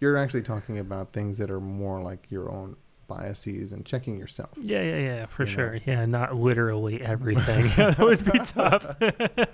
you're 0.00 0.16
actually 0.16 0.42
talking 0.42 0.78
about 0.78 1.12
things 1.12 1.38
that 1.38 1.50
are 1.50 1.60
more 1.60 2.00
like 2.00 2.26
your 2.30 2.50
own 2.50 2.76
biases 3.06 3.72
and 3.72 3.84
checking 3.84 4.16
yourself. 4.18 4.50
Yeah, 4.60 4.82
yeah, 4.82 4.98
yeah, 4.98 5.26
for 5.26 5.42
You 5.44 5.48
know? 5.48 5.54
sure. 5.54 5.78
Yeah, 5.86 6.06
not 6.06 6.34
literally 6.36 7.00
everything. 7.02 7.68
that 7.76 7.98
would 7.98 8.24
be 8.24 8.38
tough. 8.40 8.96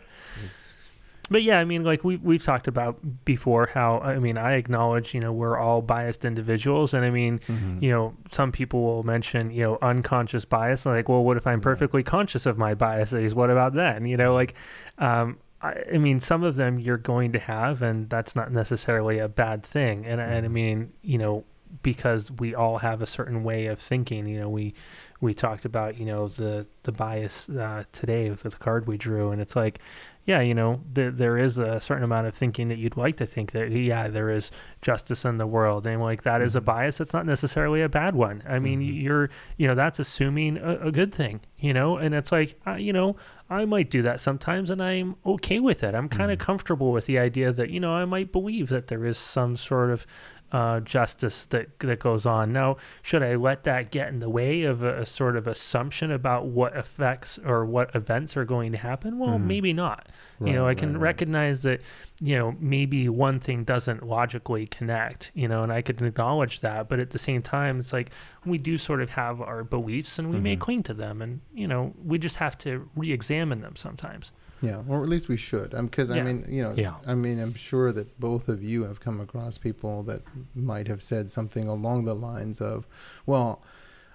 But 1.32 1.44
yeah, 1.44 1.60
I 1.60 1.64
mean, 1.64 1.84
like 1.84 2.02
we 2.02 2.16
we've 2.16 2.42
talked 2.42 2.66
about 2.66 3.24
before, 3.24 3.66
how 3.72 4.00
I 4.00 4.18
mean, 4.18 4.36
I 4.36 4.54
acknowledge, 4.54 5.14
you 5.14 5.20
know, 5.20 5.32
we're 5.32 5.56
all 5.56 5.80
biased 5.80 6.24
individuals, 6.24 6.92
and 6.92 7.04
I 7.04 7.10
mean, 7.10 7.38
Mhm. 7.46 7.80
you 7.80 7.90
know, 7.92 8.14
some 8.32 8.50
people 8.50 8.82
will 8.82 9.04
mention, 9.04 9.52
you 9.52 9.62
know, 9.62 9.78
unconscious 9.80 10.44
bias. 10.44 10.86
Like, 10.86 11.08
well, 11.08 11.22
what 11.22 11.36
if 11.36 11.46
I'm 11.46 11.60
Yeah. 11.60 11.62
perfectly 11.62 12.02
conscious 12.02 12.46
of 12.46 12.58
my 12.58 12.74
biases? 12.74 13.32
What 13.32 13.48
about 13.48 13.74
then? 13.74 14.06
You 14.06 14.16
know, 14.16 14.34
like, 14.34 14.54
um, 14.98 15.38
I, 15.62 15.76
I 15.94 15.98
mean, 15.98 16.18
some 16.18 16.42
of 16.42 16.56
them 16.56 16.80
you're 16.80 16.96
going 16.96 17.30
to 17.32 17.38
have, 17.38 17.80
and 17.80 18.10
that's 18.10 18.34
not 18.34 18.50
necessarily 18.50 19.20
a 19.20 19.28
bad 19.28 19.62
thing. 19.62 20.04
And 20.06 20.20
and 20.20 20.46
I 20.46 20.48
Mhm. 20.48 20.52
mean, 20.52 20.92
you 21.02 21.18
know, 21.18 21.44
because 21.82 22.30
we 22.32 22.54
all 22.54 22.78
have 22.78 23.00
a 23.02 23.06
certain 23.06 23.42
way 23.44 23.66
of 23.66 23.78
thinking. 23.78 24.26
You 24.26 24.40
know, 24.40 24.48
we 24.48 24.74
we 25.20 25.34
talked 25.34 25.64
about, 25.64 25.98
you 25.98 26.06
know, 26.06 26.28
the 26.28 26.66
the 26.84 26.92
bias 26.92 27.48
uh, 27.48 27.84
today 27.92 28.30
with 28.30 28.42
the 28.42 28.50
card 28.50 28.86
we 28.86 28.96
drew, 28.96 29.30
and 29.30 29.40
it's 29.40 29.54
like, 29.54 29.78
yeah, 30.24 30.40
you 30.40 30.54
know, 30.54 30.80
there 30.92 31.10
there 31.10 31.36
is 31.36 31.58
a 31.58 31.78
certain 31.80 32.04
amount 32.04 32.26
of 32.26 32.34
thinking 32.34 32.68
that 32.68 32.78
you'd 32.78 32.96
like 32.96 33.16
to 33.18 33.26
think 33.26 33.52
that, 33.52 33.70
yeah, 33.70 34.08
there 34.08 34.30
is 34.30 34.50
justice 34.80 35.24
in 35.24 35.36
the 35.38 35.46
world, 35.46 35.86
and 35.86 36.00
like 36.00 36.22
that 36.22 36.40
is 36.40 36.56
a 36.56 36.60
Mhm. 36.60 36.64
bias. 36.64 37.00
It's 37.00 37.12
not 37.12 37.26
necessarily 37.26 37.82
a 37.82 37.88
bad 37.88 38.14
one. 38.14 38.42
I 38.48 38.58
mean, 38.58 38.80
Mhm. 38.80 39.02
you're, 39.02 39.30
you 39.58 39.68
know, 39.68 39.74
that's 39.74 39.98
assuming 39.98 40.56
a, 40.56 40.78
a 40.86 40.92
good 40.92 41.12
thing, 41.12 41.40
you 41.58 41.74
know, 41.74 41.96
and 41.98 42.14
it's 42.14 42.32
like, 42.32 42.58
uh, 42.66 42.74
you 42.74 42.92
know, 42.92 43.16
I 43.50 43.64
might 43.66 43.90
do 43.90 44.00
that 44.02 44.20
sometimes, 44.22 44.70
and 44.70 44.82
I'm 44.82 45.16
okay 45.26 45.60
with 45.60 45.82
it. 45.84 45.94
I'm 45.94 46.08
kind 46.08 46.30
of 46.30 46.38
Mhm. 46.38 46.42
comfortable 46.42 46.92
with 46.92 47.04
the 47.06 47.18
idea 47.18 47.52
that, 47.52 47.68
you 47.70 47.80
know, 47.80 47.92
I 47.92 48.04
might 48.06 48.32
believe 48.32 48.68
that 48.70 48.86
there 48.86 49.04
is 49.04 49.18
some 49.18 49.56
sort 49.56 49.90
of 49.90 50.06
uh, 50.52 50.80
justice 50.80 51.44
that 51.46 51.78
that 51.78 52.00
goes 52.00 52.26
on. 52.26 52.52
Now, 52.52 52.76
should 53.02 53.22
I 53.22 53.36
let 53.36 53.64
that 53.64 53.90
get 53.90 54.08
in 54.08 54.18
the 54.18 54.28
way 54.28 54.62
of 54.64 54.82
a, 54.82 55.02
a 55.02 55.06
sort 55.06 55.36
of 55.36 55.46
assumption 55.46 56.10
about 56.10 56.46
what 56.46 56.76
effects 56.76 57.38
or 57.44 57.64
what 57.64 57.94
events 57.94 58.36
are 58.36 58.44
going 58.44 58.72
to 58.72 58.78
happen? 58.78 59.18
Well, 59.18 59.38
Mhm. 59.38 59.44
maybe 59.44 59.72
not. 59.72 60.08
you 60.42 60.54
know, 60.54 60.66
I 60.66 60.74
can 60.74 60.88
right, 60.88 60.94
right. 60.94 61.02
recognize 61.02 61.62
that, 61.64 61.82
you 62.18 62.34
know, 62.38 62.56
maybe 62.58 63.10
one 63.10 63.38
thing 63.40 63.62
doesn't 63.62 64.02
logically 64.06 64.66
connect, 64.66 65.30
you 65.34 65.46
know, 65.46 65.62
and 65.62 65.70
I 65.70 65.82
could 65.82 66.00
acknowledge 66.00 66.60
that. 66.60 66.88
But 66.88 66.98
at 66.98 67.10
the 67.10 67.18
same 67.18 67.42
time, 67.42 67.78
it's 67.78 67.92
like 67.92 68.10
we 68.46 68.56
do 68.56 68.78
sort 68.78 69.02
of 69.02 69.10
have 69.10 69.42
our 69.42 69.62
beliefs 69.62 70.18
and 70.18 70.30
we 70.30 70.40
may 70.40 70.56
Mhm. 70.56 70.60
cling 70.60 70.82
to 70.84 70.94
them. 70.94 71.20
And, 71.20 71.42
you 71.52 71.68
know, 71.68 71.92
we 72.02 72.16
just 72.18 72.36
have 72.36 72.56
to 72.58 72.88
re 72.96 73.12
examine 73.12 73.60
them 73.60 73.76
sometimes. 73.76 74.32
Yeah, 74.62 74.82
or 74.88 75.02
at 75.02 75.08
least 75.08 75.28
we 75.28 75.36
should. 75.36 75.70
Because 75.70 76.10
I 76.10 76.16
Yeah. 76.16 76.24
mean, 76.24 76.44
you 76.48 76.62
know, 76.62 76.72
Yeah. 76.76 76.94
I 77.06 77.14
mean, 77.14 77.38
I'm 77.38 77.54
sure 77.54 77.92
that 77.92 78.18
both 78.20 78.48
of 78.48 78.62
you 78.62 78.84
have 78.84 79.00
come 79.00 79.20
across 79.20 79.56
people 79.58 80.02
that 80.04 80.22
might 80.54 80.86
have 80.88 81.02
said 81.02 81.30
something 81.30 81.66
along 81.66 82.04
the 82.04 82.14
lines 82.14 82.60
of, 82.60 82.86
"Well, 83.26 83.62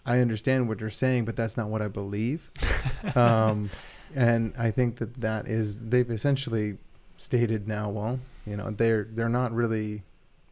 I 0.05 0.19
understand 0.19 0.67
what 0.67 0.79
you're 0.81 0.89
saying, 0.91 1.25
but 1.25 1.35
that's 1.35 1.57
not 1.57 1.69
what 1.69 1.81
I 1.81 1.87
believe." 1.87 2.51
um, 3.15 3.69
and 4.13 4.53
I 4.57 4.71
think 4.71 4.97
that 4.97 5.15
that 5.21 5.47
is 5.47 5.81
they've 5.89 6.09
essentially 6.11 6.77
stated 7.17 7.67
now. 7.67 7.89
Well, 7.89 8.19
you 8.45 8.55
know, 8.55 8.69
they're 8.69 9.05
they're 9.05 9.29
not 9.29 9.51
really 9.51 10.03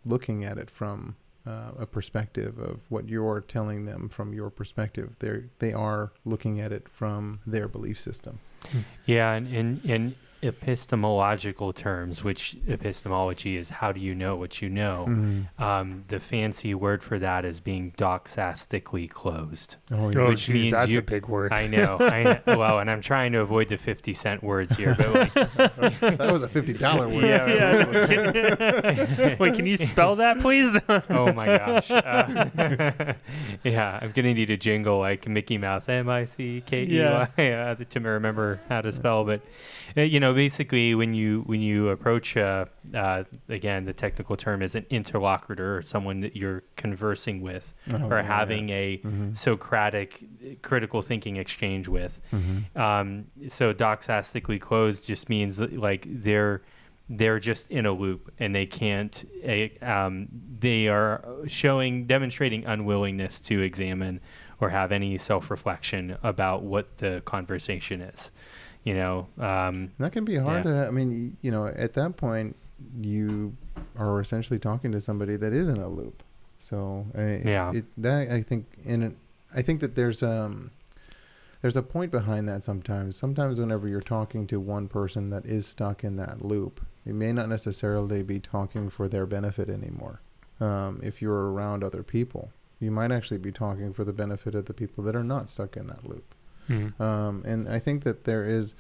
looking 0.05 0.43
at 0.43 0.57
it 0.57 0.69
from 0.69 1.15
uh, 1.45 1.71
a 1.77 1.85
perspective 1.85 2.57
of 2.57 2.79
what 2.89 3.07
you're 3.09 3.41
telling 3.41 3.85
them 3.85 4.09
from 4.09 4.33
your 4.33 4.49
perspective. 4.49 5.17
They're 5.19 5.45
they 5.59 5.71
are 5.73 6.11
looking 6.25 6.59
at 6.59 6.71
it 6.71 6.89
from 6.89 7.39
their 7.45 7.67
belief 7.67 7.99
system. 7.99 8.39
Yeah, 9.05 9.33
and 9.33 9.47
in, 9.47 9.81
in 9.83 10.15
epistemological 10.43 11.73
terms, 11.73 12.23
which 12.23 12.55
epistemology 12.67 13.57
is 13.57 13.69
how 13.69 13.91
do 13.91 13.99
you 13.99 14.13
know 14.15 14.35
what 14.35 14.61
you 14.61 14.69
know, 14.69 15.05
Mm-hmm. 15.07 15.63
um, 15.63 16.03
the 16.07 16.19
fancy 16.19 16.73
word 16.73 17.01
for 17.03 17.17
that 17.19 17.45
is 17.45 17.59
being 17.59 17.91
doxastically 17.97 19.09
closed. 19.09 19.75
Oh, 19.91 20.11
Oh, 20.13 20.29
Which 20.29 20.45
geez, 20.45 20.49
means 20.53 20.71
that's 20.71 20.91
you- 20.91 20.99
a 20.99 21.01
big 21.01 21.27
word. 21.27 21.51
I 21.53 21.67
know. 21.67 21.97
I 21.99 22.41
well, 22.47 22.79
and 22.79 22.89
I'm 22.91 23.01
trying 23.01 23.31
to 23.33 23.39
avoid 23.39 23.69
the 23.69 23.77
50 23.77 24.13
cent 24.13 24.43
words 24.43 24.75
here, 24.77 24.95
but 24.97 25.13
like, 25.13 25.33
that 25.99 26.29
was 26.31 26.43
a 26.43 26.47
fifty 26.49 26.73
dollar 26.73 27.07
word. 27.09 27.23
Yeah. 27.25 28.05
Can- 28.05 29.37
Wait, 29.39 29.53
can 29.55 29.65
you 29.65 29.77
spell 29.77 30.15
that, 30.17 30.39
please? 30.39 30.69
oh 31.09 31.31
my 31.33 31.45
gosh. 31.57 31.89
Uh, 31.91 33.13
yeah, 33.63 33.99
I'm 34.01 34.11
gonna 34.11 34.33
need 34.33 34.49
a 34.49 34.57
jingle 34.57 34.99
like 34.99 35.27
Mickey 35.27 35.57
Mouse, 35.57 35.87
M 35.89 36.09
I 36.09 36.25
C 36.25 36.61
K 36.65 36.83
E 36.83 37.01
Y, 37.01 37.51
uh, 37.51 37.75
to 37.75 37.99
remember 37.99 38.59
how 38.69 38.81
to 38.81 38.91
spell. 38.91 39.23
But 39.23 39.41
uh, 39.97 40.01
you 40.01 40.19
know, 40.19 40.32
basically, 40.33 40.95
when 40.95 41.13
you 41.13 41.41
when 41.45 41.61
you 41.61 41.89
approach, 41.89 42.35
uh, 42.37 42.65
uh, 42.93 43.23
again, 43.49 43.85
the 43.85 43.93
technical 43.93 44.35
term 44.35 44.61
is 44.61 44.75
an 44.75 44.85
interlocutor 44.89 45.77
or 45.77 45.81
someone 45.81 46.21
that 46.21 46.35
you're 46.35 46.63
conversing 46.75 47.41
with 47.41 47.73
Oh, 47.93 48.09
or 48.09 48.17
yeah, 48.17 48.23
having 48.23 48.69
a 48.69 48.97
Mhm. 49.03 49.35
Socratic 49.37 50.23
critical 50.61 51.01
thinking 51.01 51.37
exchange 51.37 51.87
with. 51.87 52.21
Mhm. 52.31 52.77
Um, 52.77 53.25
so 53.47 53.73
doxastically 53.73 54.59
closed 54.59 55.07
just 55.07 55.29
means 55.29 55.59
like 55.59 56.05
they're 56.09 56.61
they're 57.09 57.39
just 57.39 57.69
in 57.69 57.85
a 57.85 57.91
loop 57.91 58.31
and 58.39 58.55
they 58.55 58.65
can't. 58.65 59.25
Uh, 59.45 59.67
um, 59.85 60.27
they 60.59 60.87
are 60.87 61.23
showing 61.47 62.05
demonstrating 62.07 62.65
unwillingness 62.65 63.41
to 63.41 63.61
examine 63.61 64.21
or 64.61 64.69
have 64.69 64.93
any 64.93 65.17
self 65.17 65.51
reflection 65.51 66.15
about 66.23 66.63
what 66.63 66.97
the 66.99 67.21
conversation 67.25 67.99
is. 68.01 68.31
You 68.83 68.93
know, 68.95 69.27
um, 69.39 69.91
That 69.99 70.11
can 70.11 70.25
be 70.25 70.35
hard 70.35 70.63
to. 70.63 70.87
I 70.87 70.91
mean, 70.91 71.37
you 71.41 71.51
know, 71.51 71.67
at 71.67 71.93
that 71.93 72.17
point, 72.17 72.55
you 73.01 73.55
are 73.97 74.19
essentially 74.19 74.59
talking 74.59 74.91
to 74.91 74.99
somebody 74.99 75.37
that 75.37 75.53
is 75.53 75.67
in 75.67 75.77
a 75.77 75.87
loop. 75.87 76.21
So, 76.59 77.05
I, 77.15 77.41
Yeah. 77.45 77.71
it, 77.73 77.85
that 77.97 78.29
I 78.31 78.41
think 78.41 78.65
in 78.83 79.15
I 79.55 79.61
think 79.61 79.79
that 79.81 79.95
there's 79.95 80.21
um 80.23 80.71
there's 81.61 81.77
a 81.77 81.83
point 81.83 82.11
behind 82.11 82.49
that 82.49 82.63
sometimes. 82.63 83.15
Sometimes 83.15 83.57
whenever 83.57 83.87
you're 83.87 84.01
talking 84.01 84.47
to 84.47 84.59
one 84.59 84.89
person 84.89 85.29
that 85.29 85.45
is 85.45 85.65
stuck 85.65 86.03
in 86.03 86.17
that 86.17 86.43
loop, 86.43 86.81
you 87.05 87.13
may 87.13 87.31
not 87.31 87.47
necessarily 87.47 88.21
be 88.21 88.39
talking 88.39 88.89
for 88.89 89.07
their 89.07 89.25
benefit 89.25 89.69
anymore. 89.69 90.19
Um, 90.59 90.99
if 91.01 91.21
you're 91.21 91.51
around 91.53 91.83
other 91.83 92.03
people, 92.03 92.51
you 92.81 92.91
might 92.91 93.13
actually 93.13 93.37
be 93.37 93.51
talking 93.51 93.93
for 93.93 94.03
the 94.03 94.11
benefit 94.11 94.55
of 94.55 94.65
the 94.65 94.73
people 94.73 95.05
that 95.05 95.15
are 95.15 95.23
not 95.23 95.49
stuck 95.49 95.77
in 95.77 95.87
that 95.87 96.05
loop. 96.05 96.35
Hmm. 96.67 97.01
Um, 97.01 97.43
and 97.45 97.67
I 97.69 97.79
think 97.79 98.03
that 98.03 98.23
there 98.23 98.45
is, 98.45 98.75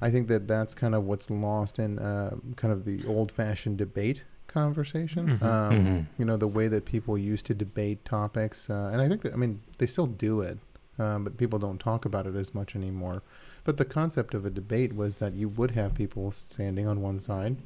I 0.00 0.10
think 0.10 0.28
that 0.28 0.46
that's 0.46 0.74
kind 0.74 0.94
of 0.94 1.04
what's 1.04 1.30
lost 1.30 1.78
in 1.78 1.98
uh, 1.98 2.36
kind 2.56 2.72
of 2.72 2.84
the 2.84 3.04
old-fashioned 3.06 3.78
debate 3.78 4.22
conversation. 4.46 5.38
Mhm. 5.38 5.42
Um, 5.42 5.72
Mhm. 5.86 6.06
You 6.18 6.24
know, 6.24 6.36
the 6.36 6.48
way 6.48 6.68
that 6.68 6.84
people 6.84 7.18
used 7.18 7.46
to 7.46 7.54
debate 7.54 8.04
topics, 8.04 8.70
uh, 8.70 8.90
and 8.92 9.00
I 9.00 9.08
think 9.08 9.22
that 9.22 9.32
I 9.32 9.36
mean 9.36 9.60
they 9.78 9.86
still 9.86 10.06
do 10.06 10.40
it, 10.40 10.58
um, 10.98 11.24
but 11.24 11.36
people 11.36 11.58
don't 11.58 11.78
talk 11.80 12.04
about 12.04 12.26
it 12.26 12.34
as 12.36 12.54
much 12.54 12.74
anymore. 12.76 13.22
But 13.64 13.76
the 13.76 13.84
concept 13.84 14.32
of 14.34 14.46
a 14.46 14.50
debate 14.50 14.94
was 14.94 15.16
that 15.16 15.32
you 15.34 15.48
would 15.48 15.72
have 15.72 15.94
people 15.94 16.30
standing 16.30 16.86
on 16.86 17.00
one 17.02 17.18
side, 17.18 17.56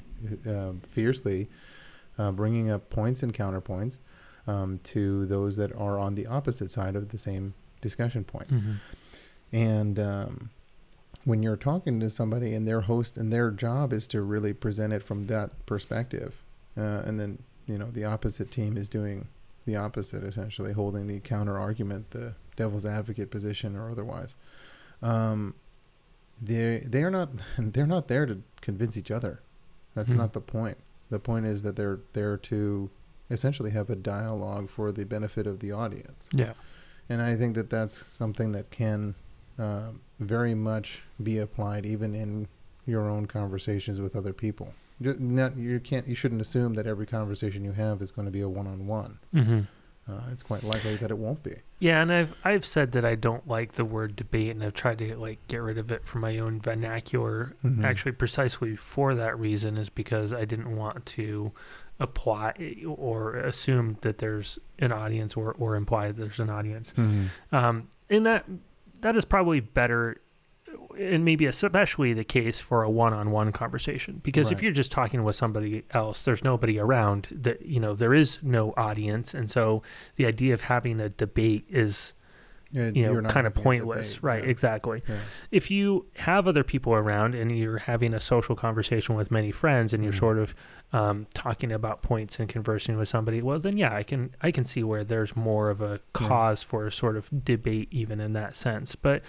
uh, 0.47 0.73
fiercely, 0.87 1.49
uh, 2.19 2.33
bringing 2.33 2.71
up 2.71 2.89
points 2.91 3.23
and 3.23 3.33
counterpoints 3.35 3.99
um, 4.47 4.79
to 4.85 5.27
those 5.27 5.57
that 5.57 5.73
are 5.77 5.99
on 5.99 6.15
the 6.15 6.27
opposite 6.27 6.71
side 6.71 6.97
of 6.97 7.11
the 7.11 7.19
same 7.19 7.53
discussion 7.83 8.25
point. 8.25 8.49
Mhm. 8.49 8.77
And 9.53 9.99
um, 9.99 10.51
when 11.25 11.43
you're 11.43 11.57
talking 11.57 11.99
to 12.01 12.11
somebody 12.11 12.55
and 12.55 12.67
their 12.67 12.83
host 12.83 13.17
and 13.17 13.33
their 13.33 13.51
job 13.51 13.93
is 13.93 14.07
to 14.09 14.23
really 14.23 14.53
present 14.53 14.93
it 14.93 15.03
from 15.03 15.25
that 15.25 15.67
perspective, 15.67 16.35
uh, 16.77 17.03
and 17.05 17.19
then 17.19 17.43
you 17.67 17.79
know 17.79 17.91
the 17.91 18.05
opposite 18.05 18.51
team 18.51 18.77
is 18.77 18.89
doing 18.89 19.29
the 19.67 19.77
opposite, 19.77 20.23
essentially 20.25 20.73
holding 20.73 21.07
the 21.07 21.21
counter 21.21 21.59
argument, 21.59 22.11
the 22.11 22.35
devil's 22.57 22.87
advocate 22.87 23.31
position 23.31 23.77
or 23.77 23.91
otherwise. 23.91 24.35
Um, 25.03 25.55
they 26.41 26.79
they 26.87 27.03
are 27.03 27.11
not 27.11 27.31
they're 27.59 27.87
not 27.87 28.09
there 28.09 28.27
to 28.27 28.43
convince 28.61 28.97
each 28.97 29.11
other. 29.11 29.41
That's 29.95 30.13
Hmm. 30.13 30.19
not 30.19 30.33
the 30.33 30.41
point. 30.41 30.79
The 31.11 31.19
point 31.19 31.47
is 31.47 31.65
that 31.65 31.75
they're 31.77 31.99
there 32.13 32.37
to 32.37 32.89
essentially 33.31 33.71
have 33.73 33.91
a 33.91 33.97
dialogue 33.97 34.71
for 34.71 34.93
the 34.93 35.05
benefit 35.05 35.47
of 35.47 35.59
the 35.61 35.73
audience. 35.73 36.29
Yeah. 36.33 36.53
And 37.09 37.21
I 37.21 37.35
think 37.37 37.57
that 37.57 37.71
that's 37.71 38.07
something 38.07 38.53
that 38.53 38.71
can 38.71 39.17
uh, 39.61 39.91
very 40.19 40.55
much 40.55 41.03
be 41.23 41.39
applied 41.39 41.85
even 41.85 42.15
in 42.15 42.49
your 42.87 43.09
own 43.09 43.27
conversations 43.27 44.01
with 44.01 44.17
other 44.17 44.33
people. 44.33 44.75
Not, 44.99 45.57
you 45.57 45.81
can't. 45.81 46.07
You 46.07 46.15
shouldn't 46.15 46.41
assume 46.41 46.75
that 46.75 46.87
every 46.87 47.07
conversation 47.07 47.65
you 47.65 47.73
have 47.73 48.03
is 48.03 48.11
going 48.11 48.27
to 48.27 48.33
be 48.33 48.43
a 48.43 48.49
one-on-one. 48.49 49.19
Mm-hmm. 49.35 49.61
Uh, 50.09 50.23
it's 50.33 50.43
quite 50.43 50.65
likely 50.65 50.97
that 50.97 51.11
it 51.11 51.19
won't 51.19 51.43
be. 51.43 51.55
Yeah, 51.79 52.03
and 52.03 52.13
I've 52.13 52.35
I've 52.45 52.67
said 52.67 52.93
that 52.93 53.05
I 53.05 53.15
don't 53.15 53.47
like 53.47 53.73
the 53.73 53.85
word 53.85 54.17
debate, 54.17 54.51
and 54.51 54.65
I've 54.65 54.75
tried 54.75 54.99
to 54.99 55.17
like 55.17 55.39
get 55.47 55.59
rid 55.59 55.79
of 55.79 55.91
it 55.93 56.05
from 56.05 56.23
my 56.23 56.39
own 56.39 56.61
vernacular. 56.61 57.55
Mhm. 57.65 57.85
Actually, 57.85 58.13
precisely 58.13 58.77
for 58.77 59.15
that 59.15 59.39
reason, 59.39 59.77
is 59.77 59.89
because 59.89 60.33
I 60.33 60.45
didn't 60.45 60.75
want 60.77 61.07
to 61.07 61.53
apply 61.99 62.77
or 62.87 63.37
assume 63.37 63.99
that 64.01 64.19
there's 64.19 64.59
an 64.79 64.91
audience 64.91 65.35
or 65.35 65.55
or 65.59 65.77
imply 65.77 66.09
that 66.09 66.17
there's 66.21 66.41
an 66.41 66.51
audience. 66.51 66.93
Um, 67.53 67.89
and 68.09 68.27
that 68.27 68.47
that 69.01 69.17
is 69.17 69.25
probably 69.25 69.61
better, 69.61 70.21
and 70.99 71.25
maybe 71.25 71.47
especially 71.47 72.13
the 72.13 72.25
case 72.25 72.61
for 72.61 72.83
a 72.83 72.91
one-on-one 72.91 73.53
conversation. 73.53 74.21
Because 74.23 74.51
if 74.51 74.63
you're 74.63 74.73
just 74.73 74.93
talking 74.93 75.25
with 75.25 75.37
somebody 75.37 75.85
else, 75.91 76.23
there's 76.23 76.45
nobody 76.45 76.79
around. 76.79 77.29
That 77.31 77.67
you 77.67 77.81
know, 77.81 77.95
there 77.95 78.15
is 78.15 78.39
no 78.43 78.73
audience, 78.77 79.35
and 79.35 79.51
so 79.51 79.83
the 80.17 80.27
idea 80.27 80.55
of 80.55 80.63
having 80.63 81.01
a 81.01 81.09
debate 81.09 81.65
is 81.69 82.13
Yeah, 82.73 82.91
you 82.95 83.03
know 83.05 83.13
you're 83.13 83.21
not 83.23 83.33
kind 83.33 83.47
of 83.47 83.55
pointless, 83.55 84.23
right? 84.23 84.45
yeah. 84.45 84.51
Exactly. 84.51 85.03
Yeah. 85.09 85.17
If 85.51 85.71
you 85.71 86.07
have 86.17 86.47
other 86.47 86.63
people 86.63 86.93
around 86.95 87.35
and 87.35 87.57
you're 87.57 87.79
having 87.79 88.15
a 88.15 88.21
social 88.21 88.55
conversation 88.55 89.17
with 89.17 89.31
many 89.31 89.51
friends, 89.51 89.93
and 89.93 90.05
you're 90.05 90.13
Mhm. 90.13 90.19
sort 90.19 90.39
of 90.39 90.55
um, 90.93 91.27
talking 91.35 91.73
about 91.73 92.03
points 92.03 92.39
and 92.39 92.49
conversing 92.49 92.97
with 92.97 93.09
somebody, 93.09 93.43
well, 93.43 93.59
then 93.59 93.77
yeah, 93.77 93.95
I 93.95 94.03
can 94.05 94.35
I 94.41 94.51
can 94.51 94.65
see 94.65 94.83
where 94.85 95.03
there's 95.05 95.35
more 95.35 95.69
of 95.71 95.81
a 95.81 96.01
cause 96.13 96.63
for 96.63 96.87
a 96.87 96.93
sort 96.93 97.17
of 97.17 97.29
debate, 97.45 97.89
even 97.91 98.21
in 98.21 98.33
that 98.35 98.55
sense. 98.57 98.95
But 98.95 99.23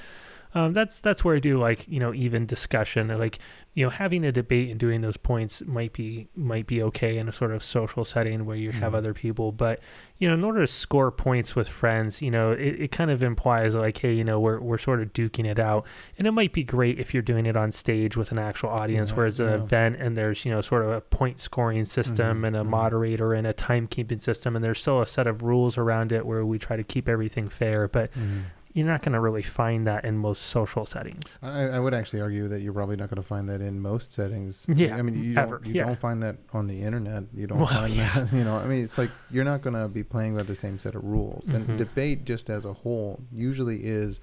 um, 0.53 0.73
that's 0.73 0.99
that's 0.99 1.23
where 1.23 1.35
I 1.35 1.39
do 1.39 1.57
like 1.59 1.87
you 1.87 1.99
know 1.99 2.13
even 2.13 2.45
discussion, 2.45 3.07
like 3.17 3.39
you 3.73 3.85
know 3.85 3.89
having 3.89 4.25
a 4.25 4.31
debate 4.31 4.69
and 4.69 4.79
doing 4.79 5.01
those 5.01 5.15
points 5.17 5.61
might 5.65 5.93
be 5.93 6.27
might 6.35 6.67
be 6.67 6.81
okay 6.83 7.17
in 7.17 7.29
a 7.29 7.31
sort 7.31 7.51
of 7.51 7.63
social 7.63 8.03
setting 8.03 8.45
where 8.45 8.57
you 8.57 8.71
have 8.71 8.91
Mhm. 8.91 8.97
other 8.97 9.13
people, 9.13 9.51
but 9.51 9.79
you 10.17 10.27
know 10.27 10.33
in 10.33 10.43
order 10.43 10.59
to 10.61 10.67
score 10.67 11.09
points 11.11 11.55
with 11.55 11.67
friends, 11.69 12.21
you 12.21 12.29
know 12.31 12.51
it, 12.51 12.81
it 12.81 12.91
kind 12.91 13.09
of 13.11 13.23
implies 13.23 13.75
like 13.75 13.97
hey 13.99 14.13
you 14.13 14.23
know 14.25 14.39
we're 14.39 14.59
we're 14.59 14.77
sort 14.77 15.01
of 15.01 15.13
duking 15.13 15.45
it 15.45 15.57
out, 15.59 15.85
and 16.17 16.27
it 16.27 16.31
might 16.31 16.51
be 16.51 16.63
great 16.63 16.99
if 16.99 17.13
you're 17.13 17.23
doing 17.23 17.45
it 17.45 17.55
on 17.55 17.71
stage 17.71 18.17
with 18.17 18.31
an 18.31 18.39
actual 18.39 18.69
audience, 18.69 19.11
Right, 19.11 19.17
whereas 19.17 19.39
an 19.39 19.47
event 19.53 19.95
and 19.99 20.17
there's 20.17 20.43
you 20.43 20.51
know 20.51 20.61
sort 20.61 20.83
of 20.83 20.89
a 20.91 21.01
point 21.01 21.39
scoring 21.39 21.85
system 21.85 22.41
Mhm, 22.41 22.47
and 22.47 22.55
a 22.57 22.63
mhm. 22.63 22.67
moderator 22.67 23.33
and 23.33 23.47
a 23.47 23.53
timekeeping 23.53 24.21
system, 24.21 24.55
and 24.55 24.65
there's 24.65 24.81
still 24.81 25.01
a 25.01 25.07
set 25.07 25.27
of 25.27 25.43
rules 25.43 25.77
around 25.77 26.11
it 26.11 26.25
where 26.25 26.45
we 26.45 26.59
try 26.59 26.75
to 26.75 26.83
keep 26.83 27.07
everything 27.07 27.47
fair, 27.47 27.87
but 27.87 28.11
Mhm. 28.13 28.43
You're 28.73 28.87
not 28.87 29.01
going 29.01 29.13
to 29.13 29.19
really 29.19 29.41
find 29.41 29.85
that 29.87 30.05
in 30.05 30.17
most 30.17 30.43
social 30.43 30.85
settings. 30.85 31.37
I, 31.41 31.63
I 31.63 31.79
would 31.79 31.93
actually 31.93 32.21
argue 32.21 32.47
that 32.47 32.61
you're 32.61 32.73
probably 32.73 32.95
not 32.95 33.09
going 33.09 33.21
to 33.21 33.27
find 33.27 33.49
that 33.49 33.61
in 33.61 33.81
most 33.81 34.13
settings. 34.13 34.65
Yeah, 34.73 34.95
I 34.95 35.01
mean, 35.01 35.21
you 35.21 35.37
ever, 35.37 35.57
don't 35.57 35.67
you 35.67 35.73
yeah. 35.73 35.85
don't 35.85 35.99
find 35.99 36.23
that 36.23 36.37
on 36.53 36.67
the 36.67 36.81
internet. 36.81 37.23
You 37.33 37.47
don't 37.47 37.59
Well, 37.59 37.67
find 37.67 37.93
yeah. 37.93 38.13
that. 38.13 38.33
You 38.41 38.43
know, 38.43 38.55
I 38.55 38.65
mean, 38.65 38.83
it's 38.83 38.97
like 38.97 39.11
you're 39.29 39.43
not 39.43 39.61
going 39.61 39.75
to 39.75 39.87
be 39.87 40.03
playing 40.03 40.35
by 40.35 40.43
the 40.43 40.55
same 40.55 40.79
set 40.79 40.95
of 40.95 41.03
rules. 41.03 41.49
And 41.49 41.77
debate, 41.77 42.25
just 42.25 42.49
as 42.49 42.65
a 42.65 42.73
whole, 42.73 43.21
usually 43.31 43.83
is 43.83 44.19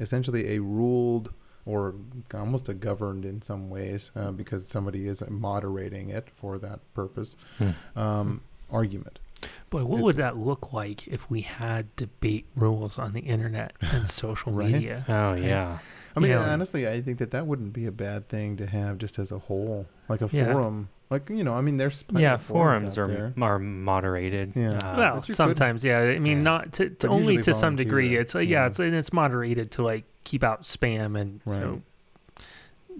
essentially 0.00 0.54
a 0.54 0.60
ruled 0.60 1.32
or 1.66 1.94
almost 2.32 2.68
a 2.68 2.74
governed 2.74 3.24
in 3.24 3.42
some 3.42 3.68
ways 3.68 4.10
uh, 4.16 4.30
because 4.30 4.66
somebody 4.66 5.06
is 5.06 5.22
moderating 5.28 6.08
it 6.08 6.28
for 6.34 6.58
that 6.58 6.80
purpose. 6.94 7.36
Hmm. 7.58 7.70
Um, 7.96 8.40
argument. 8.70 9.18
Boy, 9.70 9.84
what 9.84 9.96
It's- 9.96 10.02
would 10.04 10.16
that 10.16 10.36
look 10.36 10.72
like 10.72 11.06
if 11.08 11.30
we 11.30 11.42
had 11.42 11.94
debate 11.96 12.46
rules 12.56 12.98
on 12.98 13.12
the 13.12 13.20
internet 13.20 13.72
and 13.80 14.08
social 14.08 14.52
Right? 14.52 14.70
media? 14.72 15.04
Oh 15.08 15.32
Right. 15.32 15.42
yeah. 15.42 15.78
I 16.16 16.20
mean, 16.20 16.30
You 16.30 16.36
know- 16.38 16.42
honestly, 16.42 16.88
I 16.88 17.00
think 17.00 17.18
that 17.18 17.30
that 17.32 17.46
wouldn't 17.46 17.72
be 17.72 17.86
a 17.86 17.92
bad 17.92 18.28
thing 18.28 18.56
to 18.56 18.66
have 18.66 18.98
just 18.98 19.18
as 19.18 19.30
a 19.30 19.38
whole, 19.38 19.86
like 20.08 20.20
a 20.22 20.28
Yeah. 20.32 20.52
forum. 20.52 20.88
Like 21.10 21.30
you 21.30 21.42
know, 21.44 21.54
I 21.54 21.60
mean, 21.62 21.76
there's 21.78 22.02
plenty 22.02 22.24
Yeah, 22.24 22.34
of 22.34 22.42
forums, 22.42 22.80
forums 22.80 22.98
out 22.98 23.02
are 23.02 23.32
there. 23.32 23.34
are 23.40 23.58
moderated. 23.58 24.52
Yeah. 24.54 24.72
Uh, 24.72 24.94
well, 24.96 25.14
but 25.16 25.28
you 25.28 25.32
could- 25.32 25.36
sometimes, 25.36 25.82
yeah. 25.84 26.00
I 26.00 26.18
mean, 26.18 26.38
Yeah. 26.38 26.42
not 26.44 26.72
to, 26.74 26.90
to 26.90 27.08
only 27.08 27.38
to 27.38 27.54
some 27.54 27.76
degree. 27.76 28.16
It's 28.16 28.34
uh, 28.34 28.40
yeah, 28.40 28.62
yeah. 28.62 28.66
it's 28.66 28.78
and 28.78 28.94
it's 28.94 29.12
moderated 29.12 29.70
to 29.72 29.82
like 29.82 30.04
keep 30.24 30.44
out 30.44 30.62
spam 30.62 31.18
and 31.18 31.40
you 31.46 31.52
know 31.52 31.82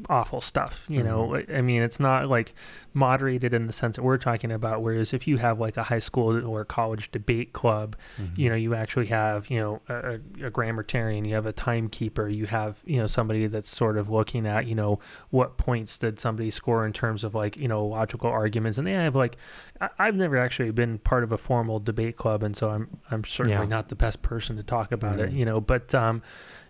awful 0.09 0.41
stuff. 0.41 0.85
You 0.89 1.03
know, 1.03 1.29
Mhm. 1.29 1.57
I 1.59 1.61
mean, 1.63 1.83
it's 1.83 1.99
not 2.01 2.29
like 2.29 2.55
moderated 2.95 3.55
in 3.55 3.67
the 3.67 3.73
sense 3.73 3.97
that 3.97 4.03
we're 4.03 4.19
talking 4.19 4.51
about. 4.53 4.83
Whereas 4.83 5.13
if 5.13 5.27
you 5.27 5.39
have 5.39 5.59
like 5.61 5.77
a 5.77 5.85
high 5.85 5.99
school 5.99 6.45
or 6.47 6.65
college 6.65 7.11
debate 7.11 7.53
club, 7.53 7.97
Mhm. 8.21 8.39
you 8.39 8.49
know 8.49 8.55
you 8.55 8.75
actually 8.75 9.07
have 9.07 9.49
you 9.51 9.59
know 9.61 9.81
a, 9.89 10.15
a 10.47 10.51
grammatarian 10.51 11.27
you 11.27 11.35
have 11.35 11.47
a 11.47 11.53
timekeeper 11.53 12.29
you 12.29 12.47
have 12.47 12.81
you 12.85 12.99
know 12.99 13.07
somebody 13.07 13.47
that's 13.47 13.69
sort 13.75 13.97
of 13.97 14.09
looking 14.09 14.47
at 14.47 14.67
you 14.67 14.75
know 14.75 14.99
what 15.31 15.57
points 15.59 15.99
did 15.99 16.19
somebody 16.21 16.51
score 16.51 16.87
in 16.87 16.93
terms 16.93 17.25
of 17.25 17.35
like 17.35 17.57
you 17.57 17.69
know 17.69 17.85
logical 17.85 18.31
arguments 18.31 18.79
and 18.79 18.87
they 18.87 18.93
have 18.93 19.15
like 19.15 19.37
I, 19.81 19.89
i've 19.99 20.15
never 20.17 20.37
actually 20.37 20.71
been 20.71 20.99
part 20.99 21.23
of 21.25 21.33
a 21.33 21.39
formal 21.39 21.79
debate 21.81 22.17
club 22.17 22.43
and 22.43 22.57
so 22.57 22.71
i'm 22.71 22.99
i'm 23.11 23.25
certainly 23.25 23.59
Yeah. 23.59 23.65
not 23.67 23.89
the 23.89 23.95
best 23.97 24.23
person 24.23 24.57
to 24.57 24.63
talk 24.63 24.93
about 24.93 25.19
it 25.21 25.33
Mhm. 25.33 25.37
you 25.37 25.45
know 25.45 25.61
but 25.61 25.95
um 25.95 26.23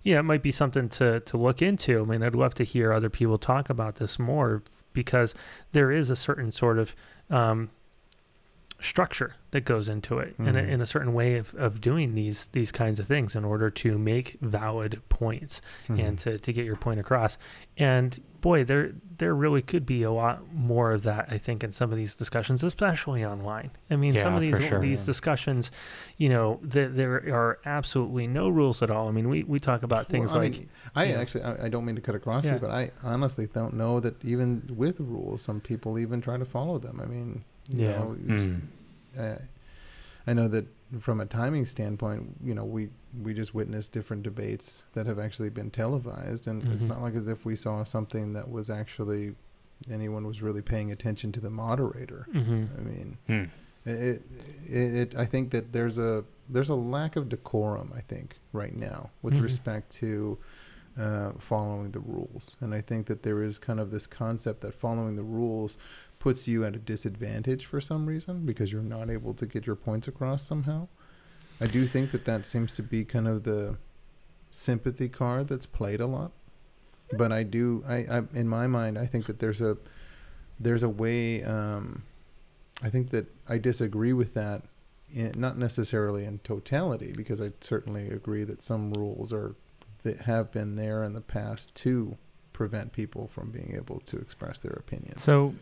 yeah 0.03 0.19
it 0.19 0.23
might 0.25 0.43
be 0.43 0.53
something 0.53 0.89
to 0.89 1.21
to 1.21 1.37
look 1.37 1.63
into. 1.63 2.01
I 2.01 2.05
mean 2.05 2.23
i'd 2.23 2.35
love 2.35 2.55
to 2.55 2.65
hear 2.65 2.93
other 2.93 3.11
people 3.11 3.39
talk 3.39 3.71
about 3.71 3.97
this 3.97 4.19
more 4.19 4.63
because 4.93 5.35
there 5.73 5.91
is 5.91 6.11
a 6.11 6.17
certain 6.17 6.53
sort 6.53 6.79
of 6.79 6.95
um 7.31 7.71
structure 8.81 9.35
that 9.51 9.65
goes 9.65 9.89
into 9.89 10.19
it 10.19 10.35
in, 10.39 10.49
a, 10.57 10.63
Mhm. 10.63 10.69
in 10.69 10.81
a 10.83 10.87
certain 10.87 11.15
way 11.15 11.37
of, 11.37 11.55
of 11.55 11.81
doing 11.81 12.15
these 12.15 12.49
these 12.49 12.71
kinds 12.71 12.99
of 13.01 13.07
things 13.07 13.35
in 13.35 13.45
order 13.45 13.71
to 13.71 13.97
make 13.99 14.37
valid 14.43 15.01
points 15.09 15.63
Mhm. 15.89 15.99
and 16.07 16.19
to, 16.19 16.39
to 16.39 16.53
get 16.53 16.67
your 16.67 16.77
point 16.77 17.01
across 17.01 17.39
and 17.79 18.21
boy 18.43 18.63
there 18.63 18.93
there 19.17 19.35
really 19.35 19.63
could 19.63 19.85
be 19.87 20.03
a 20.03 20.11
lot 20.13 20.53
more 20.55 20.93
of 20.93 21.03
that 21.03 21.27
i 21.31 21.39
think 21.39 21.65
in 21.65 21.73
some 21.73 21.91
of 21.91 21.97
these 21.97 22.15
discussions 22.15 22.63
especially 22.63 23.25
online 23.25 23.71
i 23.91 23.97
mean 23.97 24.17
some 24.17 24.35
of 24.35 24.41
these 24.41 24.61
sure. 24.61 24.81
these 24.81 25.01
Yeah. 25.01 25.07
discussions 25.07 25.71
you 26.19 26.29
know 26.29 26.61
there, 26.63 26.89
there 26.89 27.15
are 27.35 27.59
absolutely 27.65 28.27
no 28.29 28.49
rules 28.49 28.83
at 28.83 28.91
all 28.91 29.09
i 29.09 29.11
mean 29.13 29.29
we, 29.31 29.43
we 29.45 29.59
talk 29.59 29.83
about 29.83 30.07
things 30.09 30.31
Well, 30.31 30.41
I 30.41 30.45
like 30.45 30.53
mean, 30.53 30.69
I 30.95 31.05
you 31.07 31.15
know. 31.15 31.21
actually, 31.21 31.45
I, 31.45 31.65
I 31.65 31.69
don't 31.69 31.85
mean 31.87 31.97
to 31.97 32.03
cut 32.03 32.15
across 32.15 32.45
Yeah. 32.47 32.55
you, 32.55 32.59
but 32.61 32.71
I 32.71 32.91
honestly 33.03 33.47
don't 33.53 33.75
know 33.75 33.99
that 34.01 34.23
even 34.25 34.63
with 34.69 35.01
rules, 35.01 35.43
some 35.43 35.61
people 35.61 35.99
even 35.99 36.21
try 36.21 36.37
to 36.37 36.45
follow 36.45 36.79
them. 36.79 37.01
I 37.03 37.07
mean, 37.07 37.43
you 37.69 37.85
Yeah. 37.85 37.91
know, 37.99 38.17
Mm. 38.25 38.61
Uh, 39.17 39.37
I 40.27 40.35
know 40.35 40.49
that 40.49 40.67
from 41.01 41.21
a 41.21 41.27
timing 41.27 41.67
standpoint, 41.67 42.37
you 42.43 42.55
know, 42.55 42.65
we 42.65 42.89
we 43.23 43.33
just 43.35 43.55
witnessed 43.55 43.93
different 43.93 44.23
debates 44.23 44.85
that 44.93 45.07
have 45.07 45.19
actually 45.19 45.51
been 45.51 45.71
televised, 45.71 46.47
and 46.47 46.63
it's 46.73 46.85
Mhm. 46.85 46.89
not 46.91 47.01
like 47.03 47.15
as 47.15 47.29
if 47.29 47.45
we 47.45 47.57
saw 47.57 47.85
something 47.85 48.33
that 48.35 48.51
was 48.51 48.69
actually 48.71 49.35
anyone 49.91 50.27
was 50.27 50.43
really 50.43 50.61
paying 50.63 50.91
attention 50.91 51.31
to 51.33 51.41
the 51.41 51.51
moderator. 51.51 52.27
mhm. 52.33 52.69
I 52.77 52.81
mean, 52.83 53.19
Hmm. 53.27 53.45
it, 53.89 54.23
it, 54.67 54.95
it 54.95 55.15
I 55.17 55.25
think 55.25 55.51
that 55.53 55.73
there's 55.73 55.99
a 55.99 56.25
there's 56.51 56.69
a 56.69 56.75
lack 56.75 57.17
of 57.17 57.29
decorum 57.29 57.93
I 57.95 58.01
think 58.01 58.39
right 58.53 58.75
now 58.75 59.11
with 59.23 59.35
Mhm. 59.35 59.43
respect 59.43 59.91
to 59.97 60.39
uh, 60.99 61.33
following 61.39 61.93
the 61.93 62.01
rules 62.01 62.57
and 62.61 62.75
I 62.75 62.81
think 62.81 63.07
that 63.07 63.23
there 63.23 63.41
is 63.43 63.57
kind 63.59 63.79
of 63.79 63.91
this 63.91 64.07
concept 64.09 64.63
that 64.63 64.75
following 64.75 65.15
the 65.17 65.23
rules 65.23 65.79
puts 66.19 66.49
you 66.49 66.65
at 66.65 66.75
a 66.75 66.79
disadvantage 66.79 67.65
for 67.65 67.81
some 67.81 68.07
reason 68.07 68.45
because 68.45 68.73
you're 68.73 68.83
not 68.83 69.11
able 69.11 69.35
to 69.35 69.47
get 69.47 69.67
your 69.67 69.77
points 69.77 70.09
across 70.09 70.43
somehow 70.43 70.89
I 71.61 71.67
do 71.67 71.87
think 71.87 72.11
that 72.13 72.25
that 72.25 72.47
seems 72.47 72.73
to 72.75 72.83
be 72.83 73.05
kind 73.05 73.29
of 73.29 73.45
the 73.45 73.79
sympathy 74.51 75.09
card 75.09 75.49
that's 75.49 75.67
played 75.67 76.01
a 76.01 76.07
lot 76.07 76.33
but 77.17 77.33
I 77.33 77.43
do 77.43 77.85
I, 77.87 77.97
I 78.11 78.23
in 78.35 78.49
my 78.49 78.67
mind 78.67 78.99
I 78.99 79.07
think 79.07 79.27
that 79.27 79.39
there's 79.39 79.61
a 79.61 79.77
there's 80.61 80.83
a 80.83 80.89
way 80.89 81.43
um, 81.45 82.03
I 82.83 82.91
think 82.91 83.11
that 83.11 83.27
I 83.49 83.59
disagree 83.59 84.13
with 84.13 84.35
that, 84.35 84.63
in, 85.11 85.33
not 85.37 85.59
necessarily 85.59 86.25
in 86.25 86.39
totality, 86.41 87.13
because 87.17 87.41
I 87.41 87.53
certainly 87.61 88.09
agree 88.09 88.45
that 88.45 88.63
some 88.63 88.93
rules 88.93 89.33
are 89.33 89.55
that 90.05 90.23
have 90.23 90.53
been 90.53 90.77
there 90.77 91.03
in 91.03 91.13
the 91.13 91.21
past 91.21 91.75
to 91.75 92.17
prevent 92.53 92.93
people 92.93 93.27
from 93.27 93.51
being 93.51 93.75
able 93.75 93.99
to 94.01 94.17
express 94.17 94.61
their 94.61 94.73
opinions. 94.73 95.23
So 95.23 95.55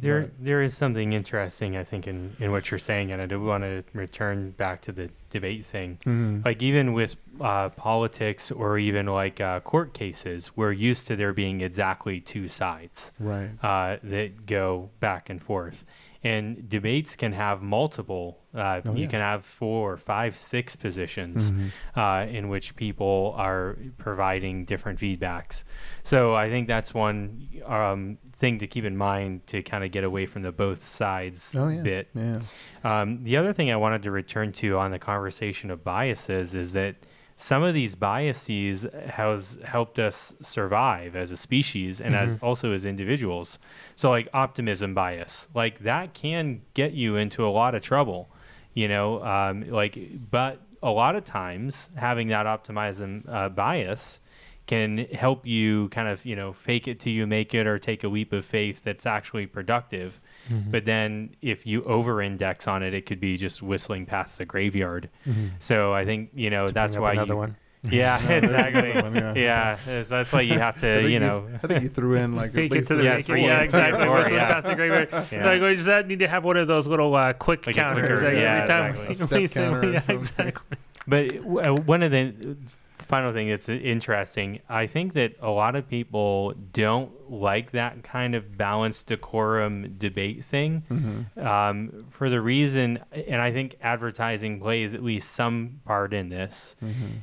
there 0.00 0.20
Right. 0.20 0.30
there 0.40 0.62
is 0.62 0.74
something 0.76 1.12
interesting 1.12 1.76
I 1.76 1.84
think 1.84 2.06
in, 2.06 2.34
in 2.40 2.50
what 2.52 2.70
you're 2.70 2.78
saying 2.80 3.12
and 3.12 3.20
I 3.22 3.26
do 3.26 3.40
want 3.42 3.64
to 3.64 3.84
return 3.92 4.50
back 4.52 4.80
to 4.82 4.92
the 4.92 5.10
debate 5.30 5.64
thing. 5.66 5.98
Mhm. 6.04 6.44
Like 6.44 6.62
even 6.62 6.92
with 6.92 7.16
uh, 7.40 7.68
politics 7.70 8.50
or 8.50 8.78
even 8.78 9.06
like 9.06 9.40
uh, 9.40 9.60
court 9.60 9.92
cases, 9.94 10.50
we're 10.56 10.72
used 10.72 11.06
to 11.08 11.16
there 11.16 11.32
being 11.32 11.60
exactly 11.60 12.20
two 12.20 12.48
sides 12.48 13.12
right. 13.20 13.50
uh, 13.62 13.96
that 14.02 14.46
go 14.46 14.90
back 15.00 15.30
and 15.30 15.42
forth. 15.42 15.84
And 16.22 16.68
debates 16.68 17.16
can 17.16 17.32
have 17.32 17.62
multiple. 17.62 18.38
Uh, 18.54 18.80
Oh, 18.84 18.92
you 18.94 19.02
yeah. 19.04 19.06
can 19.08 19.20
have 19.20 19.44
four, 19.44 19.96
five, 19.96 20.36
six 20.36 20.76
positions 20.76 21.52
Mhm. 21.52 21.70
uh, 21.96 22.26
in 22.30 22.48
which 22.50 22.76
people 22.76 23.34
are 23.38 23.78
providing 23.96 24.64
different 24.66 24.98
feedbacks. 24.98 25.64
So 26.02 26.34
I 26.34 26.50
think 26.50 26.68
that's 26.68 26.92
one 26.92 27.48
um, 27.66 28.18
thing 28.36 28.58
to 28.58 28.66
keep 28.66 28.84
in 28.84 28.96
mind 28.96 29.46
to 29.48 29.62
kind 29.62 29.82
of 29.84 29.92
get 29.92 30.04
away 30.04 30.26
from 30.26 30.42
the 30.42 30.52
both 30.52 30.82
sides 30.82 31.54
Oh 31.56 31.68
yeah. 31.68 31.82
bit. 31.82 32.08
Yeah. 32.14 32.40
Um, 32.84 33.22
the 33.24 33.36
other 33.36 33.52
thing 33.52 33.70
I 33.70 33.76
wanted 33.76 34.02
to 34.02 34.10
return 34.10 34.52
to 34.52 34.76
on 34.78 34.90
the 34.90 34.98
conversation 34.98 35.70
of 35.70 35.84
biases 35.84 36.54
is 36.54 36.72
that 36.72 36.96
some 37.40 37.62
of 37.62 37.72
these 37.72 37.94
biases 37.94 38.86
has 39.06 39.58
helped 39.64 39.98
us 39.98 40.34
survive 40.42 41.16
as 41.16 41.30
a 41.30 41.38
species 41.38 41.98
and 41.98 42.14
as 42.14 42.36
also 42.42 42.72
as 42.72 42.84
individuals. 42.84 43.58
So 43.96 44.10
like 44.10 44.28
optimism 44.34 44.92
bias, 44.92 45.48
like 45.54 45.78
that 45.80 46.12
can 46.12 46.60
get 46.74 46.92
you 46.92 47.16
into 47.16 47.46
a 47.46 47.48
lot 47.48 47.74
of 47.74 47.82
trouble, 47.82 48.28
you 48.74 48.88
know, 48.88 49.24
um, 49.24 49.70
like, 49.70 49.98
but 50.30 50.60
a 50.82 50.90
lot 50.90 51.16
of 51.16 51.24
times 51.24 51.88
having 51.94 52.28
that 52.28 52.46
optimism 52.46 53.24
uh, 53.26 53.48
bias 53.48 54.20
can 54.66 54.98
help 54.98 55.46
you 55.46 55.88
kind 55.88 56.08
of, 56.08 56.24
you 56.26 56.36
know, 56.36 56.52
fake 56.52 56.88
it 56.88 57.00
till 57.00 57.12
you 57.12 57.26
make 57.26 57.54
it 57.54 57.66
or 57.66 57.78
take 57.78 58.04
a 58.04 58.08
leap 58.08 58.34
of 58.34 58.44
faith 58.44 58.82
that's 58.82 59.06
actually 59.06 59.46
productive. 59.46 60.20
Mm-hmm. 60.48 60.70
But 60.70 60.84
then 60.84 61.34
if 61.42 61.66
you 61.66 61.82
over 61.84 62.22
index 62.22 62.66
on 62.68 62.82
it, 62.82 62.94
it 62.94 63.06
could 63.06 63.20
be 63.20 63.36
just 63.36 63.62
whistling 63.62 64.06
past 64.06 64.38
the 64.38 64.44
graveyard. 64.44 65.08
Mhm. 65.28 65.50
So 65.58 65.92
I 65.92 66.04
think, 66.04 66.30
you 66.34 66.50
know, 66.50 66.66
To 66.66 66.72
that's 66.72 66.96
why 66.96 67.12
another 67.12 67.34
you, 67.34 67.38
one. 67.38 67.56
yeah, 67.90 68.20
No, 68.28 68.36
exactly. 68.36 69.00
one, 69.00 69.14
yeah. 69.14 69.32
yeah, 69.34 69.76
that's- 69.86 70.08
that's 70.08 70.32
why 70.32 70.42
you 70.42 70.58
have 70.58 70.78
to, 70.80 71.02
you 71.02 71.08
you- 71.14 71.18
know, 71.20 71.48
I 71.62 71.66
think 71.66 71.82
you 71.82 71.88
threw 71.88 72.14
in 72.14 72.36
like 72.36 72.52
Fake 72.52 72.70
at 72.72 72.76
it 72.76 72.78
least 72.78 72.88
to 72.88 72.94
the 72.96 73.00
three 73.02 73.08
or 73.10 73.14
make 73.14 73.20
it. 73.24 73.26
four. 73.26 73.36
Yeah, 73.38 73.60
exactly. 73.62 74.04
Four, 74.06 74.14
Whistling 74.16 74.34
yeah. 74.36 74.52
past 74.52 74.66
the 74.66 74.74
graveyard. 74.74 75.08
Yeah. 75.32 75.46
Like, 75.46 75.62
we 75.62 75.76
just 75.76 76.06
need 76.08 76.18
to 76.18 76.28
have 76.28 76.44
one 76.44 76.56
of 76.58 76.66
those 76.68 76.86
little 76.86 77.14
uh, 77.14 77.32
quick 77.32 77.66
Like 77.66 77.76
counters. 77.76 78.06
clicker, 78.06 78.22
like, 78.24 78.34
yeah, 78.34 78.54
every 78.56 78.68
time 78.68 78.86
exactly. 78.90 79.06
we- 79.06 79.12
A 79.12 79.14
step 79.14 79.40
we 79.40 79.46
say- 79.46 79.62
counter 79.64 79.80
or 79.88 79.92
yeah, 79.92 80.02
exactly. 80.08 80.78
But 81.06 81.66
uh, 81.66 81.74
one 81.86 82.02
of 82.02 82.10
the 82.10 82.56
final 83.02 83.32
thing 83.32 83.48
that's 83.48 83.68
interesting, 83.68 84.60
I 84.68 84.86
think 84.86 85.14
that 85.14 85.34
a 85.40 85.50
lot 85.50 85.76
of 85.76 85.88
people 85.88 86.54
don't 86.72 87.10
like 87.30 87.72
that 87.72 88.02
kind 88.02 88.34
of 88.34 88.56
balanced 88.56 89.06
decorum 89.08 89.94
debate 89.98 90.44
thing 90.44 90.82
Mhm. 90.90 91.44
um, 91.44 92.06
for 92.10 92.28
the 92.30 92.40
reason, 92.40 92.98
and 93.12 93.40
I 93.40 93.52
think 93.52 93.76
advertising 93.82 94.60
plays 94.60 94.94
at 94.94 95.02
least 95.02 95.32
some 95.32 95.80
part 95.84 96.12
in 96.12 96.28
this. 96.28 96.76
Mhm. 96.82 97.22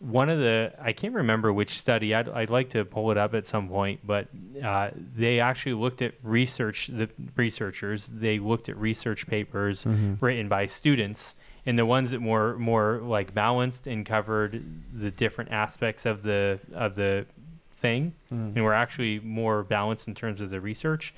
One 0.00 0.28
of 0.30 0.38
the, 0.38 0.72
I 0.80 0.92
can't 0.92 1.14
remember 1.14 1.52
which 1.52 1.70
study, 1.70 2.14
I'd, 2.14 2.28
I'd 2.28 2.50
like 2.50 2.70
to 2.70 2.84
pull 2.84 3.10
it 3.10 3.18
up 3.18 3.34
at 3.34 3.46
some 3.46 3.68
point, 3.68 4.00
but 4.06 4.28
uh, 4.62 4.90
they 4.94 5.40
actually 5.40 5.72
looked 5.74 6.02
at 6.02 6.14
research, 6.22 6.86
the 6.86 7.08
researchers, 7.34 8.06
they 8.06 8.38
looked 8.38 8.68
at 8.68 8.76
research 8.76 9.26
papers 9.26 9.84
Mhm. 9.84 10.18
written 10.22 10.48
by 10.48 10.66
students 10.66 11.34
and 11.68 11.78
the 11.78 11.84
ones 11.84 12.10
that 12.12 12.20
more 12.20 12.56
more 12.56 12.98
like 13.02 13.34
balanced 13.34 13.86
and 13.86 14.06
covered 14.06 14.64
the 14.94 15.10
different 15.10 15.52
aspects 15.52 16.06
of 16.06 16.22
the 16.22 16.58
of 16.72 16.94
the 16.94 17.26
thing 17.72 18.14
Mhm. 18.32 18.56
and 18.56 18.64
were 18.64 18.72
actually 18.74 19.20
more 19.20 19.62
balanced 19.62 20.08
in 20.08 20.14
terms 20.14 20.40
of 20.40 20.48
the 20.50 20.60
research 20.60 21.12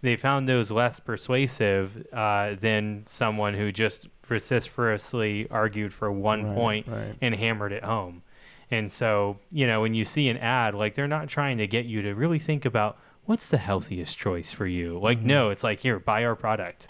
they 0.00 0.14
found 0.14 0.48
those 0.48 0.70
less 0.70 1.00
persuasive 1.00 2.06
uh, 2.12 2.54
than 2.54 3.02
someone 3.06 3.54
who 3.54 3.72
just 3.72 4.08
vociferously 4.24 5.48
argued 5.50 5.92
for 5.92 6.10
one 6.12 6.44
Right, 6.44 6.54
point 6.54 6.86
right. 6.86 7.14
and 7.20 7.34
hammered 7.34 7.72
it 7.72 7.82
home 7.84 8.22
and 8.70 8.92
so 8.92 9.38
you 9.50 9.66
know 9.66 9.80
when 9.80 9.94
you 9.94 10.04
see 10.04 10.28
an 10.28 10.36
ad 10.38 10.74
like 10.74 10.94
they're 10.94 11.08
not 11.08 11.26
trying 11.28 11.58
to 11.58 11.66
get 11.66 11.86
you 11.86 12.02
to 12.02 12.14
really 12.14 12.38
think 12.38 12.64
about 12.64 12.96
what's 13.24 13.48
the 13.48 13.58
healthiest 13.58 14.16
choice 14.16 14.52
for 14.52 14.66
you 14.66 14.98
like 14.98 15.18
Mhm. 15.18 15.24
no 15.24 15.50
it's 15.50 15.64
like 15.64 15.80
here 15.80 15.98
buy 15.98 16.24
our 16.24 16.36
product 16.36 16.86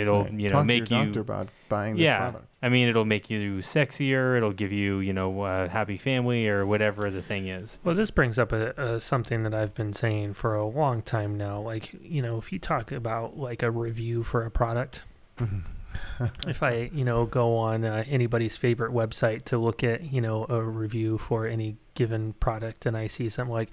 it'll 0.00 0.24
Right. 0.24 0.32
you 0.32 0.48
know 0.48 0.56
Talk 0.56 0.66
make 0.66 0.86
to 0.86 0.94
your 0.94 1.04
you 1.14 1.20
about 1.20 1.48
buying 1.68 1.94
this 1.96 2.04
yeah 2.04 2.18
product. 2.30 2.46
i 2.62 2.68
mean 2.68 2.88
it'll 2.88 3.04
make 3.04 3.30
you 3.30 3.58
sexier 3.58 4.36
it'll 4.36 4.52
give 4.52 4.72
you 4.72 4.98
you 5.00 5.12
know 5.12 5.44
a 5.44 5.68
happy 5.68 5.96
family 5.98 6.48
or 6.48 6.66
whatever 6.66 7.10
the 7.10 7.22
thing 7.22 7.46
is 7.48 7.78
Well, 7.84 7.94
this 7.94 8.10
brings 8.10 8.38
up 8.38 8.50
a, 8.52 8.70
a 8.76 9.00
something 9.00 9.42
that 9.44 9.54
I've 9.54 9.74
been 9.74 9.92
saying 9.92 10.34
for 10.34 10.54
a 10.54 10.66
long 10.66 11.02
time 11.02 11.36
now. 11.36 11.60
Like, 11.60 11.92
you 12.02 12.22
know, 12.22 12.38
if 12.38 12.52
you 12.52 12.58
talk 12.58 12.90
about 12.92 13.36
like 13.38 13.62
a 13.62 13.70
review 13.70 14.22
for 14.22 14.44
a 14.44 14.50
product, 14.50 15.04
Mhm. 15.38 15.62
if 16.46 16.62
I, 16.62 16.90
you 16.92 17.04
know, 17.04 17.26
go 17.26 17.56
on 17.56 17.84
uh, 17.84 18.04
anybody's 18.08 18.56
favorite 18.56 18.92
website 18.92 19.44
to 19.46 19.58
look 19.58 19.82
at, 19.82 20.12
you 20.12 20.20
know, 20.20 20.46
a 20.48 20.62
review 20.62 21.18
for 21.18 21.46
any 21.46 21.76
given 21.94 22.32
product 22.34 22.86
and 22.86 22.96
I 22.96 23.06
see 23.06 23.28
something 23.28 23.52
like, 23.52 23.70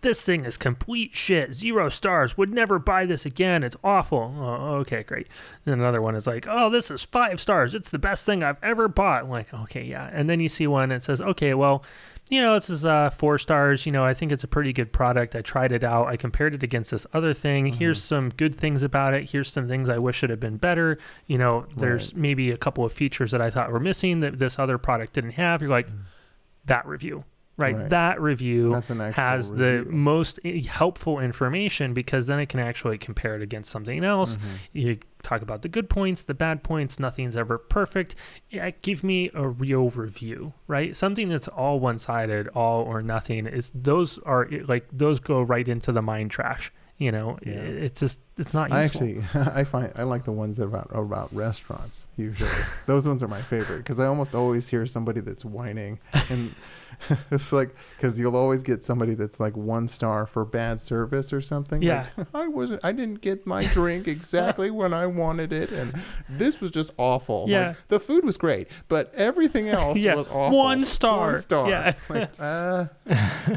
this 0.00 0.24
thing 0.24 0.44
is 0.44 0.56
complete 0.56 1.14
shit, 1.14 1.54
zero 1.54 1.88
stars, 1.88 2.36
would 2.36 2.52
never 2.52 2.78
buy 2.78 3.06
this 3.06 3.26
again, 3.26 3.62
it's 3.62 3.76
awful. 3.82 4.34
Oh, 4.38 4.76
okay, 4.76 5.02
great. 5.02 5.28
Then 5.64 5.80
another 5.80 6.00
one 6.02 6.14
is 6.14 6.26
like, 6.26 6.46
oh, 6.48 6.70
this 6.70 6.90
is 6.90 7.02
five 7.02 7.40
stars, 7.40 7.74
it's 7.74 7.90
the 7.90 7.98
best 7.98 8.24
thing 8.24 8.42
I've 8.42 8.62
ever 8.62 8.88
bought. 8.88 9.24
I'm 9.24 9.30
like, 9.30 9.52
okay, 9.52 9.84
yeah. 9.84 10.08
And 10.12 10.28
then 10.28 10.40
you 10.40 10.48
see 10.48 10.66
one 10.66 10.88
that 10.90 11.02
says, 11.02 11.20
okay, 11.20 11.54
well, 11.54 11.84
you 12.30 12.40
know, 12.40 12.54
this 12.54 12.70
is 12.70 12.84
uh, 12.84 13.10
four 13.10 13.38
stars. 13.38 13.86
You 13.86 13.92
know, 13.92 14.04
I 14.04 14.14
think 14.14 14.32
it's 14.32 14.44
a 14.44 14.48
pretty 14.48 14.72
good 14.72 14.92
product. 14.92 15.34
I 15.34 15.42
tried 15.42 15.72
it 15.72 15.84
out. 15.84 16.08
I 16.08 16.16
compared 16.16 16.54
it 16.54 16.62
against 16.62 16.90
this 16.90 17.06
other 17.12 17.32
thing. 17.34 17.66
Here's 17.72 18.02
some 18.02 18.30
good 18.30 18.54
things 18.54 18.82
about 18.82 19.14
it. 19.14 19.30
Here's 19.30 19.50
some 19.50 19.68
things 19.68 19.88
I 19.88 19.98
wish 19.98 20.22
it 20.22 20.30
had 20.30 20.40
been 20.40 20.56
better. 20.56 20.98
You 21.26 21.38
know, 21.38 21.66
there's 21.76 22.14
maybe 22.14 22.50
a 22.50 22.56
couple 22.56 22.84
of 22.84 22.92
features 22.92 23.30
that 23.30 23.40
I 23.40 23.50
thought 23.50 23.72
were 23.72 23.80
missing 23.80 24.20
that 24.20 24.38
this 24.38 24.58
other 24.58 24.78
product 24.78 25.12
didn't 25.14 25.32
have. 25.32 25.62
You're 25.62 25.70
like, 25.70 25.88
that 26.66 26.86
review, 26.86 27.24
right? 27.58 27.76
Right. 27.76 27.90
That 27.90 28.20
review 28.22 28.70
That's 28.70 28.88
an 28.88 29.02
actual 29.02 29.22
has 29.22 29.50
the 29.50 29.84
most 29.90 30.38
helpful 30.44 31.18
information 31.18 31.92
because 31.92 32.26
then 32.26 32.38
it 32.38 32.46
can 32.48 32.60
actually 32.60 32.96
compare 32.96 33.36
it 33.36 33.42
against 33.42 33.70
something 33.70 34.02
else. 34.04 34.36
Mhm. 34.36 34.40
You 34.72 34.98
talk 35.22 35.42
about 35.42 35.60
the 35.62 35.68
good 35.68 35.90
points, 35.90 36.22
the 36.22 36.32
bad 36.34 36.62
points. 36.62 36.98
Nothing's 36.98 37.36
ever 37.36 37.58
perfect. 37.58 38.14
Yeah, 38.48 38.70
give 38.80 39.04
me 39.04 39.30
a 39.34 39.46
real 39.48 39.90
review, 39.90 40.54
right? 40.68 40.96
Something 40.96 41.28
that's 41.28 41.48
all 41.48 41.80
one-sided, 41.80 42.48
all 42.54 42.82
or 42.84 43.02
nothing. 43.02 43.46
Is 43.46 43.70
those 43.74 44.18
are 44.20 44.48
like 44.66 44.86
those 44.92 45.20
go 45.20 45.42
right 45.42 45.66
into 45.68 45.92
the 45.92 46.00
mind 46.02 46.30
trash. 46.30 46.72
You 47.00 47.12
know, 47.12 47.38
Yeah. 47.46 47.52
It's 47.52 48.00
just 48.00 48.18
it's 48.38 48.52
not 48.52 48.70
useful. 48.70 48.76
I 48.76 48.82
actually, 48.82 49.22
I 49.60 49.62
find 49.62 49.92
I 49.94 50.02
like 50.02 50.24
the 50.24 50.32
ones 50.32 50.56
that 50.56 50.64
are 50.64 50.66
about 50.66 50.88
are 50.90 51.04
about 51.04 51.32
restaurants. 51.32 52.08
Usually, 52.16 52.50
those 52.86 53.06
ones 53.06 53.22
are 53.22 53.28
my 53.28 53.40
favorite 53.42 53.78
because 53.78 54.00
I 54.00 54.06
almost 54.06 54.34
always 54.34 54.68
hear 54.68 54.84
somebody 54.84 55.20
that's 55.20 55.44
whining, 55.44 56.00
and 56.28 56.52
it's 57.30 57.52
like 57.52 57.74
because 57.96 58.18
you'll 58.18 58.36
always 58.36 58.62
get 58.62 58.82
somebody 58.82 59.14
that's 59.14 59.38
like 59.38 59.56
one 59.56 59.86
star 59.88 60.26
for 60.26 60.44
bad 60.44 60.80
service 60.80 61.32
or 61.32 61.40
something. 61.40 61.80
Yeah. 61.82 62.06
like, 62.16 62.26
I 62.34 62.48
wasn't, 62.48 62.84
I 62.84 62.92
didn't 62.92 63.20
get 63.20 63.46
my 63.46 63.66
drink 63.66 64.08
exactly 64.16 64.70
when 64.70 64.92
I 64.92 65.06
wanted 65.06 65.52
it, 65.52 65.70
and 65.70 65.94
this 66.28 66.60
was 66.60 66.70
just 66.70 66.90
awful. 66.96 67.42
Like, 67.42 67.50
Yeah. 67.50 67.74
the 67.88 68.00
food 68.00 68.24
was 68.24 68.36
great, 68.36 68.68
but 68.88 69.12
everything 69.14 69.68
else 69.68 69.98
Yeah, 69.98 70.14
was 70.16 70.28
awful. 70.28 70.56
one 70.58 70.84
star. 70.84 71.18
One 71.28 71.36
star. 71.36 71.68
Yeah. 71.70 71.92
Like, 72.08 72.30
uh, 72.38 72.86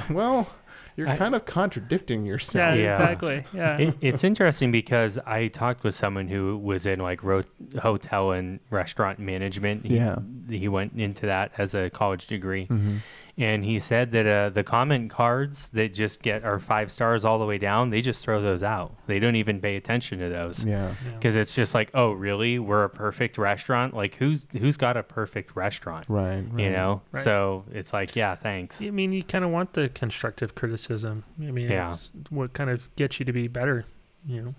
well, 0.10 0.48
you're 0.96 1.10
I- 1.10 1.18
kind 1.18 1.36
of 1.36 1.46
contradicting 1.46 2.26
yourself. 2.26 2.78
Yeah. 2.78 2.96
exactly. 2.98 3.44
Yeah. 3.54 3.78
it, 3.78 3.98
it's 4.02 4.24
interesting 4.24 4.72
because 4.72 5.18
I 5.26 5.48
talked 5.48 5.84
with 5.84 5.96
someone 5.96 6.28
who 6.28 6.58
was 6.58 6.86
in 6.86 7.00
like 7.00 7.24
ro- 7.24 7.44
hotel 7.82 8.32
and 8.32 8.60
restaurant 8.70 9.20
management. 9.20 9.86
He, 9.86 9.96
Yeah. 9.96 10.18
he 10.50 10.68
went 10.68 10.94
into 11.00 11.26
that 11.28 11.52
as 11.58 11.74
a 11.74 11.90
college 11.90 12.28
degree, 12.28 12.66
hmm 12.66 12.98
and 13.42 13.66
he 13.66 13.80
said 13.80 14.12
that 14.12 14.28
uh, 14.28 14.50
the 14.50 14.64
comment 14.64 15.10
cards 15.10 15.70
that 15.70 15.94
just 15.94 16.22
get 16.22 16.44
are 16.44 16.60
five 16.60 16.92
stars 16.92 17.26
all 17.26 17.40
the 17.40 17.46
way 17.46 17.58
down, 17.58 17.90
they 17.90 18.00
just 18.02 18.24
throw 18.24 18.42
those 18.42 18.62
out. 18.62 18.94
They 19.08 19.18
don't 19.20 19.36
even 19.36 19.60
pay 19.60 19.76
attention 19.78 20.20
to 20.20 20.30
those 20.30 20.64
Yeah. 20.64 20.94
Yeah. 21.04 21.12
because 21.16 21.36
it's 21.36 21.54
just 21.56 21.74
like, 21.74 21.90
oh, 21.94 22.12
really? 22.12 22.60
We're 22.60 22.84
a 22.84 22.90
perfect 22.90 23.38
restaurant. 23.38 23.96
Like 23.96 24.16
who's 24.16 24.46
who's 24.52 24.78
got 24.78 24.96
a 24.96 25.04
perfect 25.04 25.56
restaurant? 25.56 26.06
Right. 26.08 26.46
right. 26.52 26.64
You 26.64 26.70
know, 26.70 27.02
Right. 27.12 27.24
so 27.24 27.66
it's 27.72 27.92
like, 27.94 28.16
yeah, 28.16 28.36
thanks. 28.36 28.82
I 28.82 28.92
mean, 28.92 29.12
you 29.12 29.24
kind 29.24 29.44
of 29.44 29.50
want 29.52 29.74
the 29.74 29.90
constructive 29.90 30.54
criticism. 30.56 31.24
I 31.42 31.52
mean, 31.52 31.70
Yeah. 31.70 31.94
it's 31.94 32.12
what 32.30 32.54
kind 32.54 32.70
of 32.70 32.94
gets 32.96 33.20
you 33.20 33.26
to 33.26 33.34
be 33.34 33.48
better. 33.48 33.86
You 34.26 34.42
know. 34.42 34.56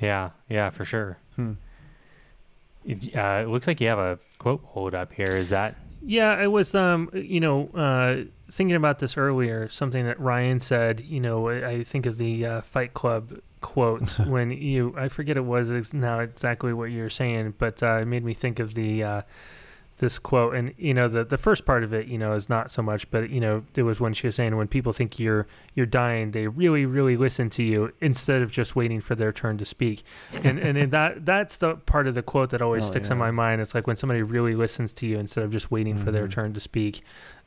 Yeah, 0.00 0.30
yeah, 0.48 0.70
for 0.70 0.84
sure. 0.84 1.18
Hmm. 1.36 1.52
Uh, 2.88 3.42
it 3.42 3.48
looks 3.48 3.66
like 3.66 3.80
you 3.80 3.88
have 3.88 3.98
a 3.98 4.18
quote 4.38 4.62
hold 4.64 4.94
up 4.94 5.12
here. 5.12 5.26
Is 5.30 5.50
that? 5.50 5.76
Yeah, 6.08 6.30
I 6.30 6.46
was, 6.46 6.72
um, 6.72 7.10
you 7.12 7.40
know, 7.40 7.66
uh, 7.74 8.26
thinking 8.48 8.76
about 8.76 9.00
this 9.00 9.16
earlier. 9.16 9.68
Something 9.68 10.04
that 10.06 10.20
Ryan 10.20 10.60
said. 10.60 11.00
You 11.00 11.18
know, 11.18 11.48
I, 11.48 11.82
think 11.82 12.06
of 12.06 12.16
the 12.16 12.46
uh, 12.46 12.60
Fight 12.60 12.94
Club 12.94 13.40
quote 13.60 14.16
when 14.28 14.52
you. 14.52 14.94
I 14.96 15.08
forget 15.08 15.36
it 15.36 15.44
was 15.44 15.92
now 15.92 16.20
exactly 16.20 16.72
what 16.72 16.92
you're 16.92 17.10
saying, 17.10 17.54
but 17.58 17.82
uh, 17.82 17.98
it 18.02 18.04
made 18.04 18.24
me 18.24 18.34
think 18.34 18.60
of 18.60 18.74
the 18.74 19.02
uh, 19.02 19.22
this 19.98 20.18
quote. 20.18 20.54
And 20.54 20.74
you 20.76 20.92
know, 20.94 21.08
the 21.08 21.24
the 21.24 21.38
first 21.38 21.64
part 21.64 21.82
of 21.84 21.92
it, 21.92 22.06
you 22.06 22.18
know, 22.18 22.34
is 22.34 22.48
not 22.48 22.70
so 22.70 22.82
much, 22.82 23.10
but 23.10 23.30
you 23.30 23.40
know, 23.40 23.64
there 23.74 23.84
was 23.84 24.00
when 24.00 24.12
she 24.14 24.26
was 24.26 24.36
saying 24.36 24.56
when 24.56 24.68
people 24.68 24.92
think 24.92 25.18
you're 25.18 25.46
you're 25.74 25.86
dying, 25.86 26.32
they 26.32 26.46
really 26.48 26.86
really 26.86 27.16
listen 27.16 27.48
to 27.50 27.62
you 27.62 27.92
instead 28.00 28.42
of 28.42 28.50
just 28.50 28.76
waiting 28.76 29.00
for 29.00 29.14
their 29.14 29.32
turn 29.32 29.58
to 29.58 29.64
speak. 29.64 30.02
And 30.44 30.58
and 30.58 30.76
in 30.78 30.90
that 30.90 31.24
that's 31.24 31.56
the 31.56 31.76
part 31.76 32.06
of 32.06 32.14
the 32.14 32.22
quote 32.22 32.50
that 32.50 32.62
always 32.62 32.84
Oh, 32.86 32.90
sticks 32.90 33.10
in 33.10 33.18
my 33.18 33.30
mind. 33.30 33.60
It's 33.60 33.74
like 33.74 33.86
when 33.86 33.96
somebody 33.96 34.22
really 34.22 34.54
listens 34.54 34.92
to 34.94 35.06
you 35.06 35.18
instead 35.18 35.44
of 35.44 35.50
just 35.50 35.70
waiting 35.70 35.96
for 35.96 36.10
their 36.10 36.26
Mhm. 36.26 36.32
turn 36.32 36.52
to 36.54 36.60
speak. 36.60 37.02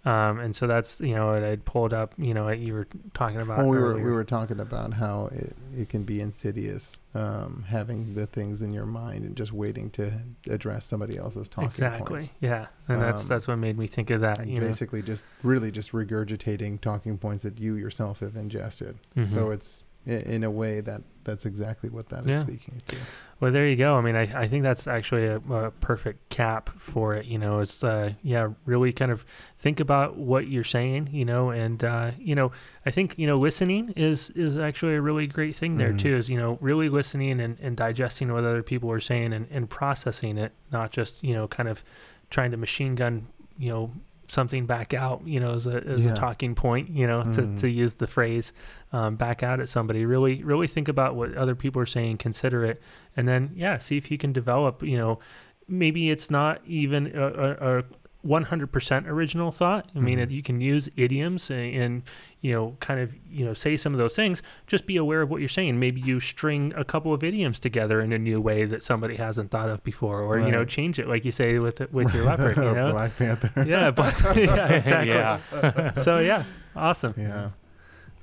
Um, 0.06 0.40
and 0.40 0.56
so 0.56 0.66
that's 0.66 1.02
you 1.02 1.14
know 1.14 1.34
I 1.34 1.58
pulled 1.58 1.94
up 1.94 2.14
you 2.18 2.34
know 2.34 2.48
you 2.50 2.74
were 2.74 2.88
talking 3.14 3.42
about. 3.42 3.58
Well, 3.58 3.68
we 3.68 3.78
were 3.78 3.96
we 3.96 4.12
were 4.12 4.24
talking 4.24 4.60
about 4.62 4.94
how 4.94 5.28
it, 5.32 5.58
it 5.76 5.90
can 5.90 6.04
be 6.04 6.22
insidious, 6.22 7.02
um, 7.14 7.66
having 7.68 8.16
the 8.16 8.26
things 8.26 8.62
in 8.62 8.72
your 8.72 8.86
mind 8.86 9.26
and 9.26 9.36
just 9.36 9.52
waiting 9.52 9.90
to 9.92 10.22
address 10.50 10.86
somebody 10.86 11.18
else's 11.18 11.50
talking 11.50 11.66
exactly 11.68 12.06
points. 12.20 12.34
yeah, 12.40 12.68
and 12.88 13.02
that's 13.02 13.24
Um, 13.24 13.28
that's 13.28 13.48
what 13.48 13.58
made 13.58 13.78
me 13.78 13.88
think 13.88 14.10
of 14.10 14.22
that. 14.22 14.40
And 14.40 14.50
You 14.50 14.62
know, 14.62 14.68
basically, 14.68 15.02
just 15.02 15.26
really 15.44 15.70
just 15.70 15.92
regurgitating 15.92 16.80
talking 16.80 17.18
points 17.18 17.44
that 17.44 17.60
you 17.60 17.76
yourself 17.76 18.22
have 18.22 18.38
ingested. 18.38 19.00
So 19.26 19.48
Mhm. 19.48 19.54
it's 19.54 19.84
in 20.06 20.44
a 20.46 20.50
way 20.52 20.80
that 20.80 21.02
that's 21.30 21.46
exactly 21.46 21.90
what 21.90 22.08
that 22.08 22.22
is 22.24 22.28
Yeah. 22.30 22.40
speaking 22.42 22.76
to. 22.88 22.96
Well, 23.40 23.52
there 23.54 23.68
you 23.70 23.78
go. 23.78 23.96
I 23.96 24.02
mean, 24.02 24.18
I, 24.18 24.42
I 24.44 24.48
think 24.50 24.64
that's 24.64 24.86
actually 24.86 25.26
a, 25.26 25.38
a 25.38 25.72
perfect 25.72 26.28
cap 26.30 26.70
for 26.78 27.16
it. 27.16 27.26
You 27.26 27.38
know, 27.38 27.60
it's, 27.60 27.82
uh, 27.84 28.14
yeah, 28.22 28.50
really 28.66 28.92
kind 28.92 29.12
of 29.12 29.26
think 29.58 29.80
about 29.80 30.18
what 30.18 30.48
you're 30.50 30.66
saying, 30.66 31.08
you 31.14 31.24
know, 31.24 31.50
and, 31.50 31.82
uh, 31.82 32.12
you 32.20 32.36
know, 32.36 32.52
I 32.86 32.92
think, 32.92 33.18
you 33.18 33.26
know, 33.28 33.40
listening 33.40 33.94
is, 33.96 34.30
is 34.32 34.58
actually 34.58 34.96
a 34.96 35.02
really 35.02 35.26
great 35.26 35.56
thing 35.56 35.78
there 35.78 35.94
Mhm. 35.94 36.00
too, 36.00 36.16
is, 36.18 36.30
you 36.30 36.38
know, 36.38 36.58
really 36.60 36.90
listening 36.90 37.40
and, 37.40 37.58
and 37.62 37.78
digesting 37.78 38.30
what 38.34 38.44
other 38.44 38.62
people 38.62 38.92
are 38.92 39.00
saying 39.00 39.32
and, 39.32 39.48
and 39.50 39.70
processing 39.70 40.38
it, 40.38 40.52
not 40.72 40.92
just, 40.92 41.24
you 41.24 41.34
know, 41.34 41.48
kind 41.48 41.70
of 41.70 41.82
trying 42.30 42.52
to 42.52 42.58
machine 42.58 42.96
gun, 42.96 43.28
you 43.58 43.70
know, 43.72 43.92
something 44.30 44.66
back 44.66 44.94
out, 44.94 45.22
you 45.26 45.40
know, 45.40 45.54
as 45.54 45.66
a, 45.68 45.84
as 45.86 46.06
Yeah. 46.06 46.14
a 46.14 46.16
talking 46.16 46.54
point, 46.56 46.90
you 46.90 47.08
know, 47.08 47.24
to, 47.24 47.42
Mhm. 47.42 47.60
to 47.62 47.70
use 47.70 47.96
the 47.96 48.08
phrase, 48.08 48.54
um, 48.94 49.16
back 49.16 49.42
out 49.44 49.60
at 49.60 49.68
somebody, 49.70 50.06
really, 50.06 50.44
really 50.44 50.68
think 50.68 50.88
about 50.88 51.16
what 51.16 51.36
other 51.36 51.56
people 51.56 51.82
are 51.82 51.86
saying, 51.88 52.18
consider 52.18 52.64
it, 52.64 52.82
and 53.18 53.28
then 53.28 53.52
yeah 53.56 53.78
see 53.80 53.98
if 53.98 54.10
you 54.12 54.18
can 54.18 54.32
develop 54.32 54.82
you 54.84 54.98
know 54.98 55.20
maybe 55.68 56.10
it's 56.10 56.30
not 56.32 56.62
even 56.66 57.12
a, 57.16 57.80
a 57.80 57.84
100% 58.28 59.08
original 59.08 59.50
thought 59.50 59.90
i 59.96 60.00
mean 60.00 60.20
Mhm. 60.20 60.30
you 60.30 60.44
can 60.44 60.60
use 60.60 60.90
idioms 60.98 61.50
and, 61.50 61.74
and 61.76 62.04
you 62.42 62.52
know 62.54 62.76
kind 62.82 63.00
of 63.00 63.14
you 63.32 63.46
know 63.46 63.54
say 63.54 63.78
some 63.78 63.94
of 63.94 63.98
those 63.98 64.14
things 64.14 64.42
just 64.68 64.86
be 64.86 64.98
aware 64.98 65.22
of 65.22 65.30
what 65.30 65.40
you're 65.40 65.48
saying 65.48 65.80
maybe 65.80 66.02
you 66.02 66.20
string 66.20 66.74
a 66.76 66.84
couple 66.84 67.14
of 67.14 67.24
idioms 67.24 67.60
together 67.62 68.02
in 68.02 68.12
a 68.12 68.20
new 68.20 68.42
way 68.42 68.66
that 68.66 68.84
somebody 68.84 69.16
hasn't 69.16 69.52
thought 69.52 69.70
of 69.70 69.82
before 69.86 70.20
or 70.22 70.38
you 70.38 70.52
know 70.52 70.66
change 70.66 71.00
it 71.00 71.08
like 71.08 71.24
you 71.24 71.32
say 71.32 71.60
with 71.60 71.80
with 71.94 72.14
your 72.14 72.26
leopard 72.30 72.58
you 72.58 72.74
know 72.74 72.92
Black 72.92 73.16
Panther. 73.18 73.52
yeah, 73.68 73.90
but, 73.90 74.14
yeah 74.36 74.68
exactly 74.68 75.14
yeah. 75.14 75.94
so 75.94 76.20
yeah 76.20 76.44
awesome 76.76 77.14
Yeah. 77.16 77.52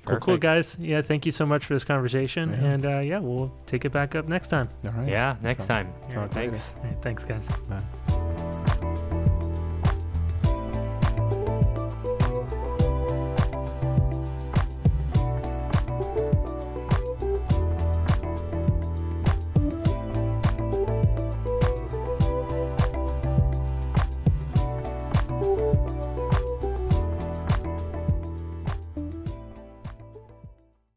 cool 0.05 0.19
cool 0.19 0.37
guys 0.37 0.77
yeah 0.79 1.01
thank 1.01 1.25
you 1.25 1.31
so 1.31 1.43
much 1.45 1.65
for 1.65 1.73
this 1.73 1.83
conversation 1.83 2.49
Yeah. 2.51 2.55
and 2.65 2.85
uh, 2.85 2.99
yeah 2.99 3.17
we'll 3.17 3.51
take 3.65 3.83
it 3.83 3.91
back 3.91 4.13
up 4.13 4.27
next 4.27 4.49
time 4.49 4.69
All 4.85 4.91
right. 4.91 5.09
Yeah, 5.09 5.37
next 5.41 5.65
Talk- 5.65 5.67
time. 5.67 5.93
Talk 6.11 6.35
later. 6.35 6.51
Thanks. 6.51 6.75
All 6.77 6.83
right, 6.83 7.01
thanks 7.01 7.23
guys 7.23 7.47
Bye. 7.67 8.26